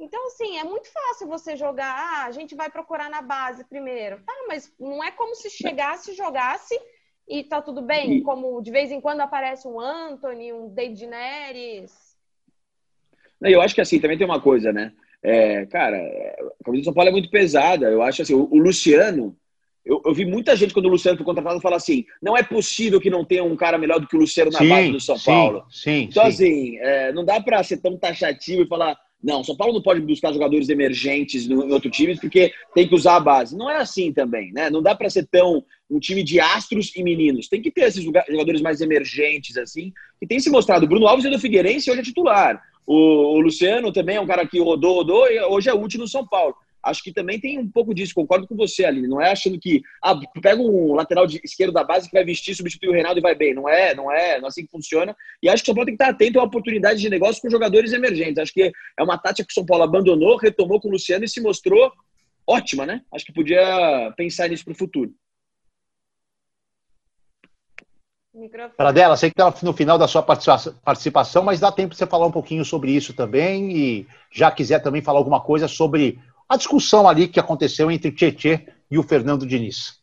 Então, 0.00 0.26
assim, 0.28 0.56
é 0.56 0.64
muito 0.64 0.88
fácil 0.90 1.28
você 1.28 1.54
jogar, 1.54 1.94
ah, 1.94 2.24
a 2.24 2.30
gente 2.30 2.54
vai 2.54 2.70
procurar 2.70 3.10
na 3.10 3.20
base 3.20 3.64
primeiro. 3.64 4.16
Tá, 4.24 4.32
mas 4.48 4.72
não 4.80 5.04
é 5.04 5.10
como 5.10 5.34
se 5.34 5.50
chegasse, 5.50 6.14
jogasse 6.14 6.74
e 7.28 7.44
tá 7.44 7.60
tudo 7.60 7.82
bem. 7.82 8.22
Como 8.22 8.62
de 8.62 8.70
vez 8.70 8.90
em 8.90 9.00
quando 9.00 9.20
aparece 9.20 9.68
um 9.68 9.78
Anthony, 9.78 10.54
um 10.54 10.72
David 10.72 11.06
Neres. 11.06 11.92
Eu 13.42 13.60
acho 13.60 13.74
que 13.74 13.80
assim, 13.82 14.00
também 14.00 14.16
tem 14.16 14.26
uma 14.26 14.40
coisa, 14.40 14.72
né? 14.72 14.92
É, 15.22 15.66
cara, 15.66 15.98
a 15.98 16.64
camisa 16.64 16.82
do 16.82 16.84
São 16.86 16.94
Paulo 16.94 17.10
é 17.10 17.12
muito 17.12 17.30
pesada. 17.30 17.90
Eu 17.90 18.00
acho 18.00 18.22
assim, 18.22 18.34
o, 18.34 18.48
o 18.50 18.56
Luciano, 18.56 19.36
eu, 19.84 20.00
eu, 20.04 20.14
vi 20.14 20.24
muita 20.24 20.56
gente 20.56 20.72
quando 20.72 20.86
o 20.86 20.90
Luciano 20.90 21.18
foi 21.18 21.26
contratado 21.26 21.60
falar 21.60 21.76
assim: 21.76 22.06
não 22.22 22.34
é 22.34 22.42
possível 22.42 22.98
que 22.98 23.10
não 23.10 23.22
tenha 23.22 23.44
um 23.44 23.54
cara 23.54 23.76
melhor 23.76 24.00
do 24.00 24.06
que 24.06 24.16
o 24.16 24.20
Luciano 24.20 24.50
na 24.50 24.58
sim, 24.60 24.68
base 24.68 24.92
do 24.92 25.00
São 25.00 25.18
sim, 25.18 25.24
Paulo. 25.26 25.64
Sim, 25.70 26.08
então, 26.10 26.24
sim. 26.24 26.28
assim, 26.30 26.78
é, 26.78 27.12
não 27.12 27.22
dá 27.22 27.38
para 27.38 27.62
ser 27.62 27.82
tão 27.82 27.98
taxativo 27.98 28.62
e 28.62 28.66
falar 28.66 28.98
não, 29.22 29.44
São 29.44 29.54
Paulo 29.54 29.74
não 29.74 29.82
pode 29.82 30.00
buscar 30.00 30.32
jogadores 30.32 30.68
emergentes 30.68 31.46
no, 31.46 31.64
em 31.64 31.72
outro 31.72 31.90
time 31.90 32.18
porque 32.18 32.52
tem 32.74 32.88
que 32.88 32.94
usar 32.94 33.16
a 33.16 33.20
base. 33.20 33.56
Não 33.56 33.70
é 33.70 33.76
assim 33.76 34.12
também, 34.12 34.52
né? 34.52 34.70
Não 34.70 34.82
dá 34.82 34.94
para 34.94 35.10
ser 35.10 35.26
tão 35.26 35.62
um 35.90 35.98
time 35.98 36.22
de 36.22 36.40
astros 36.40 36.94
e 36.96 37.02
meninos. 37.02 37.48
Tem 37.48 37.60
que 37.60 37.70
ter 37.70 37.82
esses 37.82 38.02
jogadores 38.02 38.62
mais 38.62 38.80
emergentes, 38.80 39.56
assim, 39.58 39.92
que 40.18 40.26
tem 40.26 40.40
se 40.40 40.48
mostrado. 40.48 40.86
Bruno 40.86 41.06
Alves 41.06 41.26
é 41.26 41.30
do 41.30 41.38
Figueirense 41.38 41.90
hoje 41.90 42.00
é 42.00 42.04
titular. 42.04 42.62
O 42.86 43.38
Luciano 43.40 43.92
também 43.92 44.16
é 44.16 44.20
um 44.20 44.26
cara 44.26 44.46
que 44.46 44.58
rodou, 44.58 44.94
rodou 44.94 45.30
e 45.30 45.38
hoje 45.42 45.68
é 45.68 45.74
útil 45.74 46.00
no 46.00 46.08
São 46.08 46.26
Paulo 46.26 46.54
acho 46.82 47.02
que 47.02 47.12
também 47.12 47.38
tem 47.38 47.58
um 47.58 47.70
pouco 47.70 47.94
disso, 47.94 48.14
concordo 48.14 48.46
com 48.46 48.56
você, 48.56 48.84
Aline. 48.84 49.08
Não 49.08 49.20
é 49.20 49.30
achando 49.30 49.58
que 49.58 49.82
ah, 50.02 50.18
pega 50.40 50.60
um 50.60 50.94
lateral 50.94 51.26
de 51.26 51.40
esquerdo 51.44 51.72
da 51.72 51.84
base 51.84 52.08
que 52.08 52.16
vai 52.16 52.24
vestir, 52.24 52.54
substituir 52.54 52.88
o 52.88 52.92
Reinaldo 52.92 53.18
e 53.18 53.22
vai 53.22 53.34
bem. 53.34 53.54
Não 53.54 53.68
é, 53.68 53.94
não 53.94 54.10
é, 54.10 54.38
não 54.38 54.46
é 54.46 54.48
assim 54.48 54.64
que 54.64 54.70
funciona. 54.70 55.16
E 55.42 55.48
acho 55.48 55.62
que 55.62 55.70
o 55.70 55.72
São 55.72 55.74
Paulo 55.74 55.86
tem 55.86 55.96
que 55.96 56.02
estar 56.02 56.14
atento 56.14 56.40
a 56.40 56.44
oportunidades 56.44 57.00
de 57.00 57.10
negócio 57.10 57.40
com 57.40 57.50
jogadores 57.50 57.92
emergentes. 57.92 58.38
Acho 58.38 58.52
que 58.52 58.72
é 58.98 59.02
uma 59.02 59.18
tática 59.18 59.46
que 59.46 59.52
o 59.52 59.54
São 59.54 59.66
Paulo 59.66 59.84
abandonou, 59.84 60.36
retomou 60.36 60.80
com 60.80 60.88
o 60.88 60.92
Luciano 60.92 61.24
e 61.24 61.28
se 61.28 61.40
mostrou 61.40 61.92
ótima, 62.46 62.86
né? 62.86 63.02
Acho 63.12 63.24
que 63.24 63.32
podia 63.32 64.12
pensar 64.16 64.48
nisso 64.48 64.64
para 64.64 64.72
o 64.72 64.78
futuro. 64.78 65.14
Para 68.76 68.92
dela, 68.92 69.16
sei 69.16 69.28
que 69.28 69.40
está 69.40 69.52
no 69.66 69.72
final 69.72 69.98
da 69.98 70.06
sua 70.06 70.22
participação, 70.22 71.42
mas 71.42 71.58
dá 71.58 71.72
tempo 71.72 71.90
de 71.90 71.96
você 71.96 72.06
falar 72.06 72.26
um 72.26 72.32
pouquinho 72.32 72.64
sobre 72.64 72.92
isso 72.92 73.12
também 73.12 73.76
e 73.76 74.06
já 74.30 74.52
quiser 74.52 74.78
também 74.78 75.02
falar 75.02 75.18
alguma 75.18 75.40
coisa 75.40 75.66
sobre 75.66 76.16
a 76.50 76.56
discussão 76.56 77.08
ali 77.08 77.28
que 77.28 77.38
aconteceu 77.38 77.88
entre 77.92 78.10
Tietê 78.10 78.66
e 78.90 78.98
o 78.98 79.04
Fernando 79.04 79.46
Diniz. 79.46 80.00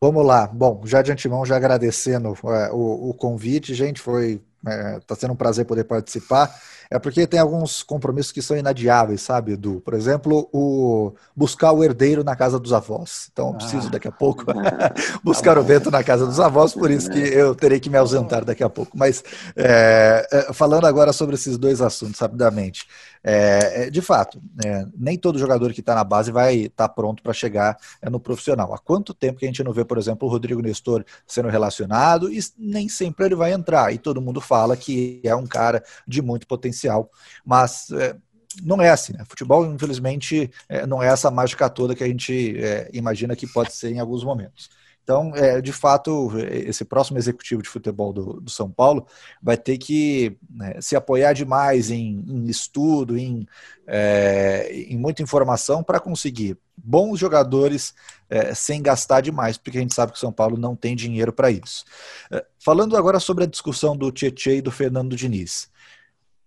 Vamos 0.00 0.24
lá. 0.24 0.46
Bom, 0.46 0.80
já 0.86 1.02
de 1.02 1.12
antemão, 1.12 1.44
já 1.44 1.54
agradecendo 1.54 2.34
é, 2.44 2.72
o, 2.72 3.10
o, 3.10 3.14
convite, 3.14 3.74
gente, 3.74 4.00
foi 4.00 4.40
está 4.64 4.70
é, 4.70 5.00
tá 5.00 5.14
sendo 5.16 5.32
um 5.32 5.36
prazer 5.36 5.66
poder 5.66 5.84
participar. 5.84 6.50
É 6.90 6.98
porque 6.98 7.26
tem 7.26 7.40
alguns 7.40 7.82
compromissos 7.82 8.32
que 8.32 8.42
são 8.42 8.56
inadiáveis, 8.56 9.22
sabe, 9.22 9.52
Edu? 9.52 9.80
Por 9.80 9.94
exemplo, 9.94 10.48
o 10.52 11.14
buscar 11.34 11.72
o 11.72 11.82
herdeiro 11.82 12.22
na 12.22 12.36
casa 12.36 12.60
dos 12.60 12.72
avós. 12.72 13.28
Então, 13.32 13.48
eu 13.48 13.54
preciso 13.54 13.90
daqui 13.90 14.06
a 14.06 14.12
pouco 14.12 14.44
buscar 15.24 15.56
o 15.56 15.62
vento 15.62 15.90
na 15.90 16.04
casa 16.04 16.26
dos 16.26 16.38
avós, 16.38 16.74
por 16.74 16.90
isso 16.90 17.10
que 17.10 17.18
eu 17.18 17.54
terei 17.54 17.80
que 17.80 17.88
me 17.88 17.96
ausentar 17.96 18.44
daqui 18.44 18.62
a 18.62 18.68
pouco. 18.68 18.96
Mas, 18.96 19.24
é, 19.56 20.26
é 20.30 20.52
falando 20.52 20.86
agora 20.86 21.12
sobre 21.12 21.34
esses 21.34 21.56
dois 21.56 21.80
assuntos, 21.80 22.20
rapidamente. 22.20 22.86
É, 23.24 23.84
é, 23.84 23.90
de 23.90 24.02
fato, 24.02 24.42
é, 24.64 24.84
nem 24.96 25.16
todo 25.16 25.38
jogador 25.38 25.72
que 25.72 25.80
está 25.80 25.94
na 25.94 26.02
base 26.02 26.32
vai 26.32 26.56
estar 26.56 26.88
tá 26.88 26.94
pronto 26.94 27.22
para 27.22 27.32
chegar 27.32 27.78
é, 28.00 28.10
no 28.10 28.18
profissional. 28.18 28.74
Há 28.74 28.78
quanto 28.78 29.14
tempo 29.14 29.38
que 29.38 29.44
a 29.44 29.48
gente 29.48 29.62
não 29.62 29.72
vê, 29.72 29.84
por 29.84 29.96
exemplo, 29.96 30.26
o 30.26 30.30
Rodrigo 30.30 30.60
Nestor 30.60 31.04
sendo 31.26 31.48
relacionado 31.48 32.32
e 32.32 32.40
nem 32.58 32.88
sempre 32.88 33.26
ele 33.26 33.36
vai 33.36 33.52
entrar. 33.52 33.92
E 33.94 33.98
todo 33.98 34.20
mundo 34.20 34.40
fala 34.40 34.76
que 34.76 35.20
é 35.24 35.34
um 35.34 35.46
cara 35.46 35.82
de 36.06 36.20
muito 36.20 36.46
potencial, 36.46 37.10
mas 37.44 37.90
é, 37.92 38.16
não 38.62 38.82
é 38.82 38.90
assim. 38.90 39.12
Né? 39.12 39.24
Futebol, 39.28 39.64
infelizmente, 39.66 40.50
é, 40.68 40.86
não 40.86 41.02
é 41.02 41.06
essa 41.06 41.30
mágica 41.30 41.70
toda 41.70 41.94
que 41.94 42.02
a 42.02 42.08
gente 42.08 42.56
imagina 42.92 43.36
que 43.36 43.46
pode 43.46 43.72
ser 43.72 43.92
em 43.92 44.00
alguns 44.00 44.24
momentos. 44.24 44.68
Então, 45.02 45.34
é, 45.34 45.60
de 45.60 45.72
fato, 45.72 46.30
esse 46.48 46.84
próximo 46.84 47.18
executivo 47.18 47.60
de 47.60 47.68
futebol 47.68 48.12
do, 48.12 48.40
do 48.40 48.50
São 48.50 48.70
Paulo 48.70 49.06
vai 49.42 49.56
ter 49.56 49.76
que 49.76 50.36
né, 50.48 50.74
se 50.80 50.94
apoiar 50.94 51.32
demais 51.32 51.90
em, 51.90 52.24
em 52.28 52.46
estudo, 52.46 53.18
em, 53.18 53.46
é, 53.86 54.70
em 54.72 54.96
muita 54.96 55.22
informação 55.22 55.82
para 55.82 55.98
conseguir 55.98 56.56
bons 56.76 57.18
jogadores 57.18 57.94
é, 58.30 58.54
sem 58.54 58.80
gastar 58.80 59.20
demais, 59.20 59.58
porque 59.58 59.78
a 59.78 59.80
gente 59.80 59.94
sabe 59.94 60.12
que 60.12 60.18
o 60.18 60.20
São 60.20 60.32
Paulo 60.32 60.56
não 60.56 60.76
tem 60.76 60.94
dinheiro 60.94 61.32
para 61.32 61.50
isso. 61.50 61.84
É, 62.30 62.44
falando 62.58 62.96
agora 62.96 63.18
sobre 63.18 63.44
a 63.44 63.48
discussão 63.48 63.96
do 63.96 64.12
Tietchan 64.12 64.54
e 64.54 64.62
do 64.62 64.70
Fernando 64.70 65.16
Diniz 65.16 65.70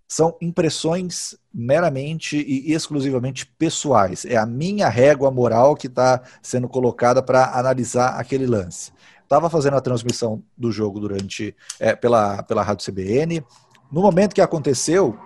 são 0.08 0.38
impressões 0.41 1.36
meramente 1.53 2.38
e 2.38 2.74
exclusivamente 2.74 3.45
pessoais. 3.45 4.26
É 4.26 4.38
a 4.38 4.45
minha 4.45 4.88
régua 4.88 5.32
moral 5.32 5.76
que 5.76 5.88
está 5.88 6.22
sendo 6.41 6.68
colocada 6.68 7.22
para 7.24 7.58
analisar 7.58 8.20
aquele 8.20 8.45
lance. 8.45 8.91
Estava 9.24 9.49
fazendo 9.49 9.76
a 9.76 9.82
transmissão 9.82 10.43
do 10.56 10.72
jogo 10.72 10.99
durante 10.99 11.56
é, 11.80 11.95
pela, 11.95 12.43
pela 12.43 12.62
Rádio 12.62 12.86
CBN. 12.86 13.43
No 13.91 14.01
momento 14.01 14.36
que 14.36 14.41
aconteceu, 14.41 15.18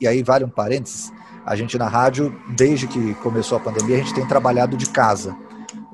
e 0.00 0.08
aí 0.08 0.22
vale 0.22 0.44
um 0.44 0.48
parênteses, 0.48 1.12
a 1.44 1.54
gente 1.54 1.76
na 1.76 1.88
rádio, 1.88 2.34
desde 2.56 2.86
que 2.86 3.14
começou 3.16 3.58
a 3.58 3.60
pandemia, 3.60 3.96
a 3.96 3.98
gente 3.98 4.14
tem 4.14 4.26
trabalhado 4.26 4.76
de 4.76 4.88
casa 4.88 5.36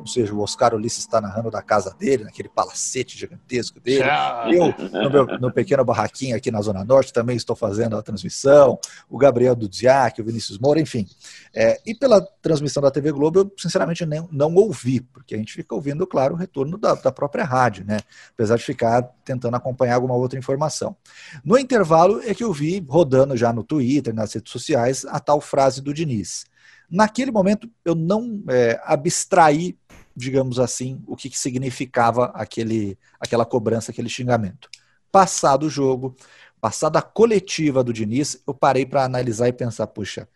ou 0.00 0.06
seja, 0.06 0.34
o 0.34 0.40
Oscar 0.40 0.74
Ulisses 0.74 1.00
está 1.00 1.20
narrando 1.20 1.50
da 1.50 1.60
casa 1.60 1.94
dele, 1.98 2.24
naquele 2.24 2.48
palacete 2.48 3.18
gigantesco 3.18 3.78
dele. 3.78 4.04
Eu, 4.50 4.74
no 4.90 5.10
meu 5.10 5.26
no 5.38 5.52
pequeno 5.52 5.84
barraquinho 5.84 6.34
aqui 6.34 6.50
na 6.50 6.60
Zona 6.62 6.82
Norte, 6.84 7.12
também 7.12 7.36
estou 7.36 7.54
fazendo 7.54 7.96
a 7.96 8.02
transmissão. 8.02 8.78
O 9.10 9.18
Gabriel 9.18 9.54
Dudziak, 9.54 10.20
o 10.20 10.24
Vinícius 10.24 10.58
Moura, 10.58 10.80
enfim. 10.80 11.06
É, 11.54 11.78
e 11.84 11.94
pela 11.94 12.20
transmissão 12.40 12.82
da 12.82 12.90
TV 12.90 13.12
Globo, 13.12 13.40
eu 13.40 13.52
sinceramente 13.58 14.06
nem, 14.06 14.26
não 14.32 14.54
ouvi, 14.54 15.00
porque 15.00 15.34
a 15.34 15.38
gente 15.38 15.52
fica 15.52 15.74
ouvindo, 15.74 16.06
claro, 16.06 16.34
o 16.34 16.36
retorno 16.38 16.78
da, 16.78 16.94
da 16.94 17.12
própria 17.12 17.44
rádio, 17.44 17.84
né? 17.84 17.98
Apesar 18.32 18.56
de 18.56 18.64
ficar 18.64 19.02
tentando 19.24 19.54
acompanhar 19.54 19.96
alguma 19.96 20.14
outra 20.14 20.38
informação. 20.38 20.96
No 21.44 21.58
intervalo 21.58 22.22
é 22.24 22.34
que 22.34 22.42
eu 22.42 22.52
vi, 22.52 22.84
rodando 22.88 23.36
já 23.36 23.52
no 23.52 23.62
Twitter, 23.62 24.14
nas 24.14 24.32
redes 24.32 24.50
sociais, 24.50 25.04
a 25.04 25.20
tal 25.20 25.40
frase 25.40 25.82
do 25.82 25.92
Diniz. 25.92 26.46
Naquele 26.90 27.30
momento, 27.30 27.70
eu 27.84 27.94
não 27.94 28.42
é, 28.48 28.80
abstraí 28.84 29.78
digamos 30.20 30.58
assim, 30.60 31.02
o 31.06 31.16
que, 31.16 31.30
que 31.30 31.38
significava 31.38 32.26
aquele, 32.26 32.98
aquela 33.18 33.44
cobrança, 33.44 33.90
aquele 33.90 34.08
xingamento. 34.08 34.68
Passado 35.10 35.66
o 35.66 35.70
jogo, 35.70 36.14
passada 36.60 36.98
a 36.98 37.02
coletiva 37.02 37.82
do 37.82 37.92
Diniz, 37.92 38.40
eu 38.46 38.54
parei 38.54 38.86
para 38.86 39.04
analisar 39.04 39.48
e 39.48 39.52
pensar, 39.52 39.86
puxa, 39.88 40.28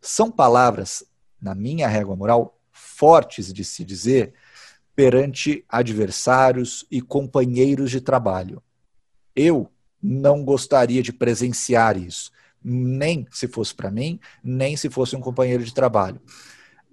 são 0.00 0.30
palavras, 0.30 1.04
na 1.40 1.54
minha 1.54 1.88
régua 1.88 2.16
moral, 2.16 2.58
fortes 2.72 3.52
de 3.52 3.64
se 3.64 3.84
dizer 3.84 4.34
perante 4.94 5.64
adversários 5.68 6.84
e 6.90 7.00
companheiros 7.00 7.90
de 7.90 8.00
trabalho. 8.00 8.62
Eu 9.34 9.70
não 10.02 10.44
gostaria 10.44 11.02
de 11.02 11.12
presenciar 11.12 11.96
isso, 11.96 12.32
nem 12.62 13.26
se 13.30 13.46
fosse 13.46 13.74
para 13.74 13.90
mim, 13.90 14.18
nem 14.42 14.76
se 14.76 14.90
fosse 14.90 15.14
um 15.14 15.20
companheiro 15.20 15.64
de 15.64 15.72
trabalho. 15.72 16.20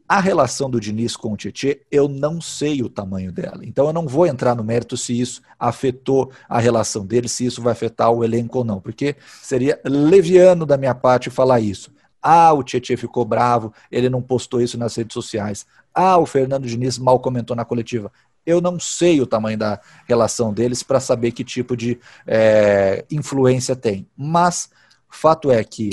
A 0.08 0.20
relação 0.20 0.70
do 0.70 0.80
Diniz 0.80 1.18
com 1.18 1.34
o 1.34 1.38
Tietchan, 1.38 1.76
eu 1.92 2.08
não 2.08 2.40
sei 2.40 2.84
o 2.84 2.90
tamanho 2.90 3.32
dela. 3.32 3.62
Então 3.64 3.88
eu 3.88 3.94
não 3.94 4.08
vou 4.08 4.28
entrar 4.28 4.56
no 4.56 4.64
mérito 4.64 4.96
se 4.96 5.20
isso 5.20 5.42
afetou 5.60 6.32
a 6.48 6.60
relação 6.60 7.06
dele, 7.06 7.28
se 7.28 7.46
isso 7.46 7.62
vai 7.62 7.74
afetar 7.74 8.12
o 8.12 8.24
elenco 8.24 8.60
ou 8.60 8.64
não, 8.64 8.80
porque 8.80 9.16
seria 9.42 9.80
leviano 9.84 10.64
da 10.66 10.78
minha 10.78 10.94
parte 10.94 11.32
falar 11.32 11.60
isso. 11.60 11.92
Ah, 12.22 12.54
o 12.54 12.64
Tietchan 12.64 12.98
ficou 12.98 13.26
bravo, 13.26 13.74
ele 13.92 14.10
não 14.10 14.22
postou 14.22 14.62
isso 14.62 14.78
nas 14.78 14.96
redes 14.96 15.14
sociais. 15.14 15.66
Ah, 15.94 16.18
o 16.18 16.26
Fernando 16.26 16.68
Diniz 16.68 17.00
mal 17.00 17.20
comentou 17.20 17.56
na 17.56 17.66
coletiva. 17.66 18.12
Eu 18.46 18.62
não 18.62 18.80
sei 18.80 19.22
o 19.22 19.28
tamanho 19.28 19.58
da 19.58 19.80
relação 20.08 20.54
deles 20.54 20.84
para 20.84 21.00
saber 21.00 21.32
que 21.32 21.44
tipo 21.44 21.76
de 21.76 22.00
é, 22.28 23.06
influência 23.10 23.76
tem. 23.76 24.08
Mas 24.16 24.70
fato 25.16 25.52
é 25.52 25.64
que, 25.64 25.90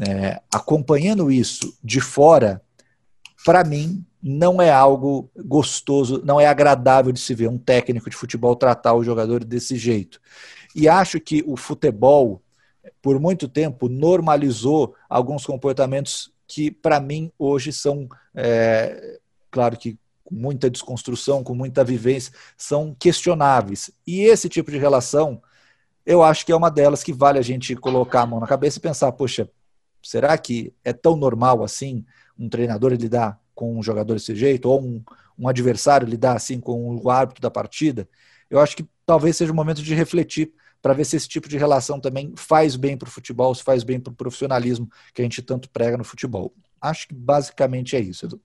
é, 0.00 0.40
acompanhando 0.52 1.30
isso 1.30 1.74
de 1.82 2.00
fora, 2.00 2.60
para 3.44 3.64
mim, 3.64 4.04
não 4.22 4.60
é 4.60 4.70
algo 4.70 5.30
gostoso, 5.36 6.20
não 6.24 6.38
é 6.40 6.46
agradável 6.46 7.12
de 7.12 7.20
se 7.20 7.34
ver 7.34 7.48
um 7.48 7.58
técnico 7.58 8.10
de 8.10 8.16
futebol 8.16 8.54
tratar 8.54 8.94
o 8.94 9.04
jogador 9.04 9.44
desse 9.44 9.76
jeito. 9.76 10.20
E 10.74 10.88
acho 10.88 11.18
que 11.18 11.42
o 11.46 11.56
futebol, 11.56 12.42
por 13.00 13.18
muito 13.18 13.48
tempo, 13.48 13.88
normalizou 13.88 14.94
alguns 15.08 15.46
comportamentos 15.46 16.30
que, 16.46 16.70
para 16.70 17.00
mim, 17.00 17.32
hoje 17.38 17.72
são, 17.72 18.08
é, 18.34 19.18
claro 19.50 19.76
que 19.76 19.98
com 20.22 20.34
muita 20.34 20.70
desconstrução, 20.70 21.42
com 21.42 21.54
muita 21.54 21.82
vivência, 21.82 22.32
são 22.56 22.94
questionáveis. 22.98 23.90
E 24.06 24.20
esse 24.20 24.48
tipo 24.48 24.70
de 24.70 24.78
relação, 24.78 25.42
eu 26.04 26.22
acho 26.22 26.44
que 26.44 26.52
é 26.52 26.56
uma 26.56 26.70
delas 26.70 27.02
que 27.02 27.12
vale 27.12 27.38
a 27.38 27.42
gente 27.42 27.74
colocar 27.74 28.22
a 28.22 28.26
mão 28.26 28.38
na 28.38 28.46
cabeça 28.46 28.78
e 28.78 28.82
pensar: 28.82 29.10
poxa, 29.12 29.48
será 30.02 30.36
que 30.38 30.72
é 30.84 30.92
tão 30.92 31.16
normal 31.16 31.64
assim? 31.64 32.04
Um 32.40 32.48
treinador 32.48 32.92
lidar 32.94 33.38
com 33.54 33.78
um 33.78 33.82
jogador 33.82 34.14
desse 34.14 34.34
jeito, 34.34 34.68
ou 34.68 34.82
um, 34.82 35.04
um 35.38 35.46
adversário 35.46 36.08
lidar 36.08 36.36
assim 36.36 36.58
com 36.58 36.96
o 36.96 37.10
árbitro 37.10 37.42
da 37.42 37.50
partida, 37.50 38.08
eu 38.48 38.58
acho 38.58 38.74
que 38.76 38.88
talvez 39.04 39.36
seja 39.36 39.52
o 39.52 39.54
momento 39.54 39.82
de 39.82 39.94
refletir 39.94 40.52
para 40.80 40.94
ver 40.94 41.04
se 41.04 41.16
esse 41.16 41.28
tipo 41.28 41.48
de 41.48 41.58
relação 41.58 42.00
também 42.00 42.32
faz 42.36 42.74
bem 42.74 42.96
para 42.96 43.06
o 43.06 43.10
futebol, 43.10 43.54
se 43.54 43.62
faz 43.62 43.84
bem 43.84 44.00
para 44.00 44.12
o 44.12 44.16
profissionalismo 44.16 44.88
que 45.12 45.20
a 45.20 45.24
gente 45.24 45.42
tanto 45.42 45.68
prega 45.68 45.98
no 45.98 46.04
futebol. 46.04 46.54
Acho 46.80 47.06
que 47.06 47.14
basicamente 47.14 47.94
é 47.94 48.00
isso, 48.00 48.24
Edu. 48.24 48.40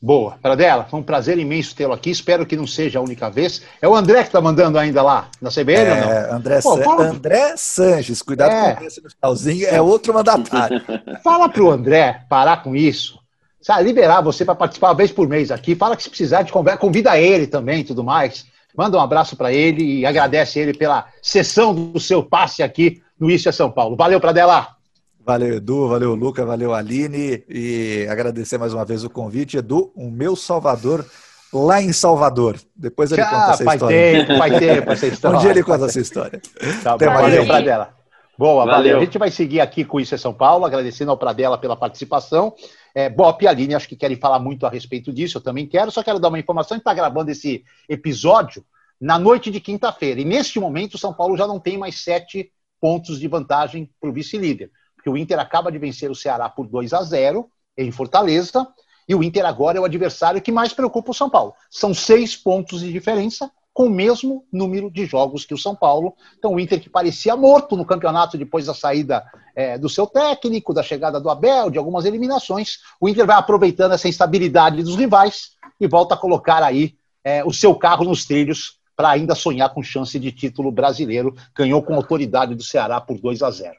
Boa. 0.00 0.38
Pradela, 0.40 0.84
foi 0.84 1.00
um 1.00 1.02
prazer 1.02 1.38
imenso 1.38 1.74
tê-lo 1.74 1.92
aqui. 1.92 2.10
Espero 2.10 2.46
que 2.46 2.56
não 2.56 2.66
seja 2.66 3.00
a 3.00 3.02
única 3.02 3.28
vez. 3.28 3.62
É 3.82 3.88
o 3.88 3.96
André 3.96 4.20
que 4.20 4.28
está 4.28 4.40
mandando 4.40 4.78
ainda 4.78 5.02
lá 5.02 5.28
na 5.40 5.50
CBN 5.50 5.90
é, 5.90 5.92
ou 5.92 6.00
não? 6.00 6.36
André, 6.36 6.60
Pô, 6.62 6.76
fala... 6.78 7.08
André 7.08 7.56
Sanches, 7.56 8.22
cuidado 8.22 8.52
é. 8.52 8.74
com 8.76 8.84
esse 8.84 9.02
no 9.02 9.10
finalzinho, 9.10 9.66
é 9.66 9.82
outro 9.82 10.14
mandatário. 10.14 10.80
Fala 11.24 11.48
para 11.48 11.62
o 11.62 11.70
André 11.70 12.24
parar 12.28 12.62
com 12.62 12.76
isso. 12.76 13.18
Sabe, 13.60 13.82
liberar 13.82 14.20
você 14.20 14.44
para 14.44 14.54
participar 14.54 14.88
uma 14.88 14.94
vez 14.94 15.10
por 15.10 15.28
mês 15.28 15.50
aqui. 15.50 15.74
Fala 15.74 15.96
que 15.96 16.04
se 16.04 16.08
precisar 16.08 16.42
de 16.42 16.52
conversa, 16.52 16.78
convida 16.78 17.18
ele 17.18 17.48
também 17.48 17.82
tudo 17.82 18.04
mais. 18.04 18.46
Manda 18.76 18.96
um 18.96 19.00
abraço 19.00 19.36
para 19.36 19.52
ele 19.52 19.82
e 19.82 20.06
agradece 20.06 20.60
ele 20.60 20.72
pela 20.72 21.06
sessão 21.20 21.74
do 21.74 21.98
seu 21.98 22.22
passe 22.22 22.62
aqui 22.62 23.02
no 23.18 23.28
Isso 23.28 23.48
é 23.48 23.52
São 23.52 23.68
Paulo. 23.68 23.96
Valeu, 23.96 24.20
Pradela! 24.20 24.77
Valeu, 25.28 25.56
Edu, 25.56 25.88
valeu, 25.88 26.14
Luca, 26.14 26.42
valeu, 26.42 26.72
Aline, 26.72 27.44
e 27.50 28.06
agradecer 28.08 28.56
mais 28.56 28.72
uma 28.72 28.82
vez 28.82 29.04
o 29.04 29.10
convite. 29.10 29.58
Edu, 29.58 29.92
o 29.94 30.10
meu 30.10 30.34
Salvador 30.34 31.04
lá 31.52 31.82
em 31.82 31.92
Salvador. 31.92 32.58
Depois 32.74 33.12
ele 33.12 33.20
Já, 33.20 33.28
conta 33.28 33.50
essa 33.52 33.64
faz 33.64 33.74
história. 33.74 33.96
Tempo, 34.24 34.38
faz 34.38 34.58
tempo 34.58 34.90
essa 34.90 35.04
história. 35.12 35.36
um 35.36 35.40
dia 35.42 35.50
ele 35.50 35.62
conta 35.62 35.84
essa 35.84 36.00
história. 36.00 36.40
Tá, 36.82 36.96
valeu, 36.96 37.44
Pradela. 37.44 37.94
Boa, 38.38 38.64
valeu. 38.64 38.74
valeu. 38.74 38.96
A 38.96 39.00
gente 39.04 39.18
vai 39.18 39.30
seguir 39.30 39.60
aqui 39.60 39.84
com 39.84 40.00
Isso 40.00 40.14
é 40.14 40.16
São 40.16 40.32
Paulo, 40.32 40.64
agradecendo 40.64 41.10
ao 41.10 41.18
Pradela 41.18 41.58
pela 41.58 41.76
participação. 41.76 42.54
É, 42.94 43.10
Bop 43.10 43.44
e 43.44 43.46
Aline, 43.46 43.74
acho 43.74 43.86
que 43.86 43.96
querem 43.96 44.16
falar 44.16 44.38
muito 44.38 44.64
a 44.64 44.70
respeito 44.70 45.12
disso, 45.12 45.36
eu 45.36 45.42
também 45.42 45.66
quero, 45.66 45.90
só 45.90 46.02
quero 46.02 46.18
dar 46.18 46.28
uma 46.28 46.38
informação, 46.38 46.74
a 46.74 46.78
gente 46.78 46.84
está 46.84 46.94
gravando 46.94 47.30
esse 47.30 47.62
episódio 47.86 48.64
na 48.98 49.18
noite 49.18 49.50
de 49.50 49.60
quinta-feira, 49.60 50.22
e 50.22 50.24
neste 50.24 50.58
momento 50.58 50.94
o 50.94 50.98
São 50.98 51.12
Paulo 51.12 51.36
já 51.36 51.46
não 51.46 51.60
tem 51.60 51.76
mais 51.76 52.00
sete 52.00 52.50
pontos 52.80 53.20
de 53.20 53.28
vantagem 53.28 53.90
para 54.00 54.08
o 54.08 54.12
vice-líder 54.12 54.70
porque 54.98 55.08
o 55.08 55.16
Inter 55.16 55.38
acaba 55.38 55.70
de 55.70 55.78
vencer 55.78 56.10
o 56.10 56.14
Ceará 56.14 56.48
por 56.48 56.66
2 56.66 56.92
a 56.92 57.02
0 57.02 57.48
em 57.76 57.92
Fortaleza 57.92 58.66
E 59.08 59.14
o 59.14 59.22
Inter 59.22 59.46
agora 59.46 59.78
é 59.78 59.80
o 59.80 59.84
adversário 59.84 60.42
que 60.42 60.50
mais 60.50 60.72
preocupa 60.72 61.12
o 61.12 61.14
São 61.14 61.30
Paulo. 61.30 61.54
São 61.70 61.94
seis 61.94 62.36
pontos 62.36 62.80
de 62.80 62.92
diferença 62.92 63.50
com 63.72 63.84
o 63.84 63.90
mesmo 63.90 64.44
número 64.52 64.90
de 64.90 65.06
jogos 65.06 65.44
que 65.46 65.54
o 65.54 65.58
São 65.58 65.72
Paulo. 65.72 66.16
Então, 66.36 66.52
o 66.52 66.58
Inter 66.58 66.80
que 66.80 66.90
parecia 66.90 67.36
morto 67.36 67.76
no 67.76 67.86
campeonato 67.86 68.36
depois 68.36 68.66
da 68.66 68.74
saída 68.74 69.24
é, 69.54 69.78
do 69.78 69.88
seu 69.88 70.04
técnico, 70.04 70.74
da 70.74 70.82
chegada 70.82 71.20
do 71.20 71.30
Abel, 71.30 71.70
de 71.70 71.78
algumas 71.78 72.04
eliminações, 72.04 72.78
o 73.00 73.08
Inter 73.08 73.24
vai 73.24 73.36
aproveitando 73.36 73.92
essa 73.92 74.08
instabilidade 74.08 74.82
dos 74.82 74.96
rivais 74.96 75.50
e 75.80 75.86
volta 75.86 76.14
a 76.14 76.18
colocar 76.18 76.60
aí 76.60 76.96
é, 77.22 77.44
o 77.44 77.52
seu 77.52 77.72
carro 77.72 78.04
nos 78.04 78.24
trilhos 78.24 78.80
para 78.96 79.10
ainda 79.10 79.36
sonhar 79.36 79.72
com 79.72 79.80
chance 79.80 80.18
de 80.18 80.32
título 80.32 80.72
brasileiro. 80.72 81.32
Ganhou 81.56 81.80
com 81.80 81.94
autoridade 81.94 82.56
do 82.56 82.64
Ceará 82.64 83.00
por 83.00 83.20
2 83.20 83.42
a 83.44 83.50
0. 83.52 83.74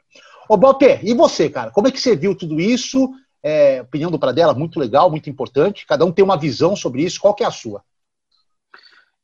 Ô, 0.50 0.56
Bopé, 0.56 0.98
e 1.04 1.14
você, 1.14 1.48
cara? 1.48 1.70
Como 1.70 1.86
é 1.86 1.92
que 1.92 2.00
você 2.00 2.16
viu 2.16 2.34
tudo 2.34 2.60
isso? 2.60 3.08
É, 3.40 3.82
opinião 3.82 4.10
do 4.10 4.18
Pradella, 4.18 4.52
muito 4.52 4.80
legal, 4.80 5.08
muito 5.08 5.30
importante. 5.30 5.86
Cada 5.86 6.04
um 6.04 6.10
tem 6.10 6.24
uma 6.24 6.36
visão 6.36 6.74
sobre 6.74 7.04
isso. 7.04 7.20
Qual 7.20 7.32
que 7.36 7.44
é 7.44 7.46
a 7.46 7.52
sua? 7.52 7.84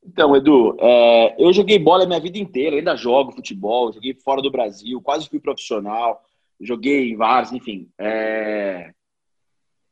Então, 0.04 0.36
Edu, 0.36 0.76
é, 0.78 1.34
eu 1.36 1.52
joguei 1.52 1.80
bola 1.80 2.04
a 2.04 2.06
minha 2.06 2.20
vida 2.20 2.38
inteira, 2.38 2.76
ainda 2.76 2.94
jogo 2.94 3.32
futebol, 3.32 3.92
joguei 3.92 4.14
fora 4.14 4.40
do 4.40 4.52
Brasil, 4.52 5.02
quase 5.02 5.28
fui 5.28 5.40
profissional, 5.40 6.22
joguei 6.60 7.10
em 7.10 7.16
vários, 7.16 7.52
enfim. 7.52 7.88
É, 7.98 8.92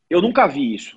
eu 0.09 0.23
nunca 0.23 0.47
vi 0.47 0.73
isso, 0.73 0.97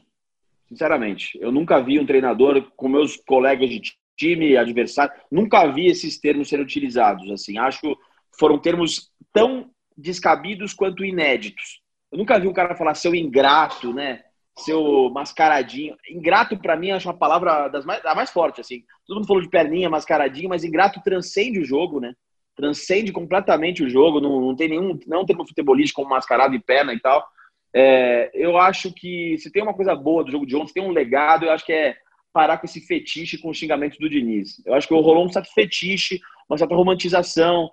sinceramente. 0.70 1.36
Eu 1.42 1.52
nunca 1.52 1.82
vi 1.82 2.00
um 2.00 2.06
treinador 2.06 2.62
com 2.76 2.88
meus 2.88 3.16
colegas 3.16 3.72
de 3.72 3.82
time, 4.16 4.56
adversário, 4.56 5.20
nunca 5.32 5.66
vi 5.66 5.88
esses 5.88 6.20
termos 6.20 6.48
serem 6.48 6.64
utilizados. 6.64 7.28
Assim, 7.32 7.58
acho 7.58 7.82
que 7.82 7.96
foram 8.38 8.60
termos 8.60 9.10
tão 9.34 9.72
descabidos 9.98 10.74
quanto 10.74 11.04
inéditos. 11.04 11.82
Eu 12.12 12.18
nunca 12.18 12.40
vi 12.40 12.48
um 12.48 12.54
cara 12.54 12.76
falar 12.76 12.94
seu 12.94 13.16
ingrato, 13.16 13.94
né? 13.94 14.24
seu 14.58 15.10
mascaradinho. 15.12 15.96
Ingrato, 16.10 16.58
para 16.58 16.76
mim, 16.76 16.92
acho 16.92 17.08
uma 17.08 17.18
palavra 17.18 17.68
das 17.68 17.86
mais, 17.86 18.02
da 18.02 18.16
mais 18.16 18.30
forte, 18.30 18.62
assim. 18.62 18.84
Todo 19.06 19.18
mundo 19.18 19.28
falou 19.28 19.42
de 19.42 19.50
perninha, 19.50 19.90
mascaradinho, 19.90 20.50
mas 20.50 20.64
ingrato 20.64 21.02
transcende 21.04 21.60
o 21.60 21.66
jogo, 21.66 22.00
né? 22.00 22.14
Transcende 22.56 23.12
completamente 23.12 23.84
o 23.84 23.90
jogo, 23.90 24.20
não, 24.20 24.42
não 24.42 24.56
tem 24.56 24.70
nenhum, 24.70 24.98
não 25.06 25.26
tem 25.26 25.36
um 25.36 25.48
futebolístico 25.48 26.02
como 26.02 26.16
mascarado 26.16 26.56
e 26.56 26.60
perna 26.60 26.94
e 26.94 27.00
tal. 27.00 27.26
É, 27.74 28.32
eu 28.34 28.58
acho 28.58 28.92
que 28.92 29.38
se 29.38 29.52
tem 29.52 29.62
uma 29.62 29.74
coisa 29.74 29.96
boa 29.96 30.24
do 30.24 30.32
jogo 30.32 30.46
de 30.46 30.56
ontem, 30.56 30.70
se 30.70 30.74
tem 30.74 30.84
um 30.84 30.92
legado, 30.92 31.46
eu 31.46 31.52
acho 31.52 31.66
que 31.66 31.74
é 31.74 31.96
parar 32.34 32.58
com 32.58 32.66
esse 32.66 32.82
fetiche 32.82 33.38
com 33.38 33.50
os 33.50 33.58
xingamentos 33.58 34.00
do 34.00 34.10
Diniz. 34.10 34.64
Eu 34.66 34.74
acho 34.74 34.88
que 34.88 34.94
rolou 34.94 35.26
um 35.26 35.32
certo 35.32 35.54
fetiche, 35.54 36.20
uma 36.50 36.58
certa 36.58 36.76
romantização, 36.76 37.70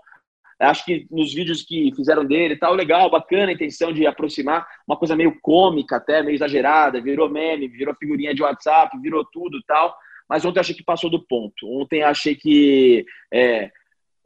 Acho 0.58 0.84
que 0.84 1.06
nos 1.10 1.32
vídeos 1.34 1.62
que 1.62 1.92
fizeram 1.94 2.24
dele 2.24 2.56
tal, 2.56 2.74
legal, 2.74 3.10
bacana 3.10 3.50
a 3.50 3.54
intenção 3.54 3.92
de 3.92 4.06
aproximar, 4.06 4.66
uma 4.86 4.96
coisa 4.96 5.16
meio 5.16 5.38
cômica 5.40 5.96
até, 5.96 6.22
meio 6.22 6.34
exagerada, 6.34 7.00
virou 7.00 7.28
meme, 7.28 7.68
virou 7.68 7.94
figurinha 7.94 8.34
de 8.34 8.42
WhatsApp, 8.42 8.96
virou 9.00 9.24
tudo 9.24 9.62
tal. 9.66 9.96
Mas 10.28 10.44
ontem 10.44 10.60
achei 10.60 10.74
que 10.74 10.84
passou 10.84 11.10
do 11.10 11.20
ponto. 11.20 11.68
Ontem 11.68 12.02
achei 12.02 12.34
que 12.34 13.04
é, 13.32 13.70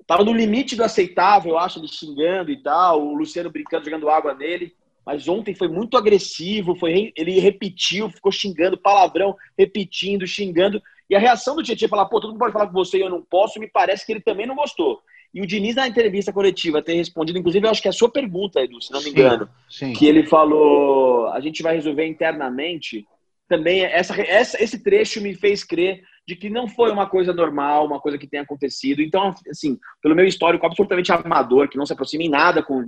tava 0.06 0.24
no 0.24 0.32
limite 0.32 0.76
do 0.76 0.84
aceitável, 0.84 1.52
eu 1.52 1.58
acho, 1.58 1.78
ele 1.78 1.88
xingando 1.88 2.50
e 2.50 2.62
tal, 2.62 3.02
o 3.02 3.14
Luciano 3.14 3.50
brincando, 3.50 3.84
jogando 3.84 4.08
água 4.08 4.34
nele. 4.34 4.72
Mas 5.04 5.26
ontem 5.26 5.54
foi 5.54 5.68
muito 5.68 5.96
agressivo, 5.96 6.74
foi 6.74 7.12
ele 7.16 7.40
repetiu, 7.40 8.10
ficou 8.10 8.30
xingando, 8.30 8.76
palavrão, 8.76 9.34
repetindo, 9.56 10.26
xingando. 10.26 10.82
E 11.08 11.16
a 11.16 11.18
reação 11.18 11.56
do 11.56 11.62
Tietchan 11.62 11.88
falar, 11.88 12.06
pô, 12.06 12.20
todo 12.20 12.30
mundo 12.30 12.38
pode 12.38 12.52
falar 12.52 12.66
com 12.66 12.74
você 12.74 12.98
e 12.98 13.00
eu 13.00 13.08
não 13.08 13.22
posso, 13.22 13.58
me 13.58 13.66
parece 13.66 14.04
que 14.04 14.12
ele 14.12 14.20
também 14.20 14.46
não 14.46 14.54
gostou. 14.54 15.02
E 15.32 15.42
o 15.42 15.46
Diniz, 15.46 15.76
na 15.76 15.86
entrevista 15.86 16.32
coletiva, 16.32 16.82
tem 16.82 16.96
respondido, 16.96 17.38
inclusive, 17.38 17.66
eu 17.66 17.70
acho 17.70 17.82
que 17.82 17.88
é 17.88 17.90
a 17.90 17.94
sua 17.94 18.10
pergunta, 18.10 18.60
Edu, 18.60 18.80
se 18.80 18.92
não 18.92 19.02
me 19.02 19.10
engano, 19.10 19.48
sim, 19.68 19.86
sim. 19.86 19.92
que 19.92 20.06
ele 20.06 20.26
falou: 20.26 21.28
a 21.28 21.40
gente 21.40 21.62
vai 21.62 21.74
resolver 21.74 22.06
internamente. 22.06 23.06
Também, 23.48 23.82
essa, 23.82 24.20
essa, 24.20 24.62
esse 24.62 24.82
trecho 24.82 25.22
me 25.22 25.34
fez 25.34 25.64
crer 25.64 26.02
de 26.26 26.36
que 26.36 26.50
não 26.50 26.68
foi 26.68 26.90
uma 26.90 27.08
coisa 27.08 27.32
normal, 27.32 27.86
uma 27.86 27.98
coisa 27.98 28.18
que 28.18 28.26
tenha 28.26 28.42
acontecido. 28.42 29.00
Então, 29.00 29.34
assim, 29.50 29.78
pelo 30.02 30.14
meu 30.14 30.26
histórico 30.26 30.66
absolutamente 30.66 31.10
amador, 31.10 31.68
que 31.68 31.78
não 31.78 31.86
se 31.86 31.92
aproxima 31.94 32.22
em 32.22 32.28
nada 32.28 32.62
com 32.62 32.84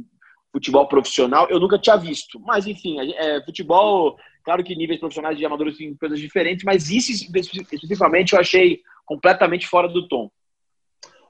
futebol 0.53 0.87
profissional, 0.87 1.49
eu 1.49 1.59
nunca 1.59 1.79
tinha 1.79 1.97
visto. 1.97 2.39
Mas, 2.41 2.67
enfim, 2.67 2.99
é, 3.01 3.43
futebol, 3.43 4.19
claro 4.45 4.63
que 4.63 4.77
níveis 4.77 5.01
profissionais 5.01 5.39
de 5.39 5.47
amadores 5.47 5.79
têm 5.79 5.95
coisas 5.95 6.21
diferentes, 6.21 6.65
mas 6.65 6.91
isso 6.91 7.11
especificamente 7.13 8.35
eu 8.35 8.41
achei 8.41 8.81
completamente 9.07 9.67
fora 9.67 9.89
do 9.89 10.07
tom. 10.07 10.31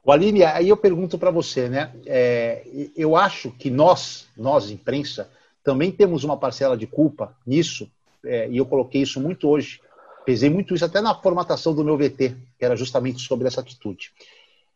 O 0.03 0.11
Aline, 0.11 0.43
aí 0.43 0.69
eu 0.69 0.77
pergunto 0.77 1.19
para 1.19 1.31
você, 1.31 1.69
né? 1.69 1.93
É, 2.07 2.63
eu 2.97 3.17
acho 3.17 3.51
que 3.53 3.71
nós, 3.71 4.27
nós, 4.37 4.71
imprensa, 4.71 5.31
também 5.63 5.93
temos 5.93 6.25
uma 6.25 6.37
parcela 6.37 6.77
de 6.77 6.87
culpa 6.87 7.37
nisso, 7.47 7.91
é, 8.25 8.49
e 8.49 8.57
eu 8.57 8.67
coloquei 8.67 9.03
isso 9.03 9.21
muito 9.21 9.49
hoje, 9.49 9.81
pesei 10.25 10.49
muito 10.49 10.75
isso 10.75 10.85
até 10.85 11.01
na 11.01 11.15
formatação 11.15 11.75
do 11.75 11.85
meu 11.85 11.97
VT, 11.97 12.37
que 12.59 12.65
era 12.65 12.77
justamente 12.77 13.21
sobre 13.21 13.47
essa 13.47 13.61
atitude. 13.61 14.13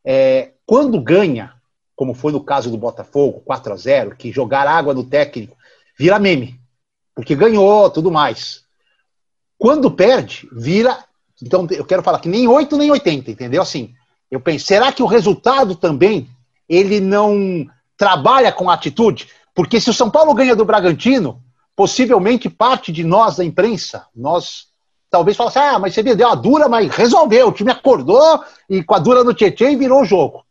É, 0.05 0.51
quando 0.67 1.01
ganha, 1.01 1.55
como 1.97 2.13
foi 2.13 2.33
no 2.33 2.45
caso 2.45 2.71
do 2.71 2.77
Botafogo, 2.77 3.41
4 3.45 3.73
a 3.73 3.77
0 3.77 4.17
que 4.17 4.31
jogar 4.31 4.67
água 4.67 4.93
no 4.93 5.05
técnico 5.05 5.57
vira 5.99 6.19
meme, 6.19 6.61
porque 7.15 7.35
ganhou, 7.35 7.89
tudo 7.89 8.11
mais. 8.11 8.65
Quando 9.57 9.91
perde, 9.91 10.49
vira. 10.53 11.03
Então, 11.41 11.67
eu 11.71 11.85
quero 11.85 12.03
falar 12.03 12.19
que 12.19 12.29
nem 12.29 12.47
8 12.47 12.77
nem 12.77 12.91
80, 12.91 13.31
entendeu? 13.31 13.63
Assim, 13.63 13.95
eu 14.37 14.41
penso, 14.41 14.67
será 14.67 14.93
que 14.93 15.03
o 15.03 15.07
resultado 15.07 15.75
também 15.75 16.29
ele 16.69 17.01
não 17.01 17.67
trabalha 17.97 18.53
com 18.53 18.71
atitude? 18.71 19.29
Porque 19.55 19.81
se 19.81 19.91
o 19.91 19.95
São 19.95 20.11
Paulo 20.11 20.35
ganha 20.35 20.57
do 20.57 20.65
Bragantino, 20.65 21.41
possivelmente 21.77 22.49
parte 22.49 22.91
de 22.93 23.05
nós 23.05 23.37
da 23.37 23.45
imprensa, 23.45 24.07
nós 24.15 24.67
talvez 25.11 25.37
falasse, 25.37 25.59
ah, 25.59 25.79
mas 25.79 25.95
você 25.95 26.03
deu 26.03 26.27
uma 26.27 26.35
dura, 26.35 26.69
mas 26.69 26.91
resolveu, 26.91 27.49
o 27.49 27.53
time 27.53 27.71
acordou 27.71 28.43
e 28.69 28.83
com 28.83 28.95
a 28.95 28.99
dura 28.99 29.23
no 29.23 29.33
Tietchan 29.33 29.71
e 29.71 29.77
virou 29.77 30.03
o 30.03 30.05
jogo. 30.05 30.45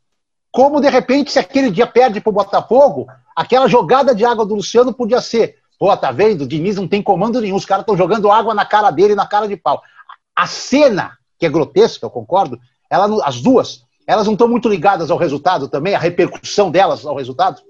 Como 0.50 0.80
de 0.80 0.90
repente, 0.90 1.32
se 1.32 1.40
aquele 1.40 1.70
dia 1.70 1.86
perde 1.86 2.22
para 2.22 2.30
o 2.30 2.34
Botafogo, 2.34 3.08
aquela 3.36 3.68
jogada 3.68 4.16
de 4.16 4.24
água 4.24 4.46
do 4.46 4.56
Luciano 4.56 4.94
podia 4.94 5.20
ser, 5.20 5.58
pô, 5.78 5.96
tá 5.98 6.12
vendo? 6.12 6.44
O 6.44 6.48
Diniz 6.48 6.78
não 6.78 6.88
tem 6.88 7.02
comando 7.02 7.42
nenhum, 7.42 7.56
os 7.56 7.66
caras 7.66 7.82
estão 7.82 7.98
jogando 7.98 8.32
água 8.32 8.54
na 8.54 8.66
cara 8.66 8.90
dele, 8.90 9.16
na 9.16 9.28
cara 9.28 9.48
de 9.48 9.58
pau. 9.58 9.82
A 10.34 10.48
cena, 10.48 11.18
que 11.38 11.46
é 11.46 11.50
grotesca, 11.50 12.06
eu 12.06 12.10
concordo, 12.10 12.58
ela, 12.94 13.26
as 13.26 13.42
duas, 13.42 13.84
elas 14.06 14.26
não 14.26 14.34
estão 14.34 14.48
muito 14.48 14.70
ligadas 14.70 15.10
ao 15.10 15.18
resultado 15.18 15.68
também, 15.68 15.96
a 15.96 16.00
repercussão 16.00 16.70
delas 16.70 17.06
ao 17.06 17.16
resultado? 17.16 17.62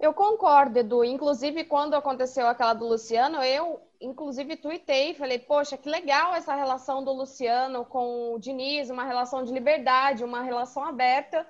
Eu 0.00 0.14
concordo, 0.14 0.78
Edu. 0.78 1.04
Inclusive, 1.04 1.64
quando 1.64 1.94
aconteceu 1.94 2.46
aquela 2.46 2.72
do 2.72 2.86
Luciano, 2.86 3.42
eu, 3.42 3.80
inclusive, 4.00 4.56
tuitei, 4.56 5.12
falei, 5.14 5.40
poxa, 5.40 5.76
que 5.76 5.90
legal 5.90 6.34
essa 6.34 6.54
relação 6.54 7.04
do 7.04 7.12
Luciano 7.12 7.84
com 7.84 8.32
o 8.32 8.38
Diniz, 8.38 8.90
uma 8.90 9.04
relação 9.04 9.42
de 9.42 9.52
liberdade, 9.52 10.24
uma 10.24 10.42
relação 10.42 10.84
aberta. 10.84 11.44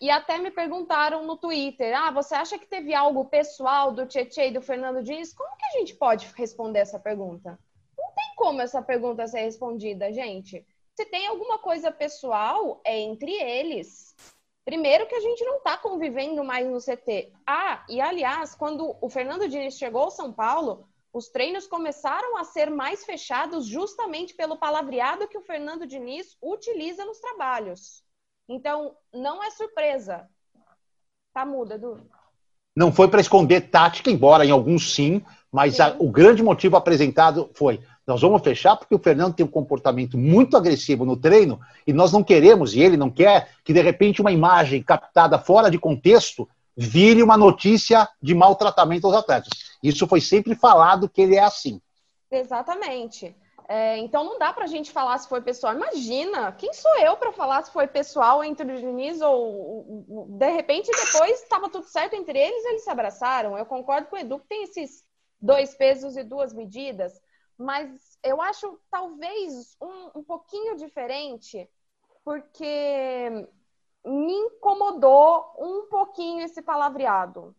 E 0.00 0.10
até 0.10 0.36
me 0.36 0.50
perguntaram 0.50 1.24
no 1.24 1.36
Twitter, 1.36 1.96
ah, 1.96 2.10
você 2.10 2.34
acha 2.34 2.58
que 2.58 2.66
teve 2.66 2.92
algo 2.92 3.24
pessoal 3.26 3.92
do 3.92 4.04
Tietchan 4.04 4.46
e 4.46 4.52
do 4.52 4.60
Fernando 4.60 5.00
Diniz? 5.00 5.32
Como 5.32 5.56
que 5.56 5.64
a 5.64 5.78
gente 5.78 5.94
pode 5.94 6.26
responder 6.36 6.80
essa 6.80 6.98
pergunta? 6.98 7.56
Não 7.96 8.12
tem 8.12 8.34
como 8.34 8.60
essa 8.60 8.82
pergunta 8.82 9.28
ser 9.28 9.42
respondida, 9.42 10.12
gente. 10.12 10.66
Se 10.96 11.06
tem 11.06 11.26
alguma 11.26 11.58
coisa 11.58 11.90
pessoal, 11.90 12.80
é 12.84 12.98
entre 13.00 13.32
eles. 13.32 14.14
Primeiro 14.64 15.06
que 15.06 15.14
a 15.14 15.20
gente 15.20 15.44
não 15.44 15.56
está 15.56 15.76
convivendo 15.76 16.44
mais 16.44 16.68
no 16.68 16.78
CT. 16.78 17.32
Ah, 17.46 17.84
e 17.88 18.00
aliás, 18.00 18.54
quando 18.54 18.96
o 19.00 19.08
Fernando 19.08 19.48
Diniz 19.48 19.76
chegou 19.76 20.02
ao 20.02 20.10
São 20.10 20.32
Paulo, 20.32 20.86
os 21.12 21.28
treinos 21.28 21.66
começaram 21.66 22.36
a 22.36 22.44
ser 22.44 22.70
mais 22.70 23.04
fechados 23.04 23.66
justamente 23.66 24.34
pelo 24.34 24.56
palavreado 24.56 25.26
que 25.28 25.36
o 25.36 25.42
Fernando 25.42 25.86
Diniz 25.86 26.36
utiliza 26.40 27.04
nos 27.04 27.18
trabalhos. 27.18 28.02
Então, 28.48 28.96
não 29.12 29.42
é 29.42 29.50
surpresa. 29.50 30.28
Tá 31.34 31.44
muda, 31.44 31.74
Edu. 31.74 32.06
Não 32.74 32.92
foi 32.92 33.08
para 33.08 33.20
esconder 33.20 33.68
tática, 33.70 34.10
embora 34.10 34.44
em 34.46 34.50
alguns 34.50 34.94
sim, 34.94 35.22
mas. 35.50 35.80
A, 35.80 35.94
o 35.98 36.10
grande 36.10 36.42
motivo 36.42 36.76
apresentado 36.76 37.50
foi 37.54 37.82
nós 38.06 38.20
vamos 38.20 38.42
fechar 38.42 38.76
porque 38.76 38.94
o 38.94 38.98
Fernando 38.98 39.34
tem 39.34 39.46
um 39.46 39.50
comportamento 39.50 40.18
muito 40.18 40.56
agressivo 40.56 41.04
no 41.04 41.16
treino 41.16 41.60
e 41.86 41.92
nós 41.92 42.12
não 42.12 42.22
queremos, 42.22 42.74
e 42.74 42.80
ele 42.80 42.96
não 42.96 43.10
quer, 43.10 43.50
que 43.64 43.72
de 43.72 43.80
repente 43.80 44.20
uma 44.20 44.32
imagem 44.32 44.82
captada 44.82 45.38
fora 45.38 45.70
de 45.70 45.78
contexto 45.78 46.48
vire 46.76 47.22
uma 47.22 47.36
notícia 47.36 48.08
de 48.20 48.34
maltratamento 48.34 49.06
aos 49.06 49.16
atletas. 49.16 49.50
Isso 49.82 50.06
foi 50.06 50.20
sempre 50.20 50.54
falado 50.54 51.08
que 51.08 51.22
ele 51.22 51.36
é 51.36 51.44
assim. 51.44 51.80
Exatamente. 52.30 53.36
É, 53.68 53.98
então 53.98 54.24
não 54.24 54.38
dá 54.38 54.52
para 54.52 54.64
a 54.64 54.68
gente 54.68 54.90
falar 54.90 55.16
se 55.18 55.28
foi 55.28 55.40
pessoal. 55.40 55.74
Imagina, 55.74 56.52
quem 56.52 56.72
sou 56.72 56.98
eu 56.98 57.16
para 57.16 57.32
falar 57.32 57.62
se 57.62 57.72
foi 57.72 57.86
pessoal 57.86 58.42
entre 58.42 58.70
o 58.70 58.76
Diniz 58.76 59.20
ou 59.20 60.04
de 60.28 60.50
repente 60.50 60.90
depois 60.90 61.40
estava 61.40 61.70
tudo 61.70 61.86
certo 61.86 62.14
entre 62.14 62.38
eles, 62.38 62.64
eles 62.64 62.84
se 62.84 62.90
abraçaram. 62.90 63.56
Eu 63.56 63.64
concordo 63.64 64.08
com 64.08 64.16
o 64.16 64.18
Edu 64.18 64.40
que 64.40 64.48
tem 64.48 64.64
esses 64.64 65.04
dois 65.40 65.74
pesos 65.74 66.16
e 66.16 66.24
duas 66.24 66.52
medidas 66.52 67.20
mas 67.62 68.18
eu 68.22 68.42
acho 68.42 68.78
talvez 68.90 69.76
um, 69.80 70.18
um 70.18 70.24
pouquinho 70.24 70.76
diferente, 70.76 71.68
porque 72.24 73.48
me 74.04 74.32
incomodou 74.32 75.54
um 75.58 75.86
pouquinho 75.86 76.44
esse 76.44 76.60
palavreado. 76.60 77.54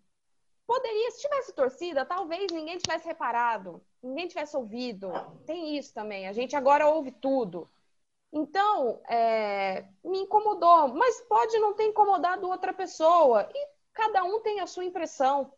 Poderia, 0.68 1.12
se 1.12 1.22
tivesse 1.22 1.54
torcida, 1.54 2.06
talvez 2.06 2.51
ninguém 2.51 2.78
tivesse 2.78 3.06
reparado, 3.06 3.82
ninguém 4.01 4.28
tivesse 4.28 4.56
ouvido. 4.56 5.12
Tem 5.45 5.78
isso 5.78 5.93
também. 5.93 6.28
A 6.28 6.34
gente 6.34 6.56
agora 6.56 6.88
ouve 6.88 7.12
tudo. 7.12 7.70
Então, 8.32 9.01
é, 9.08 9.86
me 10.04 10.20
incomodou, 10.20 10.88
mas 10.89 11.22
pode 11.22 11.58
não 11.60 11.74
ter 11.74 11.86
incomodado 11.86 12.47
outra 12.49 12.74
pessoa. 12.74 13.47
E 13.54 13.68
cada 13.93 14.24
um 14.24 14.39
tem 14.41 14.60
a 14.60 14.68
sua 14.68 14.84
impressão. 14.84 15.54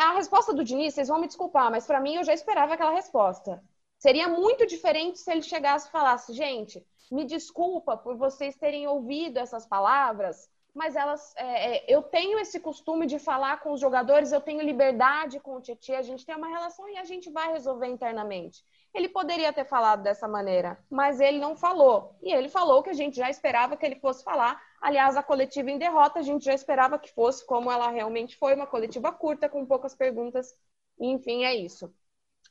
A 0.00 0.12
resposta 0.12 0.54
do 0.54 0.64
Diniz, 0.64 0.94
vocês 0.94 1.08
vão 1.08 1.20
me 1.20 1.26
desculpar, 1.26 1.70
mas 1.70 1.86
para 1.86 2.00
mim 2.00 2.16
eu 2.16 2.24
já 2.24 2.32
esperava 2.32 2.72
aquela 2.72 2.90
resposta. 2.92 3.62
Seria 3.98 4.26
muito 4.28 4.66
diferente 4.66 5.18
se 5.18 5.30
ele 5.30 5.42
chegasse 5.42 5.88
e 5.88 5.90
falasse: 5.90 6.32
gente, 6.32 6.82
me 7.12 7.26
desculpa 7.26 7.98
por 7.98 8.16
vocês 8.16 8.56
terem 8.56 8.88
ouvido 8.88 9.36
essas 9.38 9.66
palavras, 9.66 10.48
mas 10.74 10.96
elas, 10.96 11.34
é, 11.36 11.76
é, 11.76 11.84
eu 11.86 12.02
tenho 12.02 12.38
esse 12.38 12.58
costume 12.60 13.06
de 13.06 13.18
falar 13.18 13.60
com 13.60 13.72
os 13.72 13.80
jogadores, 13.80 14.32
eu 14.32 14.40
tenho 14.40 14.62
liberdade 14.62 15.38
com 15.38 15.56
o 15.56 15.60
Tietchan, 15.60 15.98
a 15.98 16.02
gente 16.02 16.24
tem 16.24 16.34
uma 16.34 16.48
relação 16.48 16.88
e 16.88 16.96
a 16.96 17.04
gente 17.04 17.28
vai 17.30 17.52
resolver 17.52 17.86
internamente. 17.86 18.64
Ele 18.94 19.08
poderia 19.08 19.52
ter 19.52 19.66
falado 19.66 20.02
dessa 20.02 20.26
maneira, 20.26 20.82
mas 20.88 21.20
ele 21.20 21.38
não 21.38 21.54
falou. 21.54 22.16
E 22.22 22.32
ele 22.32 22.48
falou 22.48 22.82
que 22.82 22.90
a 22.90 22.94
gente 22.94 23.16
já 23.16 23.28
esperava 23.28 23.76
que 23.76 23.84
ele 23.84 23.96
fosse 23.96 24.24
falar. 24.24 24.60
Aliás, 24.80 25.16
a 25.16 25.22
coletiva 25.22 25.70
em 25.70 25.78
derrota, 25.78 26.20
a 26.20 26.22
gente 26.22 26.44
já 26.44 26.54
esperava 26.54 26.98
que 26.98 27.12
fosse 27.12 27.44
como 27.46 27.70
ela 27.70 27.90
realmente 27.90 28.36
foi, 28.36 28.54
uma 28.54 28.66
coletiva 28.66 29.12
curta, 29.12 29.48
com 29.48 29.66
poucas 29.66 29.94
perguntas. 29.94 30.56
enfim, 30.98 31.44
é 31.44 31.54
isso. 31.54 31.92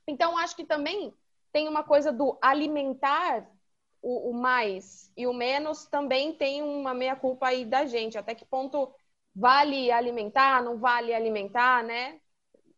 Então, 0.07 0.37
acho 0.37 0.55
que 0.55 0.65
também 0.65 1.13
tem 1.51 1.67
uma 1.67 1.83
coisa 1.83 2.11
do 2.11 2.37
alimentar 2.41 3.49
o, 4.01 4.29
o 4.31 4.33
mais 4.33 5.11
e 5.17 5.27
o 5.27 5.33
menos, 5.33 5.85
também 5.87 6.33
tem 6.33 6.61
uma 6.61 6.93
meia-culpa 6.93 7.47
aí 7.47 7.65
da 7.65 7.85
gente. 7.85 8.17
Até 8.17 8.35
que 8.35 8.45
ponto 8.45 8.93
vale 9.35 9.91
alimentar, 9.91 10.63
não 10.63 10.77
vale 10.77 11.13
alimentar, 11.13 11.83
né? 11.83 12.19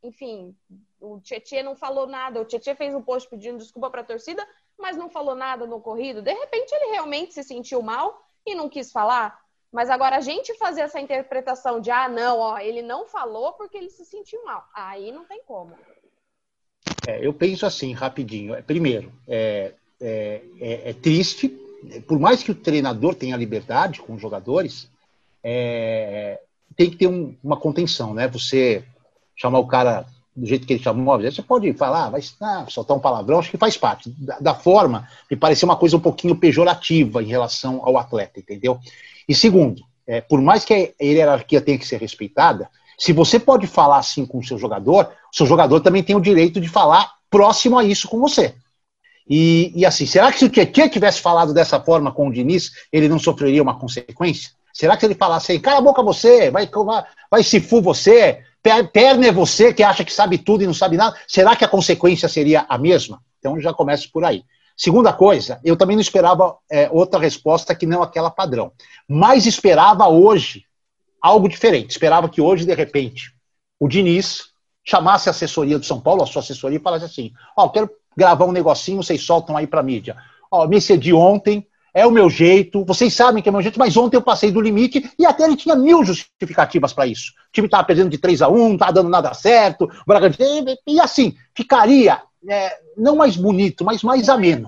Enfim, 0.04 0.56
o 1.00 1.20
Tietchan 1.22 1.64
não 1.64 1.76
falou 1.76 2.08
nada. 2.08 2.42
O 2.42 2.46
Tietchan 2.46 2.76
fez 2.76 2.96
um 2.96 3.02
post 3.04 3.30
pedindo 3.30 3.58
desculpa 3.60 3.90
para 3.90 4.02
a 4.02 4.06
torcida, 4.06 4.48
mas 4.78 4.98
não 4.98 5.10
falou 5.10 5.36
nada 5.36 5.68
no 5.68 5.78
ocorrido. 5.78 6.22
De 6.22 6.34
repente 6.34 6.72
ele 6.74 6.92
realmente 6.92 7.34
se 7.34 7.44
sentiu 7.44 7.82
mal 7.82 8.31
e 8.46 8.56
não 8.56 8.70
quis 8.70 8.92
falar. 8.92 9.40
Mas 9.72 9.90
agora 9.90 10.18
a 10.18 10.22
gente 10.22 10.54
fazer 10.58 10.82
essa 10.82 11.00
interpretação 11.00 11.80
de 11.80 11.90
ah, 11.90 12.10
não, 12.10 12.40
ó, 12.40 12.60
ele 12.60 12.82
não 12.82 13.06
falou 13.08 13.54
porque 13.54 13.78
ele 13.78 13.90
se 13.90 14.04
sentiu 14.06 14.44
mal. 14.44 14.68
Aí 14.74 15.12
não 15.12 15.24
tem 15.26 15.42
como. 15.46 15.74
É, 17.08 17.26
eu 17.26 17.34
penso 17.34 17.66
assim, 17.66 17.94
rapidinho. 17.94 18.54
É, 18.54 18.62
primeiro, 18.62 19.12
é, 19.28 19.74
é, 20.00 20.42
é, 20.60 20.90
é, 20.90 20.94
triste, 20.94 21.48
por 22.08 22.20
mais 22.20 22.44
que 22.44 22.52
o 22.52 22.56
treinador 22.56 23.16
tenha 23.16 23.38
liberdade 23.38 24.02
com 24.02 24.14
os 24.14 24.22
jogadores, 24.22 24.90
é, 25.44 26.42
tem 26.76 26.90
que 26.90 26.98
ter 26.98 27.08
um, 27.08 27.36
uma 27.44 27.58
contenção, 27.58 28.14
né? 28.14 28.28
Você 28.28 28.84
chamar 29.36 29.60
o 29.60 29.68
cara 29.68 30.06
do 30.36 30.46
jeito 30.46 30.66
que 30.66 30.74
ele 30.74 30.84
chamou, 30.84 31.20
você 31.20 31.42
pode 31.42 31.74
falar, 31.74 32.10
vai 32.10 32.22
ah, 32.42 32.66
soltar 32.70 32.96
um 32.96 33.00
palavrão, 33.00 33.40
acho 33.40 33.52
que 33.52 33.58
faz 33.58 33.76
parte. 33.76 34.10
Da, 34.18 34.40
da, 34.40 34.56
forma, 34.56 35.08
me 35.30 35.36
pareceu 35.36 35.68
uma 35.68 35.76
coisa 35.76 35.98
um 35.98 36.00
pouquinho 36.00 36.36
pejorativa 36.36 37.22
em 37.22 37.28
relação 37.28 37.82
ao 37.84 37.98
atleta, 37.98 38.40
entendeu? 38.40 38.80
E 39.28 39.36
segundo, 39.36 39.84
é, 40.08 40.22
por 40.22 40.42
mais 40.42 40.64
que 40.64 40.94
a 41.00 41.04
hierarquia 41.04 41.62
tenha 41.62 41.78
que 41.78 41.88
ser 41.88 42.00
respeitada, 42.00 42.70
se 42.98 43.12
você 43.12 43.40
pode 43.40 43.68
falar 43.68 43.98
assim 43.98 44.26
com 44.26 44.38
o 44.38 44.44
seu 44.44 44.58
jogador, 44.58 45.12
o 45.34 45.36
seu 45.36 45.46
jogador 45.46 45.82
também 45.82 46.04
tem 46.04 46.16
o 46.16 46.22
direito 46.22 46.62
de 46.62 46.70
falar 46.70 47.12
próximo 47.30 47.78
a 47.78 47.84
isso 47.84 48.08
com 48.08 48.20
você. 48.20 48.56
E, 49.28 49.72
e 49.76 49.86
assim, 49.86 50.06
será 50.06 50.32
que 50.32 50.40
se 50.40 50.46
o 50.46 50.50
Tietchan 50.50 50.90
tivesse 50.90 51.22
falado 51.22 51.54
dessa 51.54 51.80
forma 51.80 52.12
com 52.12 52.28
o 52.28 52.32
Diniz, 52.32 52.72
ele 52.92 53.10
não 53.10 53.20
sofreria 53.20 53.64
uma 53.64 53.80
consequência? 53.80 54.52
Será 54.74 54.96
que 54.96 55.06
ele 55.06 55.16
falasse 55.16 55.52
aí, 55.52 55.60
cala 55.60 55.80
a 55.80 55.82
boca 55.82 56.02
você, 56.02 56.50
vai, 56.50 56.68
vai, 56.68 57.04
vai 57.30 57.44
se 57.44 57.60
fu 57.60 57.82
você, 57.82 58.40
Perna 58.62 59.28
é 59.28 59.32
você 59.32 59.74
que 59.74 59.82
acha 59.82 60.06
que 60.06 60.14
sabe 60.14 60.38
tudo 60.38 60.64
e 60.64 60.68
não 60.68 60.74
sabe 60.74 60.98
nada. 60.98 61.18
Será 61.28 61.56
que 61.56 61.66
a 61.66 61.68
consequência 61.68 62.30
seria 62.30 62.66
a 62.70 62.78
mesma? 62.78 63.22
Então 63.40 63.60
já 63.60 63.74
começa 63.74 64.08
por 64.12 64.24
aí. 64.24 64.44
Segunda 64.78 65.12
coisa, 65.14 65.60
eu 65.64 65.76
também 65.76 65.96
não 65.96 66.02
esperava 66.02 66.58
é, 66.72 66.90
outra 66.92 67.20
resposta 67.20 67.76
que 67.76 67.86
não 67.86 68.02
aquela 68.02 68.32
padrão. 68.32 68.72
Mas 69.08 69.46
esperava 69.46 70.08
hoje 70.08 70.66
algo 71.22 71.48
diferente. 71.48 71.92
Esperava 71.92 72.30
que 72.30 72.42
hoje, 72.42 72.66
de 72.66 72.74
repente, 72.74 73.34
o 73.80 73.88
Diniz 73.88 74.52
chamasse 74.84 75.30
a 75.30 75.32
assessoria 75.32 75.78
do 75.78 75.86
São 75.86 76.00
Paulo, 76.00 76.24
a 76.24 76.26
sua 76.26 76.42
assessoria, 76.42 76.78
e 76.78 76.82
falasse 76.82 77.06
assim: 77.06 77.32
Ó, 77.56 77.66
oh, 77.66 77.70
quero 77.70 77.90
gravar 78.18 78.46
um 78.46 78.52
negocinho, 78.52 79.04
vocês 79.04 79.24
soltam 79.24 79.56
aí 79.56 79.68
para 79.68 79.84
mídia. 79.84 80.16
Ó, 80.50 80.64
oh, 80.64 80.68
me 80.68 80.82
cedi 80.82 81.14
ontem, 81.14 81.68
é 81.94 82.06
o 82.06 82.12
meu 82.12 82.30
jeito, 82.30 82.86
vocês 82.86 83.14
sabem 83.14 83.42
que 83.44 83.50
é 83.50 83.52
o 83.52 83.54
meu 83.54 83.62
jeito, 83.62 83.80
mas 83.80 83.98
ontem 83.98 84.18
eu 84.18 84.22
passei 84.22 84.52
do 84.52 84.62
limite 84.62 85.12
e 85.20 85.26
até 85.26 85.44
ele 85.44 85.58
tinha 85.58 85.76
mil 85.76 86.04
justificativas 86.04 86.94
para 86.94 87.06
isso. 87.06 87.32
O 87.50 87.52
time 87.52 87.68
estava 87.68 87.84
perdendo 87.84 88.10
de 88.10 88.18
3 88.18 88.42
a 88.42 88.48
1 88.48 88.58
não 88.58 88.74
estava 88.74 88.94
dando 88.94 89.10
nada 89.10 89.34
certo, 89.34 89.90
e 90.88 91.00
assim, 91.00 91.36
ficaria 91.54 92.22
é, 92.48 92.78
não 92.98 93.16
mais 93.16 93.36
bonito, 93.36 93.84
mas 93.84 94.04
mais 94.04 94.30
ameno. 94.30 94.68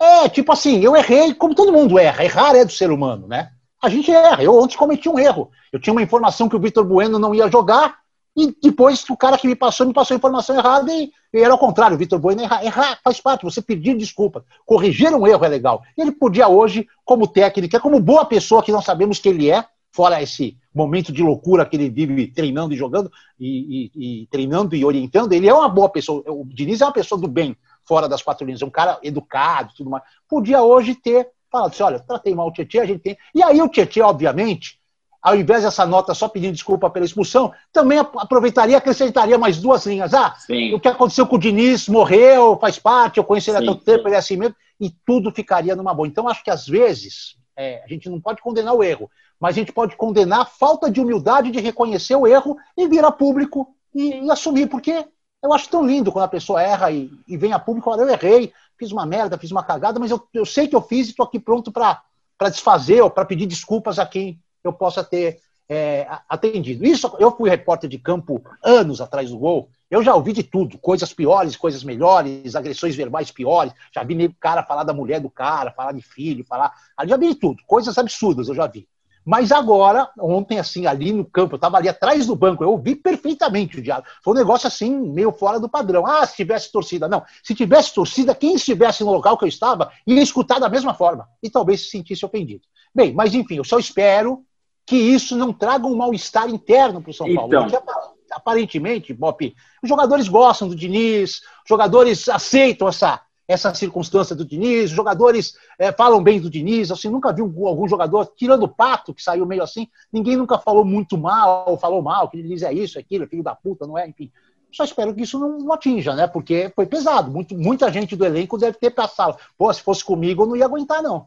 É, 0.00 0.28
tipo 0.28 0.52
assim, 0.52 0.80
eu 0.80 0.96
errei 0.96 1.34
como 1.34 1.54
todo 1.54 1.72
mundo 1.72 1.98
erra, 1.98 2.24
errar 2.24 2.56
é 2.56 2.64
do 2.64 2.72
ser 2.72 2.90
humano, 2.90 3.28
né? 3.28 3.50
A 3.80 3.88
gente 3.88 4.10
erra, 4.10 4.42
eu 4.42 4.56
ontem 4.56 4.76
cometi 4.76 5.08
um 5.08 5.18
erro. 5.18 5.50
Eu 5.72 5.80
tinha 5.80 5.92
uma 5.92 6.02
informação 6.02 6.48
que 6.48 6.56
o 6.56 6.60
Vitor 6.60 6.84
Bueno 6.84 7.18
não 7.18 7.34
ia 7.34 7.50
jogar, 7.50 7.98
e 8.36 8.54
depois 8.62 9.04
o 9.10 9.16
cara 9.16 9.36
que 9.36 9.46
me 9.46 9.54
passou, 9.54 9.86
me 9.86 9.92
passou 9.92 10.14
a 10.14 10.18
informação 10.18 10.56
errada 10.56 10.92
e, 10.92 11.12
e 11.32 11.38
era 11.38 11.52
ao 11.52 11.58
contrário, 11.58 11.98
Vitor 11.98 12.18
Bueno 12.18 12.42
errar, 12.42 12.64
errar 12.64 12.98
faz 13.04 13.20
parte, 13.20 13.44
você 13.44 13.60
pedir 13.60 13.96
desculpa. 13.96 14.44
Corrigir 14.64 15.14
um 15.14 15.26
erro 15.26 15.44
é 15.44 15.48
legal. 15.48 15.82
Ele 15.96 16.12
podia 16.12 16.48
hoje, 16.48 16.88
como 17.04 17.26
técnico, 17.26 17.76
é 17.76 17.80
como 17.80 18.00
boa 18.00 18.24
pessoa 18.24 18.62
que 18.62 18.72
não 18.72 18.80
sabemos 18.80 19.18
que 19.18 19.28
ele 19.28 19.50
é, 19.50 19.64
fora 19.90 20.22
esse 20.22 20.56
momento 20.74 21.12
de 21.12 21.22
loucura 21.22 21.66
que 21.66 21.76
ele 21.76 21.90
vive 21.90 22.26
treinando 22.28 22.72
e 22.72 22.76
jogando, 22.76 23.12
e, 23.38 23.90
e, 23.94 24.22
e 24.22 24.26
treinando 24.28 24.74
e 24.74 24.84
orientando, 24.84 25.34
ele 25.34 25.46
é 25.46 25.52
uma 25.52 25.68
boa 25.68 25.90
pessoa. 25.90 26.24
O 26.26 26.46
Diniz 26.46 26.80
é 26.80 26.86
uma 26.86 26.92
pessoa 26.92 27.20
do 27.20 27.28
bem, 27.28 27.54
fora 27.84 28.08
das 28.08 28.22
quatro 28.22 28.46
linhas, 28.46 28.62
é 28.62 28.64
um 28.64 28.70
cara 28.70 28.98
educado 29.02 29.74
tudo 29.76 29.90
mais. 29.90 30.02
Podia 30.26 30.62
hoje 30.62 30.94
ter 30.94 31.28
falado 31.50 31.70
assim: 31.70 31.82
olha, 31.82 32.00
tratei 32.00 32.34
mal 32.34 32.48
o 32.48 32.52
Tietchan, 32.52 32.80
a 32.80 32.86
gente 32.86 33.00
tem. 33.00 33.18
E 33.34 33.42
aí 33.42 33.60
o 33.60 33.68
Tietchan, 33.68 34.06
obviamente, 34.06 34.80
ao 35.22 35.36
invés 35.36 35.62
dessa 35.62 35.86
nota 35.86 36.12
só 36.14 36.28
pedindo 36.28 36.52
desculpa 36.52 36.90
pela 36.90 37.06
expulsão, 37.06 37.52
também 37.72 37.98
aproveitaria 37.98 38.74
e 38.74 38.76
acrescentaria 38.76 39.38
mais 39.38 39.58
duas 39.58 39.86
linhas. 39.86 40.12
Ah, 40.12 40.34
Sim. 40.34 40.74
o 40.74 40.80
que 40.80 40.88
aconteceu 40.88 41.26
com 41.26 41.36
o 41.36 41.38
Diniz 41.38 41.88
morreu, 41.88 42.58
faz 42.60 42.78
parte, 42.78 43.18
eu 43.18 43.24
conheci 43.24 43.50
ele 43.50 43.58
há 43.58 43.64
tanto 43.64 43.84
tempo, 43.84 44.08
ele 44.08 44.16
é 44.16 44.18
assim 44.18 44.36
mesmo, 44.36 44.56
e 44.80 44.90
tudo 45.06 45.30
ficaria 45.30 45.76
numa 45.76 45.94
boa. 45.94 46.08
Então, 46.08 46.28
acho 46.28 46.42
que 46.42 46.50
às 46.50 46.66
vezes 46.66 47.36
é, 47.56 47.82
a 47.84 47.88
gente 47.88 48.10
não 48.10 48.20
pode 48.20 48.42
condenar 48.42 48.74
o 48.74 48.82
erro, 48.82 49.08
mas 49.38 49.54
a 49.54 49.60
gente 49.60 49.72
pode 49.72 49.96
condenar 49.96 50.40
a 50.40 50.44
falta 50.44 50.90
de 50.90 51.00
humildade 51.00 51.52
de 51.52 51.60
reconhecer 51.60 52.16
o 52.16 52.26
erro 52.26 52.56
e 52.76 52.88
vir 52.88 53.04
a 53.04 53.12
público 53.12 53.68
e, 53.94 54.24
e 54.24 54.30
assumir, 54.30 54.66
porque 54.66 55.06
eu 55.40 55.52
acho 55.52 55.68
tão 55.68 55.86
lindo 55.86 56.10
quando 56.10 56.24
a 56.24 56.28
pessoa 56.28 56.60
erra 56.60 56.90
e, 56.90 57.12
e 57.28 57.36
vem 57.36 57.52
a 57.52 57.60
público, 57.60 57.90
olha, 57.90 58.00
eu 58.00 58.08
errei, 58.08 58.52
fiz 58.76 58.90
uma 58.90 59.06
merda, 59.06 59.38
fiz 59.38 59.52
uma 59.52 59.62
cagada, 59.62 60.00
mas 60.00 60.10
eu, 60.10 60.20
eu 60.34 60.44
sei 60.44 60.66
que 60.66 60.74
eu 60.74 60.82
fiz 60.82 61.06
e 61.06 61.10
estou 61.10 61.24
aqui 61.24 61.38
pronto 61.38 61.70
para 61.70 62.02
desfazer 62.50 63.02
ou 63.02 63.10
para 63.10 63.24
pedir 63.24 63.46
desculpas 63.46 64.00
a 64.00 64.06
quem 64.06 64.41
eu 64.64 64.72
possa 64.72 65.02
ter 65.02 65.40
é, 65.68 66.06
atendido. 66.28 66.84
Isso, 66.84 67.10
eu 67.18 67.34
fui 67.34 67.48
repórter 67.48 67.88
de 67.88 67.98
campo 67.98 68.42
anos 68.62 69.00
atrás 69.00 69.30
do 69.30 69.38
gol. 69.38 69.68
Eu 69.90 70.02
já 70.02 70.14
ouvi 70.14 70.32
de 70.32 70.42
tudo, 70.42 70.78
coisas 70.78 71.12
piores, 71.12 71.56
coisas 71.56 71.84
melhores, 71.84 72.56
agressões 72.56 72.96
verbais 72.96 73.30
piores. 73.30 73.72
Já 73.94 74.02
vi 74.02 74.34
cara 74.40 74.62
falar 74.62 74.84
da 74.84 74.92
mulher 74.92 75.20
do 75.20 75.30
cara, 75.30 75.70
falar 75.70 75.92
de 75.92 76.02
filho, 76.02 76.44
falar. 76.44 76.72
Já 77.06 77.16
vi 77.16 77.28
de 77.28 77.34
tudo, 77.34 77.62
coisas 77.66 77.96
absurdas 77.98 78.48
eu 78.48 78.54
já 78.54 78.66
vi. 78.66 78.88
Mas 79.24 79.52
agora, 79.52 80.10
ontem, 80.18 80.58
assim, 80.58 80.86
ali 80.86 81.12
no 81.12 81.24
campo, 81.24 81.54
eu 81.54 81.56
estava 81.56 81.76
ali 81.76 81.88
atrás 81.88 82.26
do 82.26 82.34
banco, 82.34 82.64
eu 82.64 82.70
ouvi 82.70 82.96
perfeitamente 82.96 83.78
o 83.78 83.82
diálogo. 83.82 84.08
Foi 84.22 84.34
um 84.34 84.36
negócio 84.36 84.66
assim, 84.66 84.90
meio 84.90 85.30
fora 85.30 85.60
do 85.60 85.68
padrão. 85.68 86.04
Ah, 86.04 86.26
se 86.26 86.34
tivesse 86.34 86.72
torcida. 86.72 87.08
Não, 87.08 87.22
se 87.42 87.54
tivesse 87.54 87.94
torcida, 87.94 88.34
quem 88.34 88.56
estivesse 88.56 89.04
no 89.04 89.12
local 89.12 89.38
que 89.38 89.44
eu 89.44 89.48
estava 89.48 89.92
ia 90.06 90.20
escutar 90.20 90.58
da 90.58 90.68
mesma 90.68 90.92
forma 90.92 91.28
e 91.42 91.48
talvez 91.48 91.82
se 91.82 91.90
sentisse 91.90 92.26
ofendido. 92.26 92.62
Bem, 92.94 93.14
mas 93.14 93.32
enfim, 93.32 93.56
eu 93.56 93.64
só 93.64 93.78
espero 93.78 94.44
que 94.86 94.96
isso 94.96 95.36
não 95.36 95.52
traga 95.52 95.86
um 95.86 95.96
mal-estar 95.96 96.48
interno 96.48 97.00
para 97.00 97.10
o 97.10 97.14
São 97.14 97.32
Paulo. 97.34 97.48
Então... 97.48 97.68
Porque, 97.68 98.02
aparentemente, 98.32 99.12
Bop, 99.12 99.54
os 99.82 99.88
jogadores 99.88 100.28
gostam 100.28 100.68
do 100.68 100.74
Diniz, 100.74 101.36
os 101.36 101.68
jogadores 101.68 102.28
aceitam 102.28 102.88
essa, 102.88 103.20
essa 103.46 103.74
circunstância 103.74 104.34
do 104.34 104.44
Diniz, 104.44 104.90
os 104.90 104.96
jogadores 104.96 105.54
é, 105.78 105.92
falam 105.92 106.22
bem 106.22 106.40
do 106.40 106.50
Diniz. 106.50 106.90
Assim, 106.90 107.08
nunca 107.08 107.32
vi 107.32 107.42
algum 107.42 107.86
jogador, 107.86 108.32
tirando 108.36 108.64
o 108.64 108.68
Pato, 108.68 109.14
que 109.14 109.22
saiu 109.22 109.46
meio 109.46 109.62
assim, 109.62 109.88
ninguém 110.12 110.36
nunca 110.36 110.58
falou 110.58 110.84
muito 110.84 111.18
mal, 111.18 111.64
ou 111.68 111.76
falou 111.76 112.02
mal, 112.02 112.28
que 112.28 112.38
ele 112.38 112.48
diz 112.48 112.62
é 112.62 112.72
isso, 112.72 112.98
é 112.98 113.00
aquilo, 113.00 113.24
é 113.24 113.26
filho 113.26 113.42
da 113.42 113.54
puta, 113.54 113.86
não 113.86 113.98
é? 113.98 114.08
Enfim. 114.08 114.30
Só 114.72 114.84
espero 114.84 115.14
que 115.14 115.20
isso 115.20 115.38
não, 115.38 115.58
não 115.58 115.72
atinja, 115.74 116.14
né? 116.14 116.26
Porque 116.26 116.72
foi 116.74 116.86
pesado. 116.86 117.30
Muito, 117.30 117.54
muita 117.54 117.92
gente 117.92 118.16
do 118.16 118.24
elenco 118.24 118.56
deve 118.56 118.78
ter 118.78 118.90
passado. 118.90 119.36
Pô, 119.58 119.70
se 119.70 119.82
fosse 119.82 120.02
comigo, 120.02 120.42
eu 120.42 120.46
não 120.46 120.56
ia 120.56 120.64
aguentar, 120.64 121.02
não. 121.02 121.26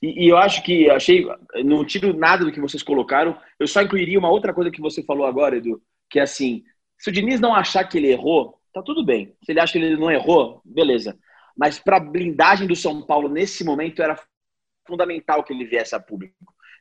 E, 0.00 0.24
e, 0.24 0.28
eu 0.28 0.36
acho 0.36 0.62
que 0.62 0.88
achei, 0.90 1.26
não 1.64 1.84
tiro 1.84 2.16
nada 2.16 2.44
do 2.44 2.52
que 2.52 2.60
vocês 2.60 2.82
colocaram, 2.82 3.36
eu 3.58 3.66
só 3.66 3.82
incluiria 3.82 4.18
uma 4.18 4.30
outra 4.30 4.54
coisa 4.54 4.70
que 4.70 4.80
você 4.80 5.02
falou 5.02 5.26
agora, 5.26 5.56
Edu, 5.56 5.82
que 6.08 6.18
é 6.18 6.22
assim, 6.22 6.62
se 6.98 7.10
o 7.10 7.12
Diniz 7.12 7.40
não 7.40 7.54
achar 7.54 7.84
que 7.84 7.98
ele 7.98 8.12
errou, 8.12 8.60
tá 8.72 8.82
tudo 8.82 9.04
bem. 9.04 9.34
Se 9.44 9.52
ele 9.52 9.60
acha 9.60 9.72
que 9.72 9.78
ele 9.78 9.96
não 9.96 10.10
errou, 10.10 10.62
beleza. 10.64 11.18
Mas 11.56 11.78
para 11.78 11.96
a 11.96 12.00
blindagem 12.00 12.66
do 12.66 12.76
São 12.76 13.02
Paulo 13.02 13.28
nesse 13.28 13.64
momento 13.64 14.02
era 14.02 14.18
fundamental 14.86 15.42
que 15.44 15.52
ele 15.52 15.64
viesse 15.64 15.94
a 15.94 16.00
público. 16.00 16.34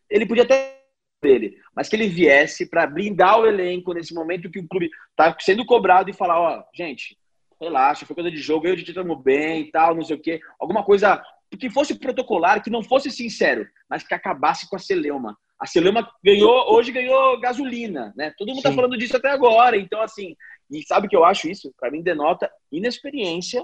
Ele 0.09 0.26
podia 0.26 0.43
até 0.43 0.82
dele, 1.22 1.57
mas 1.76 1.88
que 1.88 1.95
ele 1.95 2.07
viesse 2.07 2.68
para 2.68 2.88
blindar 2.88 3.39
o 3.39 3.45
elenco 3.45 3.93
nesse 3.93 4.14
momento 4.14 4.49
que 4.49 4.59
o 4.59 4.68
clube 4.68 4.89
está 5.12 5.36
sendo 5.39 5.66
cobrado 5.66 6.09
e 6.09 6.14
falar, 6.14 6.39
ó, 6.39 6.64
gente, 6.74 7.18
relaxa, 7.59 8.05
foi 8.05 8.16
coisa 8.16 8.32
de 8.32 8.38
jogo, 8.38 8.68
eu 8.68 8.74
e 8.74 8.78
Tite 8.78 8.89
estamos 8.89 9.22
bem 9.22 9.62
e 9.62 9.72
tal, 9.72 9.93
não 9.93 10.03
sei 10.03 10.16
o 10.16 10.20
quê. 10.20 10.41
Alguma 10.59 10.84
coisa 10.84 11.24
que 11.57 11.69
fosse 11.69 11.95
protocolar, 11.95 12.63
que 12.63 12.69
não 12.69 12.83
fosse 12.83 13.11
sincero, 13.11 13.67
mas 13.89 14.03
que 14.03 14.13
acabasse 14.13 14.69
com 14.69 14.75
a 14.75 14.79
Celeuma. 14.79 15.37
A 15.59 15.67
Celeuma 15.67 16.09
ganhou, 16.23 16.73
hoje 16.73 16.91
ganhou 16.91 17.39
gasolina, 17.39 18.13
né? 18.15 18.33
Todo 18.37 18.49
mundo 18.49 18.57
está 18.57 18.71
falando 18.71 18.97
disso 18.97 19.17
até 19.17 19.29
agora. 19.29 19.77
Então, 19.77 20.01
assim, 20.01 20.35
e 20.71 20.81
sabe 20.83 21.07
o 21.07 21.09
que 21.09 21.15
eu 21.15 21.25
acho 21.25 21.49
isso? 21.49 21.73
Para 21.79 21.91
mim, 21.91 22.01
denota 22.01 22.49
inexperiência 22.71 23.63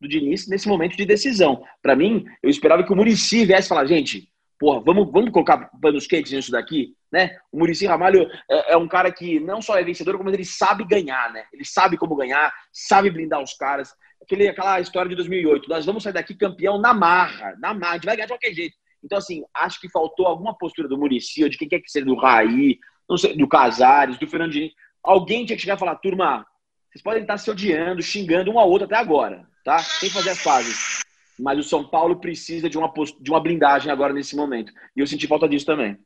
do 0.00 0.08
Diniz 0.08 0.48
nesse 0.48 0.68
momento 0.68 0.96
de 0.96 1.06
decisão. 1.06 1.64
Para 1.80 1.96
mim, 1.96 2.24
eu 2.42 2.50
esperava 2.50 2.84
que 2.84 2.92
o 2.92 2.96
Murici 2.96 3.44
viesse 3.44 3.68
falar, 3.68 3.86
gente, 3.86 4.28
porra, 4.58 4.80
vamos, 4.80 5.10
vamos 5.10 5.30
colocar 5.30 5.70
panos 5.80 6.06
quentes 6.06 6.30
nisso 6.30 6.52
daqui, 6.52 6.94
né? 7.10 7.36
O 7.50 7.58
Murici 7.58 7.86
Ramalho 7.86 8.28
é, 8.48 8.74
é, 8.74 8.76
um 8.76 8.86
cara 8.86 9.10
que 9.10 9.40
não 9.40 9.60
só 9.60 9.76
é 9.76 9.82
vencedor, 9.82 10.16
como 10.16 10.30
ele 10.30 10.44
sabe 10.44 10.84
ganhar, 10.84 11.32
né? 11.32 11.44
Ele 11.52 11.64
sabe 11.64 11.96
como 11.96 12.14
ganhar, 12.14 12.52
sabe 12.72 13.10
blindar 13.10 13.42
os 13.42 13.54
caras. 13.54 13.92
Aquele, 14.22 14.48
aquela 14.48 14.80
história 14.80 15.08
de 15.08 15.16
2008, 15.16 15.68
nós 15.68 15.84
vamos 15.84 16.02
sair 16.02 16.12
daqui 16.12 16.34
campeão 16.34 16.78
na 16.78 16.94
marra, 16.94 17.56
na 17.58 17.74
marra, 17.74 17.92
a 17.92 17.94
gente 17.94 18.06
vai 18.06 18.16
ganhar 18.16 18.26
de 18.26 18.32
qualquer 18.32 18.54
jeito. 18.54 18.76
Então, 19.02 19.18
assim, 19.18 19.42
acho 19.54 19.80
que 19.80 19.90
faltou 19.90 20.26
alguma 20.26 20.56
postura 20.56 20.88
do 20.88 20.96
Murici, 20.96 21.48
de 21.48 21.58
quem 21.58 21.68
quer 21.68 21.80
que 21.80 21.90
seja, 21.90 22.06
do 22.06 22.14
Raí, 22.14 22.78
sei, 23.18 23.36
do 23.36 23.48
Casares, 23.48 24.18
do 24.18 24.28
Fernandinho. 24.28 24.70
Alguém 25.02 25.44
tinha 25.44 25.56
que 25.56 25.62
chegar 25.62 25.76
e 25.76 25.78
falar, 25.78 25.96
turma, 25.96 26.46
vocês 26.90 27.02
podem 27.02 27.22
estar 27.22 27.36
se 27.36 27.50
odiando, 27.50 28.00
xingando 28.00 28.50
um 28.52 28.58
ao 28.58 28.70
outro 28.70 28.84
até 28.84 28.96
agora, 28.96 29.44
tá? 29.64 29.78
Sem 29.80 30.08
fazer 30.08 30.30
as 30.30 30.38
fases 30.38 31.02
mas 31.38 31.58
o 31.58 31.62
São 31.62 31.84
Paulo 31.84 32.16
precisa 32.16 32.70
de 32.70 32.78
uma, 32.78 32.92
de 33.20 33.30
uma 33.30 33.40
blindagem 33.40 33.90
agora 33.90 34.12
nesse 34.12 34.36
momento. 34.36 34.72
E 34.96 35.00
eu 35.00 35.06
senti 35.06 35.26
falta 35.26 35.48
disso 35.48 35.66
também. 35.66 35.98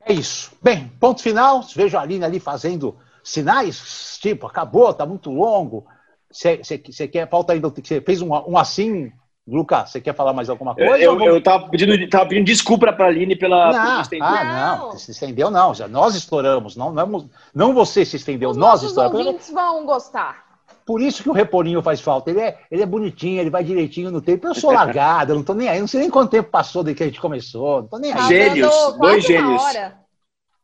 É 0.00 0.12
isso. 0.12 0.52
Bem, 0.62 0.90
ponto 1.00 1.22
final. 1.22 1.62
Vejo 1.74 1.96
a 1.96 2.00
Aline 2.00 2.24
ali 2.24 2.40
fazendo 2.40 2.96
sinais, 3.22 4.18
tipo, 4.20 4.46
acabou, 4.46 4.94
tá 4.94 5.04
muito 5.04 5.30
longo. 5.30 5.86
Você 6.30 7.08
quer, 7.08 7.28
falta 7.28 7.52
ainda, 7.52 7.68
você 7.68 8.00
fez 8.00 8.22
um, 8.22 8.32
um 8.32 8.56
assim, 8.56 9.10
Lucas, 9.46 9.90
você 9.90 10.00
quer 10.00 10.14
falar 10.14 10.32
mais 10.32 10.48
alguma 10.48 10.74
coisa? 10.74 10.96
Eu, 10.96 11.20
eu, 11.20 11.34
eu 11.34 11.42
tava, 11.42 11.68
pedindo, 11.68 12.08
tava 12.08 12.26
pedindo 12.26 12.46
desculpa 12.46 12.92
para 12.92 13.06
a 13.06 13.08
Aline 13.08 13.34
pela. 13.34 13.72
Não, 13.72 14.02
ah, 14.22 14.78
não, 14.78 14.92
se 14.96 15.10
estendeu 15.10 15.50
não, 15.50 15.74
já 15.74 15.88
nós 15.88 16.14
estouramos, 16.14 16.76
não, 16.76 16.92
não, 16.92 17.28
não 17.52 17.74
você 17.74 18.04
se 18.04 18.16
estendeu, 18.16 18.50
Os 18.50 18.56
nós 18.56 18.82
estouramos. 18.82 19.20
Os 19.20 19.26
ouvintes 19.26 19.50
vão 19.50 19.84
gostar. 19.84 20.50
Por 20.86 21.00
isso 21.00 21.22
que 21.22 21.28
o 21.28 21.32
Repolinho 21.32 21.82
faz 21.82 22.00
falta. 22.00 22.30
Ele 22.30 22.40
é, 22.40 22.58
ele 22.70 22.82
é 22.82 22.86
bonitinho, 22.86 23.40
ele 23.40 23.50
vai 23.50 23.62
direitinho 23.62 24.10
no 24.10 24.20
tempo. 24.20 24.46
Eu 24.46 24.54
sou 24.54 24.72
largado, 24.72 25.34
não 25.34 25.42
tô 25.42 25.54
nem 25.54 25.68
aí. 25.68 25.78
Não 25.78 25.86
sei 25.86 26.00
nem 26.00 26.10
quanto 26.10 26.30
tempo 26.30 26.50
passou 26.50 26.82
desde 26.82 26.96
que 26.96 27.02
a 27.04 27.06
gente 27.06 27.20
começou. 27.20 27.82
Não 27.82 27.88
tô 27.88 27.98
nem 27.98 28.12
aí. 28.12 28.28
Gênios, 28.28 28.96
dois 28.98 29.24
gênios. 29.24 29.62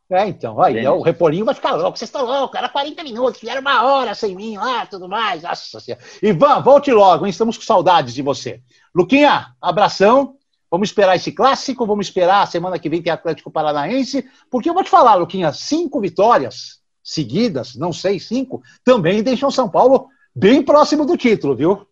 É, 0.08 0.28
então, 0.28 0.60
aí 0.62 0.86
o 0.86 1.02
Repolinho 1.02 1.44
vai 1.44 1.54
ficar 1.54 1.74
louco. 1.74 1.98
Vocês 1.98 2.08
estão 2.08 2.24
loucos, 2.24 2.56
era 2.56 2.68
40 2.68 3.02
minutos, 3.02 3.40
fizeram 3.40 3.60
uma 3.60 3.82
hora 3.82 4.14
sem 4.14 4.36
mim 4.36 4.56
lá, 4.56 4.86
tudo 4.86 5.08
mais. 5.08 5.42
Nossa 5.42 5.80
senhora. 5.80 6.02
Ivan, 6.22 6.60
volte 6.60 6.92
logo, 6.92 7.26
hein? 7.26 7.30
Estamos 7.30 7.56
com 7.56 7.64
saudades 7.64 8.14
de 8.14 8.22
você. 8.22 8.60
Luquinha, 8.94 9.48
abração. 9.60 10.36
Vamos 10.70 10.88
esperar 10.88 11.16
esse 11.16 11.32
clássico, 11.32 11.86
vamos 11.86 12.06
esperar 12.06 12.42
a 12.42 12.46
semana 12.46 12.78
que 12.78 12.88
vem 12.88 13.00
tem 13.00 13.12
Atlético 13.12 13.50
Paranaense, 13.50 14.28
porque 14.50 14.68
eu 14.68 14.74
vou 14.74 14.82
te 14.82 14.90
falar, 14.90 15.14
Luquinha, 15.14 15.52
cinco 15.52 16.00
vitórias 16.00 16.80
seguidas, 17.02 17.76
não 17.76 17.92
sei, 17.92 18.18
cinco, 18.18 18.60
também 18.84 19.22
deixam 19.22 19.48
São 19.50 19.68
Paulo 19.68 20.08
bem 20.34 20.62
próximo 20.62 21.06
do 21.06 21.16
título, 21.16 21.54
viu? 21.54 21.86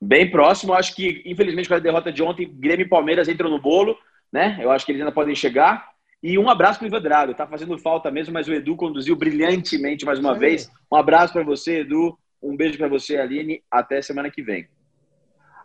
Bem 0.00 0.30
próximo. 0.30 0.74
Acho 0.74 0.94
que, 0.94 1.22
infelizmente, 1.24 1.68
com 1.68 1.74
a 1.74 1.78
derrota 1.78 2.12
de 2.12 2.22
ontem, 2.22 2.50
Grêmio 2.52 2.86
e 2.86 2.88
Palmeiras 2.88 3.28
entram 3.28 3.50
no 3.50 3.60
bolo, 3.60 3.96
né? 4.32 4.58
Eu 4.60 4.70
acho 4.70 4.84
que 4.84 4.92
eles 4.92 5.00
ainda 5.00 5.12
podem 5.12 5.34
chegar. 5.34 5.88
E 6.22 6.38
um 6.38 6.50
abraço 6.50 6.78
para 6.78 6.84
o 6.84 6.88
Ivan 6.88 7.00
Drago. 7.00 7.34
Tá 7.34 7.46
fazendo 7.46 7.78
falta 7.78 8.10
mesmo, 8.10 8.34
mas 8.34 8.46
o 8.46 8.52
Edu 8.52 8.76
conduziu 8.76 9.16
brilhantemente 9.16 10.04
mais 10.04 10.18
uma 10.18 10.34
Sim. 10.34 10.40
vez. 10.40 10.70
Um 10.92 10.96
abraço 10.96 11.32
para 11.32 11.42
você, 11.42 11.80
Edu. 11.80 12.18
Um 12.42 12.56
beijo 12.56 12.76
para 12.76 12.88
você, 12.88 13.16
Aline. 13.16 13.62
Até 13.70 14.02
semana 14.02 14.30
que 14.30 14.42
vem. 14.42 14.68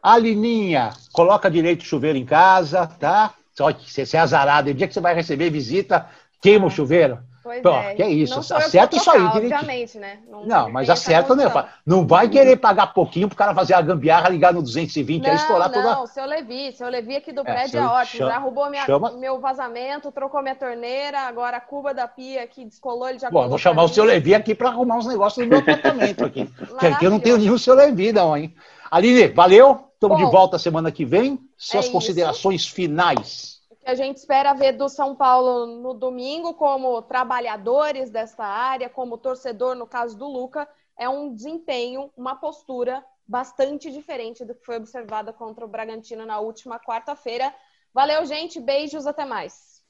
Alininha, 0.01 0.91
coloca 1.11 1.49
direito 1.49 1.81
o 1.81 1.85
chuveiro 1.85 2.17
em 2.17 2.25
casa, 2.25 2.85
tá? 2.85 3.33
Só 3.53 3.71
que 3.73 3.91
você 3.91 4.15
é 4.15 4.19
azarado. 4.19 4.69
O 4.69 4.73
dia 4.73 4.87
que 4.87 4.93
você 4.93 4.99
vai 5.01 5.15
receber 5.15 5.49
visita, 5.49 6.07
queima 6.41 6.67
o 6.67 6.69
chuveiro. 6.69 7.19
Pois 7.45 7.61
Pô, 7.61 7.69
é. 7.69 7.93
Que 7.93 8.01
é 8.01 8.09
isso, 8.09 8.39
acerta 8.39 8.95
isso 8.97 9.11
aí 9.11 9.21
Obviamente, 9.21 9.99
né? 9.99 10.17
Não, 10.27 10.47
não 10.47 10.71
mas 10.71 10.89
acerta, 10.89 11.35
né? 11.35 11.43
Não 11.85 12.07
vai 12.07 12.27
querer 12.27 12.55
pagar 12.55 12.87
pouquinho 12.87 13.27
pro 13.27 13.37
cara 13.37 13.53
fazer 13.53 13.75
a 13.75 13.81
gambiarra, 13.83 14.29
ligar 14.29 14.51
no 14.51 14.63
220 14.63 15.21
não, 15.21 15.29
aí 15.29 15.35
estourar 15.35 15.67
não, 15.67 15.73
toda. 15.75 15.95
Não, 15.95 16.07
seu 16.07 16.25
Levi, 16.25 16.71
seu 16.71 16.89
Levi 16.89 17.15
aqui 17.15 17.31
do 17.31 17.41
é, 17.41 17.43
prédio 17.43 17.81
é 17.81 17.85
ótimo. 17.85 18.17
Chama, 18.17 18.31
já 18.31 18.37
roubou 18.39 18.67
minha, 18.71 18.83
chama... 18.83 19.11
meu 19.11 19.39
vazamento, 19.39 20.11
trocou 20.11 20.41
minha 20.41 20.55
torneira, 20.55 21.19
agora 21.19 21.57
a 21.57 21.61
cuba 21.61 21.93
da 21.93 22.07
pia 22.07 22.41
aqui 22.41 22.65
descolou, 22.65 23.07
ele 23.07 23.19
já 23.19 23.29
Bom, 23.29 23.47
vou 23.47 23.59
chamar 23.59 23.83
o 23.83 23.89
seu 23.89 24.03
Levi 24.03 24.33
aqui 24.33 24.55
para 24.55 24.69
arrumar 24.69 24.97
uns 24.97 25.05
negócios 25.05 25.45
no 25.45 25.47
meu 25.47 25.59
apartamento 25.59 26.25
aqui. 26.25 26.49
que 26.79 26.87
aqui 26.87 27.05
eu 27.05 27.11
não 27.11 27.19
tenho 27.19 27.37
nenhum 27.37 27.59
seu 27.59 27.75
Levi, 27.75 28.11
não, 28.11 28.35
hein? 28.35 28.55
Aline, 28.89 29.27
valeu. 29.27 29.85
Estamos 29.93 30.17
de 30.17 30.23
volta 30.23 30.57
semana 30.57 30.91
que 30.91 31.05
vem. 31.05 31.39
Suas 31.55 31.85
é 31.85 31.91
considerações 31.91 32.61
isso. 32.61 32.73
finais 32.73 33.54
que 33.85 33.91
a 33.91 33.95
gente 33.95 34.17
espera 34.17 34.51
ver 34.55 34.73
do 34.73 34.89
São 34.89 35.15
Paulo 35.15 35.67
no 35.67 35.93
domingo, 35.93 36.55
como 36.55 37.03
trabalhadores 37.03 38.09
desta 38.09 38.43
área, 38.43 38.89
como 38.89 39.15
torcedor, 39.15 39.75
no 39.75 39.85
caso 39.85 40.17
do 40.17 40.27
Luca, 40.27 40.67
é 40.97 41.07
um 41.07 41.31
desempenho, 41.31 42.09
uma 42.17 42.35
postura 42.35 43.05
bastante 43.27 43.91
diferente 43.91 44.43
do 44.43 44.55
que 44.55 44.65
foi 44.65 44.77
observada 44.77 45.31
contra 45.31 45.63
o 45.63 45.67
Bragantino 45.67 46.25
na 46.25 46.39
última 46.39 46.79
quarta-feira. 46.79 47.53
Valeu, 47.93 48.25
gente. 48.25 48.59
Beijos, 48.59 49.05
até 49.05 49.23
mais. 49.23 49.83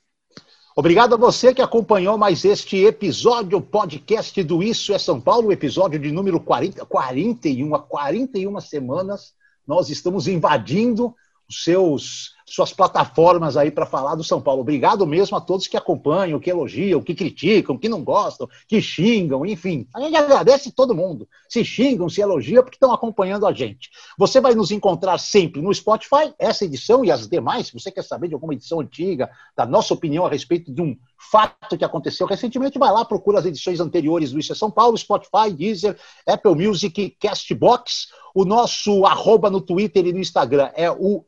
Obrigado 0.75 1.13
a 1.13 1.17
você 1.17 1.53
que 1.53 1.61
acompanhou 1.61 2.17
mais 2.17 2.43
este 2.43 2.83
episódio, 2.83 3.61
podcast 3.61 4.43
do 4.43 4.61
Isso 4.61 4.93
é 4.93 4.99
São 4.99 5.21
Paulo, 5.21 5.53
episódio 5.53 5.97
de 5.97 6.11
número 6.11 6.37
40, 6.41 6.85
41, 6.85 7.73
há 7.73 7.81
41 7.81 8.59
semanas. 8.59 9.33
Nós 9.65 9.89
estamos 9.89 10.27
invadindo 10.27 11.15
os 11.47 11.63
seus 11.63 12.35
suas 12.45 12.71
plataformas 12.71 13.57
aí 13.57 13.71
para 13.71 13.85
falar 13.85 14.15
do 14.15 14.23
São 14.23 14.39
Paulo. 14.39 14.61
Obrigado 14.61 15.05
mesmo 15.05 15.35
a 15.35 15.41
todos 15.41 15.67
que 15.67 15.75
acompanham, 15.75 16.39
que 16.39 16.49
elogiam, 16.49 17.01
que 17.01 17.15
criticam, 17.15 17.77
que 17.77 17.89
não 17.89 18.03
gostam, 18.03 18.47
que 18.67 18.81
xingam, 18.81 19.45
enfim. 19.45 19.87
A 19.93 20.01
gente 20.01 20.15
agradece 20.15 20.71
todo 20.71 20.93
mundo. 20.93 21.27
Se 21.49 21.65
xingam, 21.65 22.07
se 22.07 22.21
elogiam, 22.21 22.63
porque 22.63 22.75
estão 22.75 22.93
acompanhando 22.93 23.47
a 23.47 23.51
gente. 23.51 23.89
Você 24.17 24.39
vai 24.39 24.53
nos 24.53 24.69
encontrar 24.71 25.17
sempre 25.17 25.61
no 25.61 25.73
Spotify, 25.73 26.33
essa 26.37 26.65
edição 26.65 27.03
e 27.03 27.11
as 27.11 27.27
demais. 27.27 27.67
Se 27.67 27.73
você 27.73 27.91
quer 27.91 28.03
saber 28.03 28.27
de 28.27 28.35
alguma 28.35 28.53
edição 28.53 28.79
antiga, 28.79 29.29
da 29.55 29.65
nossa 29.65 29.93
opinião 29.93 30.25
a 30.25 30.29
respeito 30.29 30.71
de 30.71 30.81
um 30.81 30.95
fato 31.31 31.77
que 31.77 31.83
aconteceu 31.83 32.27
recentemente, 32.27 32.77
vai 32.77 32.91
lá, 32.91 33.03
procura 33.03 33.39
as 33.39 33.45
edições 33.45 33.79
anteriores 33.79 34.31
do 34.31 34.39
Isso 34.39 34.51
é 34.51 34.55
São 34.55 34.69
Paulo, 34.69 34.97
Spotify, 34.97 35.51
Deezer, 35.51 35.97
Apple 36.27 36.55
Music, 36.55 37.17
Castbox. 37.19 38.07
O 38.33 38.43
nosso 38.43 39.05
arroba 39.05 39.49
no 39.49 39.61
Twitter 39.61 40.05
e 40.05 40.13
no 40.13 40.19
Instagram 40.19 40.69
é 40.75 40.91
o 40.91 41.23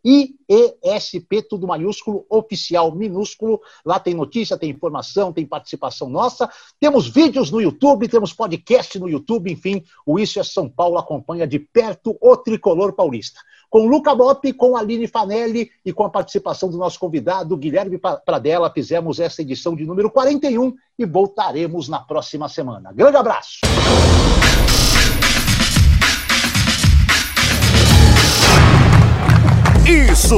IESP, 1.16 1.44
tudo 1.44 1.68
maiúsculo, 1.68 2.26
oficial 2.30 2.94
minúsculo. 2.94 3.62
Lá 3.86 4.00
tem 4.00 4.14
notícia, 4.14 4.58
tem 4.58 4.70
informação, 4.70 5.32
tem 5.32 5.46
participação 5.46 6.10
nossa. 6.10 6.50
Temos 6.80 7.08
vídeos 7.08 7.52
no 7.52 7.62
YouTube, 7.62 8.08
temos 8.08 8.34
podcast 8.34 9.00
no 9.00 9.10
YouTube, 9.10 9.52
enfim, 9.52 9.84
o 10.06 10.20
Isso 10.20 10.40
é 10.40 10.44
São 10.44 10.70
Paulo 10.70 10.98
acompanha 10.98 11.48
de 11.48 11.60
perto 11.60 12.18
o 12.22 12.38
tricolor 12.38 12.94
paulista 12.94 13.40
com 13.70 13.88
Luca 13.88 14.16
Bop, 14.16 14.54
com 14.54 14.78
Aline 14.78 15.08
Fanelli 15.08 15.70
e 15.86 15.92
com 15.92 16.04
a 16.04 16.10
participação 16.10 16.70
do 16.70 16.78
nosso 16.78 17.00
convidado 17.00 17.58
Guilherme 17.58 18.00
Pradella, 18.26 18.72
fizemos 18.72 19.20
essa 19.20 19.42
edição 19.42 19.76
de 19.76 19.86
número 19.86 20.10
41 20.10 20.74
e 20.98 21.06
voltaremos 21.06 21.90
na 21.90 22.00
próxima 22.00 22.48
semana. 22.48 22.92
Grande 22.94 23.18
abraço! 23.18 23.60
Isso! 29.88 30.38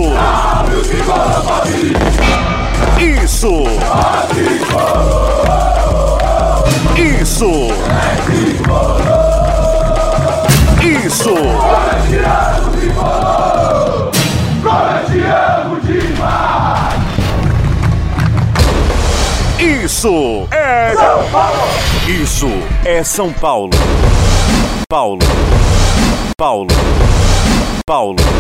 Isso! 3.00 3.64
Isso! 6.96 7.68
Isso! 10.84 11.34
Isso 19.60 20.48
é 20.52 20.94
São 20.94 21.30
Paulo! 21.32 21.58
Isso 22.08 22.48
é 22.86 23.04
São 23.04 23.34
Paulo. 23.34 23.72
Paulo. 24.88 25.20
Paulo. 26.38 26.68
Paulo. 27.88 28.40